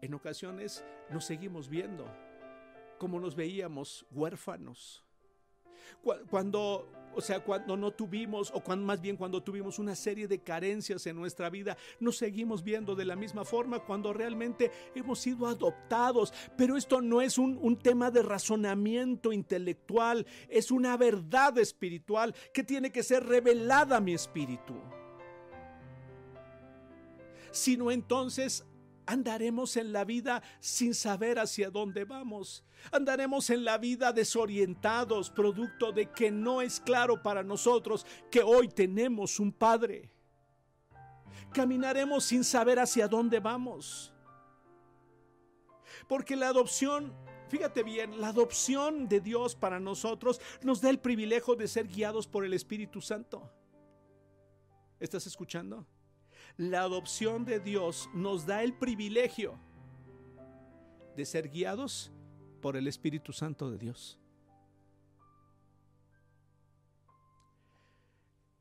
en 0.00 0.14
ocasiones 0.14 0.84
nos 1.10 1.24
seguimos 1.24 1.68
viendo 1.68 2.06
como 2.98 3.20
nos 3.20 3.34
veíamos 3.34 4.06
huérfanos. 4.10 5.05
Cuando 6.30 6.88
o 7.16 7.22
sea, 7.22 7.40
cuando 7.40 7.78
no 7.78 7.92
tuvimos, 7.92 8.50
o 8.54 8.60
cuando, 8.60 8.84
más 8.84 9.00
bien 9.00 9.16
cuando 9.16 9.42
tuvimos 9.42 9.78
una 9.78 9.96
serie 9.96 10.28
de 10.28 10.40
carencias 10.40 11.06
en 11.06 11.16
nuestra 11.16 11.48
vida, 11.48 11.74
nos 11.98 12.18
seguimos 12.18 12.62
viendo 12.62 12.94
de 12.94 13.06
la 13.06 13.16
misma 13.16 13.46
forma 13.46 13.78
cuando 13.78 14.12
realmente 14.12 14.70
hemos 14.94 15.20
sido 15.20 15.46
adoptados. 15.46 16.34
Pero 16.58 16.76
esto 16.76 17.00
no 17.00 17.22
es 17.22 17.38
un, 17.38 17.58
un 17.62 17.78
tema 17.78 18.10
de 18.10 18.22
razonamiento 18.22 19.32
intelectual, 19.32 20.26
es 20.50 20.70
una 20.70 20.98
verdad 20.98 21.56
espiritual 21.56 22.34
que 22.52 22.62
tiene 22.62 22.92
que 22.92 23.02
ser 23.02 23.24
revelada 23.24 23.96
a 23.96 24.00
mi 24.00 24.12
espíritu. 24.12 24.74
Sino 27.50 27.90
entonces 27.90 28.66
Andaremos 29.06 29.76
en 29.76 29.92
la 29.92 30.04
vida 30.04 30.42
sin 30.58 30.92
saber 30.92 31.38
hacia 31.38 31.70
dónde 31.70 32.04
vamos. 32.04 32.64
Andaremos 32.90 33.50
en 33.50 33.64
la 33.64 33.78
vida 33.78 34.12
desorientados, 34.12 35.30
producto 35.30 35.92
de 35.92 36.10
que 36.10 36.30
no 36.32 36.60
es 36.60 36.80
claro 36.80 37.22
para 37.22 37.44
nosotros 37.44 38.04
que 38.30 38.42
hoy 38.42 38.68
tenemos 38.68 39.38
un 39.38 39.52
Padre. 39.52 40.10
Caminaremos 41.52 42.24
sin 42.24 42.42
saber 42.42 42.80
hacia 42.80 43.06
dónde 43.06 43.38
vamos. 43.38 44.12
Porque 46.08 46.34
la 46.34 46.48
adopción, 46.48 47.14
fíjate 47.48 47.84
bien, 47.84 48.20
la 48.20 48.28
adopción 48.28 49.08
de 49.08 49.20
Dios 49.20 49.54
para 49.54 49.78
nosotros 49.78 50.40
nos 50.62 50.80
da 50.80 50.90
el 50.90 50.98
privilegio 50.98 51.54
de 51.54 51.68
ser 51.68 51.86
guiados 51.86 52.26
por 52.26 52.44
el 52.44 52.52
Espíritu 52.54 53.00
Santo. 53.00 53.50
¿Estás 54.98 55.26
escuchando? 55.26 55.86
La 56.56 56.82
adopción 56.82 57.44
de 57.44 57.60
Dios 57.60 58.08
nos 58.14 58.46
da 58.46 58.62
el 58.62 58.72
privilegio 58.74 59.58
de 61.14 61.24
ser 61.24 61.48
guiados 61.48 62.12
por 62.60 62.76
el 62.76 62.86
Espíritu 62.86 63.32
Santo 63.32 63.70
de 63.70 63.78
Dios. 63.78 64.18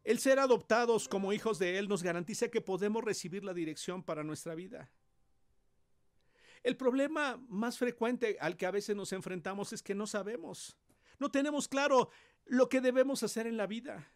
El 0.03 0.19
ser 0.19 0.39
adoptados 0.39 1.07
como 1.07 1.33
hijos 1.33 1.57
de 1.57 1.79
Él 1.79 1.89
nos 1.89 2.03
garantiza 2.03 2.49
que 2.49 2.61
podemos 2.61 3.03
recibir 3.03 3.43
la 3.43 3.53
dirección 3.53 4.03
para 4.03 4.23
nuestra 4.23 4.53
vida. 4.53 4.91
El 6.61 6.77
problema 6.77 7.43
más 7.47 7.77
frecuente 7.77 8.37
al 8.39 8.55
que 8.57 8.65
a 8.65 8.71
veces 8.71 8.95
nos 8.95 9.13
enfrentamos 9.13 9.73
es 9.73 9.81
que 9.81 9.95
no 9.95 10.05
sabemos, 10.05 10.77
no 11.17 11.31
tenemos 11.31 11.67
claro 11.67 12.09
lo 12.45 12.69
que 12.69 12.81
debemos 12.81 13.23
hacer 13.23 13.47
en 13.47 13.57
la 13.57 13.67
vida. 13.67 14.07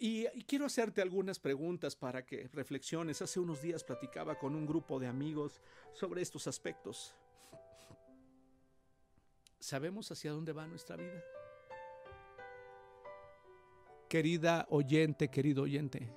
Y, 0.00 0.26
quiero 0.44 0.66
hacerte 0.66 1.02
algunas 1.02 1.40
preguntas 1.40 1.96
para 1.96 2.24
que 2.24 2.48
reflexiones. 2.52 3.20
Hace 3.20 3.40
unos 3.40 3.60
días 3.60 3.82
platicaba 3.82 4.38
con 4.38 4.54
un 4.54 4.64
grupo 4.64 5.00
de 5.00 5.08
amigos 5.08 5.60
sobre 5.92 6.22
estos 6.22 6.46
aspectos. 6.46 7.16
¿Sabemos 9.58 10.10
hacia 10.12 10.30
dónde 10.30 10.52
va 10.52 10.68
nuestra 10.68 10.96
vida? 10.96 11.20
Querida 14.08 14.66
oyente, 14.70 15.28
querido 15.28 15.64
oyente, 15.64 16.14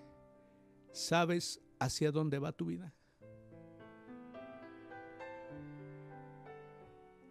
¿sabes 0.92 1.60
hacia 1.80 2.12
dónde 2.12 2.38
va 2.38 2.52
tu 2.52 2.68
vida? 2.68 2.94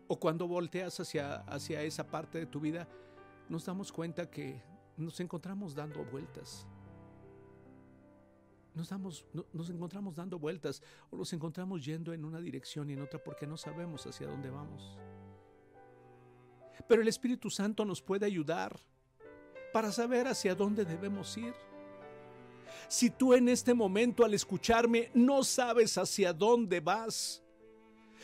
O 0.09 0.19
cuando 0.19 0.49
volteas 0.49 0.99
hacia, 0.99 1.37
hacia 1.43 1.83
esa 1.83 2.11
parte 2.11 2.39
de 2.39 2.47
tu 2.47 2.59
vida, 2.61 2.89
nos 3.49 3.65
damos 3.65 3.91
cuenta 3.93 4.29
que 4.29 4.61
nos 5.01 5.19
encontramos 5.21 5.75
dando 5.75 6.05
vueltas. 6.05 6.67
Nos, 8.75 8.89
damos, 8.89 9.27
nos 9.53 9.69
encontramos 9.69 10.15
dando 10.15 10.39
vueltas 10.39 10.83
o 11.11 11.17
nos 11.17 11.33
encontramos 11.33 11.85
yendo 11.85 12.13
en 12.13 12.25
una 12.25 12.41
dirección 12.41 12.89
y 12.89 12.93
en 12.93 13.03
otra 13.03 13.23
porque 13.23 13.47
no 13.47 13.57
sabemos 13.57 14.07
hacia 14.07 14.29
dónde 14.29 14.51
vamos. 14.51 14.97
Pero 16.87 17.03
el 17.03 17.09
Espíritu 17.09 17.51
Santo 17.51 17.85
nos 17.85 18.01
puede 18.01 18.27
ayudar 18.27 18.79
para 19.73 19.93
saber 19.93 20.27
hacia 20.29 20.55
dónde 20.55 20.85
debemos 20.85 21.37
ir. 21.37 21.55
Si 22.89 23.11
tú 23.11 23.35
en 23.35 23.49
este 23.49 23.75
momento 23.75 24.25
al 24.25 24.35
escucharme 24.35 25.11
no 25.15 25.45
sabes 25.45 25.99
hacia 25.99 26.33
dónde 26.33 26.81
vas, 26.81 27.43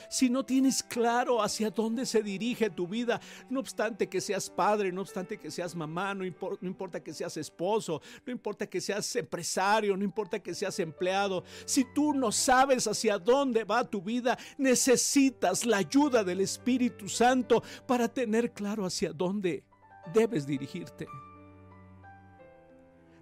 si 0.08 0.30
no 0.30 0.44
tienes 0.44 0.82
claro 0.82 1.42
hacia 1.42 1.70
dónde 1.70 2.06
se 2.06 2.22
dirige 2.22 2.70
tu 2.70 2.86
vida, 2.86 3.20
no 3.48 3.60
obstante 3.60 4.08
que 4.08 4.20
seas 4.20 4.50
padre, 4.50 4.92
no 4.92 5.00
obstante 5.00 5.38
que 5.38 5.50
seas 5.50 5.74
mamá, 5.74 6.14
no, 6.14 6.24
importa 6.24 7.02
que 7.02 7.12
seas 7.12 7.36
esposo, 7.36 8.00
no 8.24 8.32
importa 8.32 8.66
que 8.66 8.80
seas 8.80 9.14
empresario, 9.16 9.96
no 9.96 10.04
importa 10.04 10.38
que 10.38 10.54
seas 10.54 10.78
empleado, 10.78 11.44
si 11.64 11.84
tú 11.94 12.14
no 12.14 12.32
sabes 12.32 12.86
hacia 12.86 13.18
dónde 13.18 13.64
va 13.64 13.84
tu 13.84 14.02
vida, 14.02 14.38
necesitas 14.58 15.64
la 15.64 15.78
ayuda 15.78 16.24
del 16.24 16.40
Espíritu 16.40 17.08
Santo 17.08 17.62
para 17.86 18.08
tener 18.08 18.52
claro 18.52 18.84
hacia 18.84 19.12
dónde 19.12 19.64
debes 20.12 20.46
dirigirte. 20.46 21.06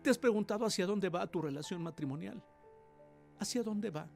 ¿Te 0.02 0.10
has 0.10 0.18
preguntado 0.18 0.66
hacia 0.66 0.86
dónde 0.86 1.08
va 1.08 1.26
tu 1.26 1.40
relación 1.40 1.82
matrimonial? 1.82 2.42
¿Hacia 3.38 3.62
dónde 3.62 3.90
va? 3.90 4.06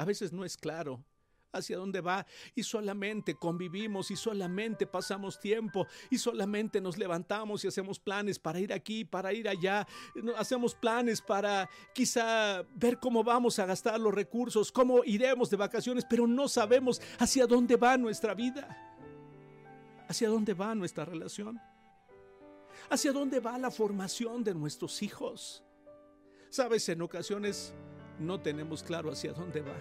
A 0.00 0.04
veces 0.06 0.32
no 0.32 0.46
es 0.46 0.56
claro 0.56 1.04
hacia 1.52 1.76
dónde 1.76 2.00
va 2.00 2.26
y 2.54 2.62
solamente 2.62 3.34
convivimos 3.34 4.10
y 4.10 4.16
solamente 4.16 4.86
pasamos 4.86 5.38
tiempo 5.38 5.86
y 6.08 6.16
solamente 6.16 6.80
nos 6.80 6.96
levantamos 6.96 7.62
y 7.62 7.68
hacemos 7.68 8.00
planes 8.00 8.38
para 8.38 8.60
ir 8.60 8.72
aquí, 8.72 9.04
para 9.04 9.34
ir 9.34 9.46
allá, 9.46 9.86
hacemos 10.38 10.74
planes 10.74 11.20
para 11.20 11.68
quizá 11.92 12.62
ver 12.76 12.98
cómo 12.98 13.22
vamos 13.22 13.58
a 13.58 13.66
gastar 13.66 14.00
los 14.00 14.14
recursos, 14.14 14.72
cómo 14.72 15.04
iremos 15.04 15.50
de 15.50 15.58
vacaciones, 15.58 16.06
pero 16.08 16.26
no 16.26 16.48
sabemos 16.48 17.02
hacia 17.18 17.46
dónde 17.46 17.76
va 17.76 17.98
nuestra 17.98 18.32
vida, 18.32 18.74
hacia 20.08 20.30
dónde 20.30 20.54
va 20.54 20.74
nuestra 20.74 21.04
relación, 21.04 21.60
hacia 22.88 23.12
dónde 23.12 23.38
va 23.38 23.58
la 23.58 23.70
formación 23.70 24.42
de 24.44 24.54
nuestros 24.54 25.02
hijos. 25.02 25.62
Sabes, 26.48 26.88
en 26.88 27.02
ocasiones 27.02 27.74
no 28.20 28.40
tenemos 28.40 28.82
claro 28.82 29.10
hacia 29.10 29.32
dónde 29.32 29.60
va. 29.62 29.76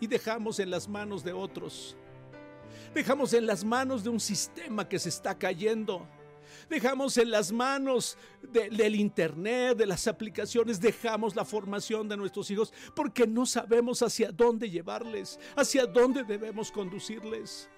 Y 0.00 0.06
dejamos 0.06 0.58
en 0.58 0.70
las 0.70 0.88
manos 0.88 1.22
de 1.24 1.32
otros. 1.32 1.96
Dejamos 2.94 3.32
en 3.32 3.46
las 3.46 3.64
manos 3.64 4.02
de 4.02 4.10
un 4.10 4.20
sistema 4.20 4.88
que 4.88 4.98
se 4.98 5.08
está 5.08 5.36
cayendo. 5.36 6.06
Dejamos 6.68 7.16
en 7.18 7.30
las 7.30 7.52
manos 7.52 8.16
del 8.42 8.94
Internet, 8.94 9.76
de 9.76 9.86
las 9.86 10.06
aplicaciones, 10.06 10.80
dejamos 10.80 11.36
la 11.36 11.44
formación 11.44 12.08
de 12.08 12.16
nuestros 12.16 12.50
hijos 12.50 12.72
porque 12.94 13.26
no 13.26 13.46
sabemos 13.46 14.02
hacia 14.02 14.32
dónde 14.32 14.70
llevarles, 14.70 15.38
hacia 15.56 15.86
dónde 15.86 16.24
debemos 16.24 16.70
conducirles. 16.70 17.68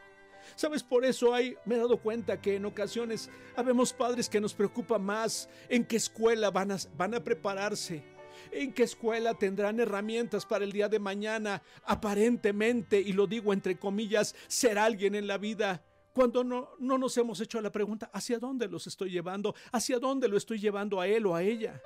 Sabes, 0.57 0.83
por 0.83 1.05
eso 1.05 1.35
hay, 1.35 1.57
me 1.65 1.77
he 1.77 1.79
dado 1.79 1.99
cuenta 1.99 2.41
que 2.41 2.57
en 2.57 2.65
ocasiones 2.65 3.31
habemos 3.57 3.93
padres 3.93 4.29
que 4.29 4.41
nos 4.41 4.55
preocupa 4.55 4.99
más 4.99 5.49
en 5.69 5.85
qué 5.85 5.97
escuela 5.97 6.51
van 6.51 6.73
a, 6.73 6.79
van 6.97 7.15
a 7.15 7.23
prepararse, 7.23 8.03
¿En 8.51 8.73
qué 8.73 8.85
escuela 8.85 9.35
tendrán 9.35 9.81
herramientas 9.81 10.47
para 10.47 10.65
el 10.65 10.73
día 10.73 10.89
de 10.89 10.99
mañana? 10.99 11.63
Aparentemente, 11.85 13.01
y 13.01 13.13
lo 13.13 13.27
digo 13.27 13.53
entre 13.53 13.79
comillas, 13.79 14.35
ser 14.49 14.79
alguien 14.79 15.15
en 15.15 15.27
la 15.27 15.39
vida. 15.39 15.85
Cuando 16.13 16.43
no, 16.43 16.71
no 16.79 16.99
nos 16.99 17.17
hemos 17.17 17.41
hecho 17.41 17.61
la 17.61 17.71
pregunta, 17.71 18.11
¿hacia 18.13 18.39
dónde 18.39 18.67
los 18.69 18.87
estoy 18.87 19.11
llevando? 19.11 19.55
¿Hacia 19.73 19.99
dónde 19.99 20.29
lo 20.29 20.37
estoy 20.37 20.59
llevando 20.59 21.01
a 21.01 21.07
él 21.07 21.27
o 21.27 21.35
a 21.35 21.43
ella? 21.43 21.81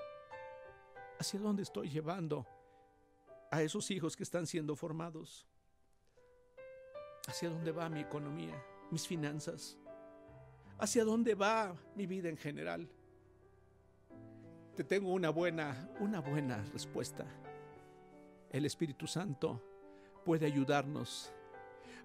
¿Hacia 1.18 1.38
dónde 1.40 1.62
estoy 1.62 1.90
llevando 1.90 2.46
a 3.50 3.62
esos 3.62 3.90
hijos 3.90 4.16
que 4.16 4.22
están 4.22 4.46
siendo 4.46 4.74
formados? 4.74 5.46
¿Hacia 7.26 7.50
dónde 7.50 7.72
va 7.72 7.88
mi 7.88 8.00
economía, 8.00 8.62
mis 8.90 9.06
finanzas? 9.06 9.78
¿Hacia 10.78 11.04
dónde 11.04 11.34
va 11.34 11.74
mi 11.94 12.06
vida 12.06 12.28
en 12.28 12.36
general? 12.36 12.88
Te 14.74 14.84
tengo 14.84 15.12
una 15.12 15.30
buena, 15.30 15.88
una 16.00 16.20
buena 16.20 16.62
respuesta. 16.72 17.24
El 18.50 18.66
Espíritu 18.66 19.06
Santo 19.06 19.62
puede 20.24 20.46
ayudarnos 20.46 21.32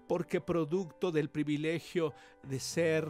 porque 0.06 0.40
producto 0.40 1.10
del 1.12 1.30
privilegio 1.30 2.14
de 2.42 2.60
ser 2.60 3.08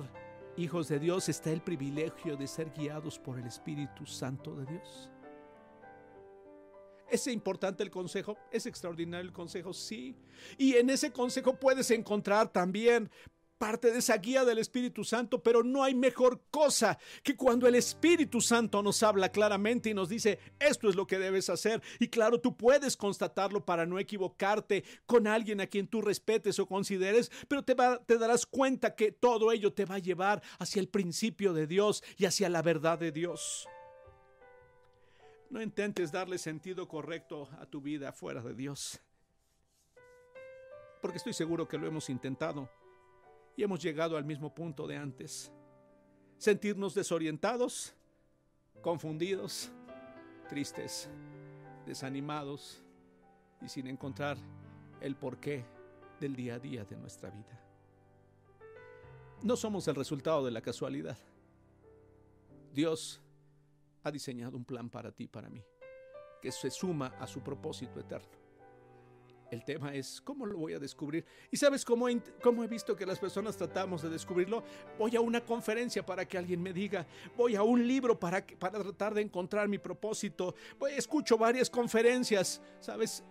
hijos 0.57 0.89
de 0.89 0.99
Dios 0.99 1.29
está 1.29 1.51
el 1.51 1.63
privilegio 1.63 2.37
de 2.37 2.47
ser 2.47 2.71
guiados 2.71 3.19
por 3.19 3.39
el 3.39 3.47
Espíritu 3.47 4.07
Santo 4.07 4.55
de 4.57 4.67
Dios. 4.67 5.11
¿Es 7.09 7.27
importante 7.27 7.83
el 7.83 7.91
consejo? 7.91 8.39
¿Es 8.53 8.67
extraordinario 8.67 9.27
el 9.27 9.33
consejo? 9.33 9.73
Sí. 9.73 10.17
Y 10.57 10.75
en 10.77 10.91
ese 10.91 11.11
consejo 11.11 11.55
puedes 11.59 11.91
encontrar 11.91 12.53
también 12.53 13.11
parte 13.61 13.93
de 13.93 13.99
esa 13.99 14.17
guía 14.17 14.43
del 14.47 14.59
Espíritu 14.59 15.05
Santo, 15.05 15.43
pero 15.43 15.63
no 15.63 15.85
hay 15.85 15.95
mejor 15.95 16.41
cosa 16.51 16.99
que 17.23 17.37
cuando 17.37 17.69
el 17.69 17.75
Espíritu 17.75 18.41
Santo 18.41 18.83
nos 18.83 19.03
habla 19.03 19.31
claramente 19.31 19.91
y 19.91 19.95
nos 19.95 20.09
dice, 20.09 20.39
esto 20.59 20.89
es 20.89 20.97
lo 20.97 21.07
que 21.07 21.19
debes 21.19 21.51
hacer. 21.51 21.83
Y 21.99 22.09
claro, 22.09 22.41
tú 22.41 22.57
puedes 22.57 22.97
constatarlo 22.97 23.63
para 23.67 23.85
no 23.85 23.99
equivocarte 23.99 24.83
con 25.05 25.27
alguien 25.27 25.61
a 25.61 25.67
quien 25.67 25.89
tú 25.89 26.01
respetes 26.01 26.59
o 26.59 26.67
consideres, 26.67 27.31
pero 27.49 27.63
te, 27.63 27.75
darás 27.75 28.47
cuenta 28.47 28.95
que 28.95 29.13
todo 29.13 29.53
ello 29.53 29.75
te 29.75 29.85
va 29.85 29.97
a 29.97 29.99
llevar 29.99 30.43
hacia 30.59 30.81
el 30.81 30.89
principio 30.89 31.53
de 31.53 31.67
Dios 31.67 32.03
y 32.17 32.25
hacia 32.25 32.49
la 32.49 32.63
verdad 32.63 32.99
de 32.99 33.13
Dios. 33.13 33.69
No 35.51 35.61
intentes 35.61 36.11
darle 36.11 36.39
sentido 36.39 36.89
correcto 36.89 37.51
a 37.61 37.67
tu 37.67 37.83
vida 37.83 38.11
fuera 38.15 38.41
de 38.41 38.55
Dios. 38.55 39.03
Porque 41.03 41.19
estoy 41.19 41.35
seguro 41.35 41.69
que 41.69 41.77
lo 41.77 41.87
hemos 41.87 42.09
intentado 42.09 42.80
y 43.61 43.63
hemos 43.63 43.83
llegado 43.83 44.17
al 44.17 44.25
mismo 44.25 44.55
punto 44.55 44.87
de 44.87 44.97
antes. 44.97 45.53
Sentirnos 46.39 46.95
desorientados, 46.95 47.93
confundidos, 48.81 49.71
tristes, 50.49 51.11
desanimados 51.85 52.83
y 53.61 53.69
sin 53.69 53.87
encontrar 53.87 54.39
el 55.03 55.15
porqué 55.15 55.63
del 56.19 56.35
día 56.35 56.55
a 56.55 56.59
día 56.59 56.87
de 56.87 56.97
nuestra 56.97 57.29
vida. 57.29 57.63
No 59.43 59.57
somos 59.57 59.87
el 59.89 59.95
resultado 59.95 60.43
de 60.43 60.53
la 60.53 60.63
casualidad. 60.63 61.19
Dios 62.73 63.21
ha 64.03 64.11
diseñado 64.11 64.57
un 64.57 64.65
plan 64.65 64.89
para 64.89 65.13
ti 65.13 65.29
para 65.29 65.51
mí, 65.51 65.63
que 66.41 66.51
se 66.51 66.71
suma 66.71 67.09
a 67.21 67.27
su 67.27 67.43
propósito 67.43 68.01
eterno. 68.01 68.40
El 69.51 69.65
tema 69.65 69.93
es 69.93 70.21
cómo 70.21 70.47
lo 70.47 70.57
voy 70.57 70.75
a 70.75 70.79
descubrir. 70.79 71.25
¿Y 71.51 71.57
sabes 71.57 71.85
cómo 71.85 72.09
he, 72.09 72.21
cómo 72.41 72.63
he 72.63 72.69
visto 72.69 72.95
que 72.95 73.05
las 73.05 73.19
personas 73.19 73.57
tratamos 73.57 74.01
de 74.01 74.09
descubrirlo? 74.09 74.63
Voy 74.97 75.17
a 75.17 75.21
una 75.21 75.41
conferencia 75.41 76.07
para 76.07 76.25
que 76.25 76.39
alguien 76.39 76.63
me 76.63 76.73
diga. 76.73 77.05
Voy 77.37 77.57
a 77.57 77.63
un 77.65 77.85
libro 77.85 78.19
para, 78.19 78.47
para 78.47 78.81
tratar 78.81 79.13
de 79.13 79.23
encontrar 79.23 79.67
mi 79.67 79.79
propósito. 79.79 80.55
Voy, 80.79 80.93
escucho 80.93 81.37
varias 81.37 81.69
conferencias. 81.69 82.63
¿Sabes? 82.79 83.25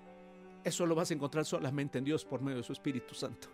Eso 0.62 0.86
lo 0.86 0.94
vas 0.94 1.10
a 1.10 1.14
encontrar 1.14 1.46
solamente 1.46 1.98
en 1.98 2.04
Dios 2.04 2.26
por 2.26 2.42
medio 2.42 2.58
de 2.58 2.64
su 2.64 2.74
Espíritu 2.74 3.16
Santo. 3.16 3.48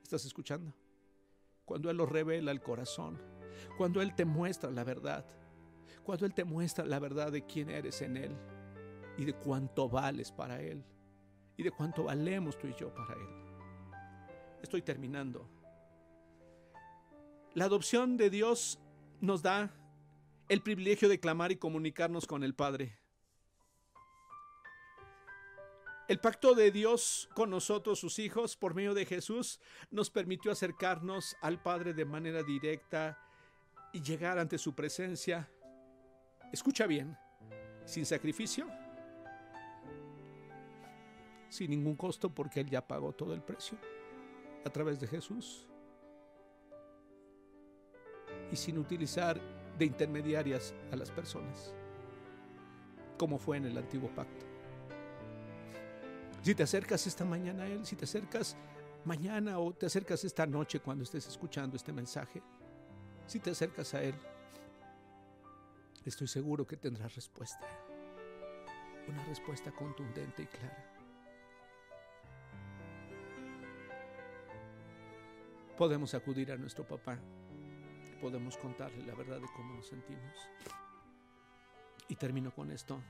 ¿Estás 0.00 0.24
escuchando? 0.24 0.72
Cuando 1.64 1.90
Él 1.90 1.96
lo 1.96 2.06
revela 2.06 2.52
el 2.52 2.60
corazón. 2.60 3.18
Cuando 3.76 4.00
Él 4.00 4.14
te 4.14 4.24
muestra 4.24 4.70
la 4.70 4.84
verdad. 4.84 5.26
Cuando 6.04 6.24
Él 6.24 6.34
te 6.34 6.44
muestra 6.44 6.84
la 6.84 7.00
verdad 7.00 7.32
de 7.32 7.44
quién 7.44 7.68
eres 7.68 8.00
en 8.02 8.16
Él 8.16 8.36
y 9.20 9.26
de 9.26 9.34
cuánto 9.34 9.86
vales 9.86 10.32
para 10.32 10.62
Él 10.62 10.82
y 11.58 11.62
de 11.62 11.70
cuánto 11.70 12.04
valemos 12.04 12.58
tú 12.58 12.68
y 12.68 12.74
yo 12.74 12.92
para 12.94 13.12
Él. 13.12 13.28
Estoy 14.62 14.80
terminando. 14.80 15.46
La 17.52 17.66
adopción 17.66 18.16
de 18.16 18.30
Dios 18.30 18.80
nos 19.20 19.42
da 19.42 19.70
el 20.48 20.62
privilegio 20.62 21.06
de 21.10 21.20
clamar 21.20 21.52
y 21.52 21.56
comunicarnos 21.56 22.26
con 22.26 22.42
el 22.42 22.54
Padre. 22.54 22.98
El 26.08 26.18
pacto 26.18 26.54
de 26.54 26.70
Dios 26.70 27.28
con 27.34 27.50
nosotros, 27.50 28.00
sus 28.00 28.18
hijos, 28.18 28.56
por 28.56 28.74
medio 28.74 28.94
de 28.94 29.04
Jesús, 29.04 29.60
nos 29.90 30.08
permitió 30.08 30.50
acercarnos 30.50 31.36
al 31.42 31.60
Padre 31.62 31.92
de 31.92 32.06
manera 32.06 32.42
directa 32.42 33.18
y 33.92 34.00
llegar 34.00 34.38
ante 34.38 34.56
su 34.56 34.74
presencia. 34.74 35.50
Escucha 36.52 36.86
bien, 36.86 37.18
sin 37.84 38.06
sacrificio, 38.06 38.66
sin 41.50 41.70
ningún 41.70 41.96
costo 41.96 42.30
porque 42.30 42.60
Él 42.60 42.70
ya 42.70 42.86
pagó 42.86 43.12
todo 43.12 43.34
el 43.34 43.42
precio 43.42 43.76
a 44.64 44.70
través 44.70 44.98
de 45.00 45.06
Jesús 45.06 45.66
y 48.50 48.56
sin 48.56 48.78
utilizar 48.78 49.38
de 49.78 49.84
intermediarias 49.84 50.74
a 50.92 50.96
las 50.96 51.10
personas, 51.10 51.74
como 53.18 53.38
fue 53.38 53.56
en 53.56 53.66
el 53.66 53.76
antiguo 53.76 54.08
pacto. 54.14 54.46
Si 56.42 56.54
te 56.54 56.62
acercas 56.62 57.06
esta 57.06 57.24
mañana 57.24 57.64
a 57.64 57.66
Él, 57.66 57.84
si 57.84 57.96
te 57.96 58.04
acercas 58.04 58.56
mañana 59.04 59.58
o 59.58 59.72
te 59.72 59.86
acercas 59.86 60.24
esta 60.24 60.46
noche 60.46 60.80
cuando 60.80 61.04
estés 61.04 61.26
escuchando 61.26 61.76
este 61.76 61.92
mensaje, 61.92 62.42
si 63.26 63.40
te 63.40 63.50
acercas 63.50 63.94
a 63.94 64.02
Él, 64.02 64.14
estoy 66.04 66.28
seguro 66.28 66.66
que 66.66 66.76
tendrás 66.76 67.14
respuesta. 67.14 67.66
Una 69.08 69.24
respuesta 69.24 69.72
contundente 69.72 70.42
y 70.42 70.46
clara. 70.46 70.89
Podemos 75.80 76.12
acudir 76.12 76.52
a 76.52 76.58
nuestro 76.58 76.86
papá, 76.86 77.18
podemos 78.20 78.54
contarle 78.58 79.02
la 79.06 79.14
verdad 79.14 79.40
de 79.40 79.46
cómo 79.56 79.76
nos 79.76 79.86
sentimos. 79.86 80.36
Y 82.06 82.16
termino 82.16 82.54
con 82.54 82.70
esto. 82.70 83.00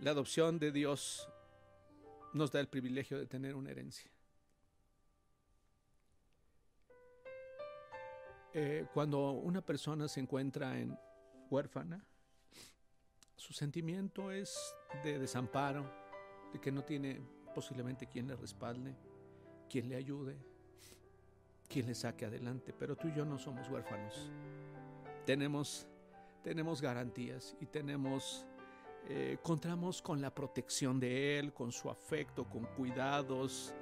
La 0.00 0.12
adopción 0.12 0.58
de 0.58 0.72
Dios 0.72 1.28
nos 2.32 2.50
da 2.50 2.60
el 2.60 2.68
privilegio 2.68 3.18
de 3.18 3.26
tener 3.26 3.54
una 3.54 3.70
herencia. 3.70 4.10
Eh, 8.54 8.86
cuando 8.94 9.32
una 9.32 9.60
persona 9.60 10.08
se 10.08 10.20
encuentra 10.20 10.78
en 10.78 10.98
huérfana, 11.50 12.02
su 13.36 13.52
sentimiento 13.52 14.30
es 14.32 14.74
de 15.04 15.18
desamparo, 15.18 15.84
de 16.50 16.58
que 16.58 16.72
no 16.72 16.82
tiene 16.82 17.20
posiblemente 17.54 18.06
quien 18.06 18.26
le 18.26 18.36
respalde, 18.36 18.96
quien 19.68 19.90
le 19.90 19.96
ayude, 19.96 20.49
quien 21.70 21.86
le 21.86 21.94
saque 21.94 22.26
adelante. 22.26 22.74
Pero 22.76 22.96
tú 22.96 23.08
y 23.08 23.14
yo 23.14 23.24
no 23.24 23.38
somos 23.38 23.68
huérfanos. 23.68 24.30
Tenemos, 25.24 25.86
tenemos 26.42 26.82
garantías 26.82 27.56
y 27.60 27.66
tenemos, 27.66 28.44
eh, 29.08 29.38
contamos 29.42 30.02
con 30.02 30.20
la 30.20 30.34
protección 30.34 30.98
de 30.98 31.38
Él, 31.38 31.54
con 31.54 31.70
su 31.70 31.88
afecto, 31.88 32.44
con 32.44 32.64
cuidados. 32.76 33.72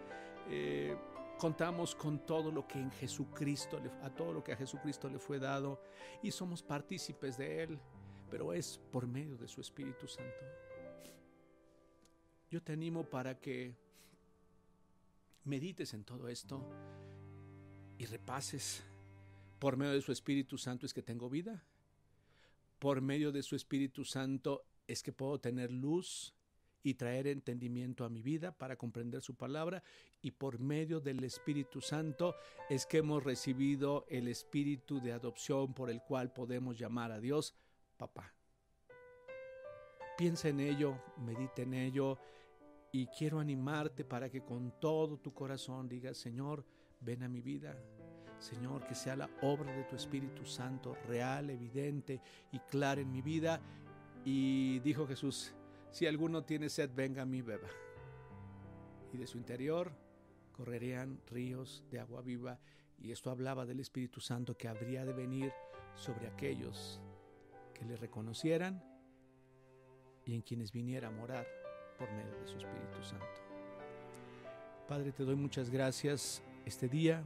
Eh, 0.50 0.94
contamos 1.38 1.94
con 1.94 2.26
todo 2.26 2.52
lo 2.52 2.68
que 2.68 2.78
en 2.78 2.90
Jesucristo, 2.90 3.80
a 4.02 4.10
todo 4.10 4.32
lo 4.34 4.44
que 4.44 4.52
a 4.52 4.56
Jesucristo 4.56 5.08
le 5.08 5.18
fue 5.18 5.38
dado 5.38 5.80
y 6.22 6.30
somos 6.30 6.62
partícipes 6.62 7.38
de 7.38 7.62
Él, 7.62 7.78
pero 8.30 8.52
es 8.52 8.78
por 8.90 9.06
medio 9.06 9.38
de 9.38 9.48
su 9.48 9.60
Espíritu 9.60 10.06
Santo. 10.06 10.44
Yo 12.50 12.62
te 12.62 12.72
animo 12.72 13.04
para 13.04 13.38
que 13.38 13.76
medites 15.44 15.94
en 15.94 16.04
todo 16.04 16.28
esto 16.28 16.62
y 17.98 18.06
repases. 18.06 18.84
Por 19.58 19.76
medio 19.76 19.92
de 19.92 20.02
su 20.02 20.12
Espíritu 20.12 20.56
Santo 20.56 20.86
es 20.86 20.94
que 20.94 21.02
tengo 21.02 21.28
vida. 21.28 21.64
Por 22.78 23.00
medio 23.00 23.32
de 23.32 23.42
su 23.42 23.56
Espíritu 23.56 24.04
Santo 24.04 24.64
es 24.86 25.02
que 25.02 25.12
puedo 25.12 25.40
tener 25.40 25.72
luz 25.72 26.34
y 26.84 26.94
traer 26.94 27.26
entendimiento 27.26 28.04
a 28.04 28.08
mi 28.08 28.22
vida 28.22 28.56
para 28.56 28.76
comprender 28.76 29.20
su 29.20 29.34
palabra. 29.34 29.82
Y 30.22 30.30
por 30.30 30.60
medio 30.60 31.00
del 31.00 31.22
Espíritu 31.24 31.80
Santo 31.80 32.36
es 32.70 32.86
que 32.86 32.98
hemos 32.98 33.24
recibido 33.24 34.06
el 34.08 34.28
Espíritu 34.28 35.00
de 35.00 35.12
adopción 35.12 35.74
por 35.74 35.90
el 35.90 36.00
cual 36.02 36.32
podemos 36.32 36.78
llamar 36.78 37.10
a 37.10 37.20
Dios 37.20 37.54
papá. 37.96 38.32
Piensa 40.16 40.48
en 40.48 40.60
ello, 40.60 41.00
medita 41.18 41.62
en 41.62 41.74
ello 41.74 42.18
y 42.92 43.06
quiero 43.06 43.38
animarte 43.38 44.04
para 44.04 44.30
que 44.30 44.42
con 44.42 44.80
todo 44.80 45.18
tu 45.18 45.34
corazón 45.34 45.88
digas, 45.88 46.16
Señor, 46.16 46.64
ven 47.00 47.22
a 47.22 47.28
mi 47.28 47.40
vida. 47.40 47.76
Señor, 48.38 48.86
que 48.86 48.94
sea 48.94 49.16
la 49.16 49.28
obra 49.42 49.72
de 49.72 49.84
tu 49.84 49.96
Espíritu 49.96 50.44
Santo 50.44 50.96
real, 51.06 51.50
evidente 51.50 52.20
y 52.52 52.58
clara 52.60 53.00
en 53.00 53.10
mi 53.10 53.20
vida. 53.20 53.60
Y 54.24 54.78
dijo 54.80 55.06
Jesús, 55.06 55.54
si 55.90 56.06
alguno 56.06 56.44
tiene 56.44 56.68
sed, 56.68 56.90
venga 56.94 57.22
a 57.22 57.26
mí, 57.26 57.42
beba. 57.42 57.68
Y 59.12 59.16
de 59.16 59.26
su 59.26 59.38
interior 59.38 59.92
correrían 60.52 61.20
ríos 61.26 61.84
de 61.90 62.00
agua 62.00 62.22
viva. 62.22 62.58
Y 63.00 63.12
esto 63.12 63.30
hablaba 63.30 63.64
del 63.64 63.80
Espíritu 63.80 64.20
Santo 64.20 64.56
que 64.56 64.68
habría 64.68 65.04
de 65.04 65.12
venir 65.12 65.52
sobre 65.94 66.26
aquellos 66.26 67.00
que 67.74 67.84
le 67.84 67.96
reconocieran 67.96 68.82
y 70.24 70.34
en 70.34 70.42
quienes 70.42 70.72
viniera 70.72 71.08
a 71.08 71.10
morar 71.10 71.46
por 71.98 72.10
medio 72.12 72.38
de 72.40 72.46
su 72.46 72.58
Espíritu 72.58 73.02
Santo. 73.02 73.26
Padre, 74.86 75.12
te 75.12 75.24
doy 75.24 75.36
muchas 75.36 75.70
gracias 75.70 76.42
este 76.68 76.88
día. 76.88 77.24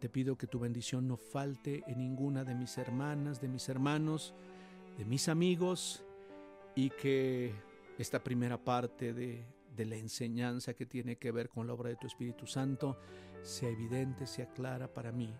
Te 0.00 0.08
pido 0.08 0.36
que 0.36 0.46
tu 0.46 0.58
bendición 0.58 1.06
no 1.06 1.16
falte 1.16 1.84
en 1.86 1.98
ninguna 1.98 2.44
de 2.44 2.54
mis 2.54 2.78
hermanas, 2.78 3.40
de 3.40 3.48
mis 3.48 3.68
hermanos, 3.68 4.34
de 4.96 5.04
mis 5.04 5.28
amigos 5.28 6.04
y 6.74 6.90
que 6.90 7.52
esta 7.98 8.22
primera 8.22 8.56
parte 8.58 9.12
de, 9.12 9.44
la 9.76 9.94
enseñanza 9.94 10.74
que 10.74 10.86
tiene 10.86 11.16
que 11.16 11.30
ver 11.30 11.50
con 11.50 11.68
la 11.68 11.72
obra 11.72 11.90
de 11.90 11.96
tu 11.96 12.08
Espíritu 12.08 12.48
Santo 12.48 12.98
sea 13.42 13.68
evidente, 13.68 14.26
sea 14.26 14.46
clara 14.52 14.92
para 14.92 15.12
mí, 15.12 15.32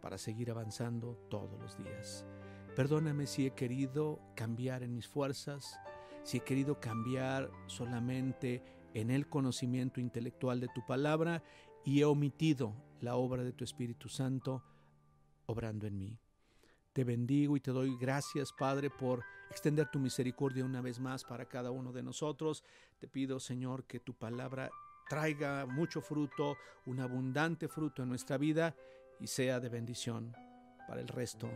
para 0.00 0.18
seguir 0.18 0.50
avanzando 0.50 1.16
todos 1.28 1.60
los 1.60 1.78
días. 1.78 2.26
Perdóname 2.74 3.28
si 3.28 3.46
he 3.46 3.52
querido 3.52 4.18
cambiar 4.34 4.82
en 4.82 4.96
mis 4.96 5.06
fuerzas, 5.06 5.78
si 6.24 6.38
he 6.38 6.40
querido 6.40 6.80
cambiar 6.80 7.52
solamente 7.66 8.64
en 8.94 9.10
el 9.10 9.28
conocimiento 9.28 10.00
intelectual 10.00 10.58
de 10.58 10.68
tu 10.74 10.84
palabra 10.84 11.42
y 11.88 12.02
he 12.02 12.04
omitido 12.04 12.74
la 13.00 13.16
obra 13.16 13.42
de 13.42 13.54
tu 13.54 13.64
Espíritu 13.64 14.10
Santo 14.10 14.62
obrando 15.46 15.86
en 15.86 15.96
mí. 15.96 16.18
Te 16.92 17.02
bendigo 17.02 17.56
y 17.56 17.60
te 17.60 17.70
doy 17.70 17.96
gracias, 17.96 18.52
Padre, 18.52 18.90
por 18.90 19.24
extender 19.50 19.90
tu 19.90 19.98
misericordia 19.98 20.66
una 20.66 20.82
vez 20.82 21.00
más 21.00 21.24
para 21.24 21.46
cada 21.46 21.70
uno 21.70 21.90
de 21.90 22.02
nosotros. 22.02 22.62
Te 22.98 23.08
pido, 23.08 23.40
Señor, 23.40 23.84
que 23.84 24.00
tu 24.00 24.12
palabra 24.12 24.70
traiga 25.08 25.64
mucho 25.64 26.02
fruto, 26.02 26.58
un 26.84 27.00
abundante 27.00 27.68
fruto 27.68 28.02
en 28.02 28.10
nuestra 28.10 28.36
vida 28.36 28.76
y 29.18 29.26
sea 29.26 29.58
de 29.58 29.70
bendición 29.70 30.36
para 30.86 31.00
el 31.00 31.08
resto 31.08 31.48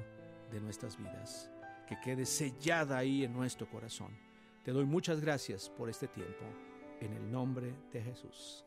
de 0.50 0.62
nuestras 0.62 0.96
vidas. 0.96 1.50
Que 1.86 2.00
quede 2.00 2.24
sellada 2.24 2.96
ahí 2.96 3.22
en 3.22 3.34
nuestro 3.34 3.68
corazón. 3.68 4.16
Te 4.64 4.72
doy 4.72 4.86
muchas 4.86 5.20
gracias 5.20 5.68
por 5.68 5.90
este 5.90 6.08
tiempo, 6.08 6.46
en 7.02 7.12
el 7.12 7.30
nombre 7.30 7.74
de 7.92 8.00
Jesús. 8.00 8.64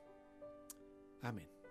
Amén. 1.23 1.54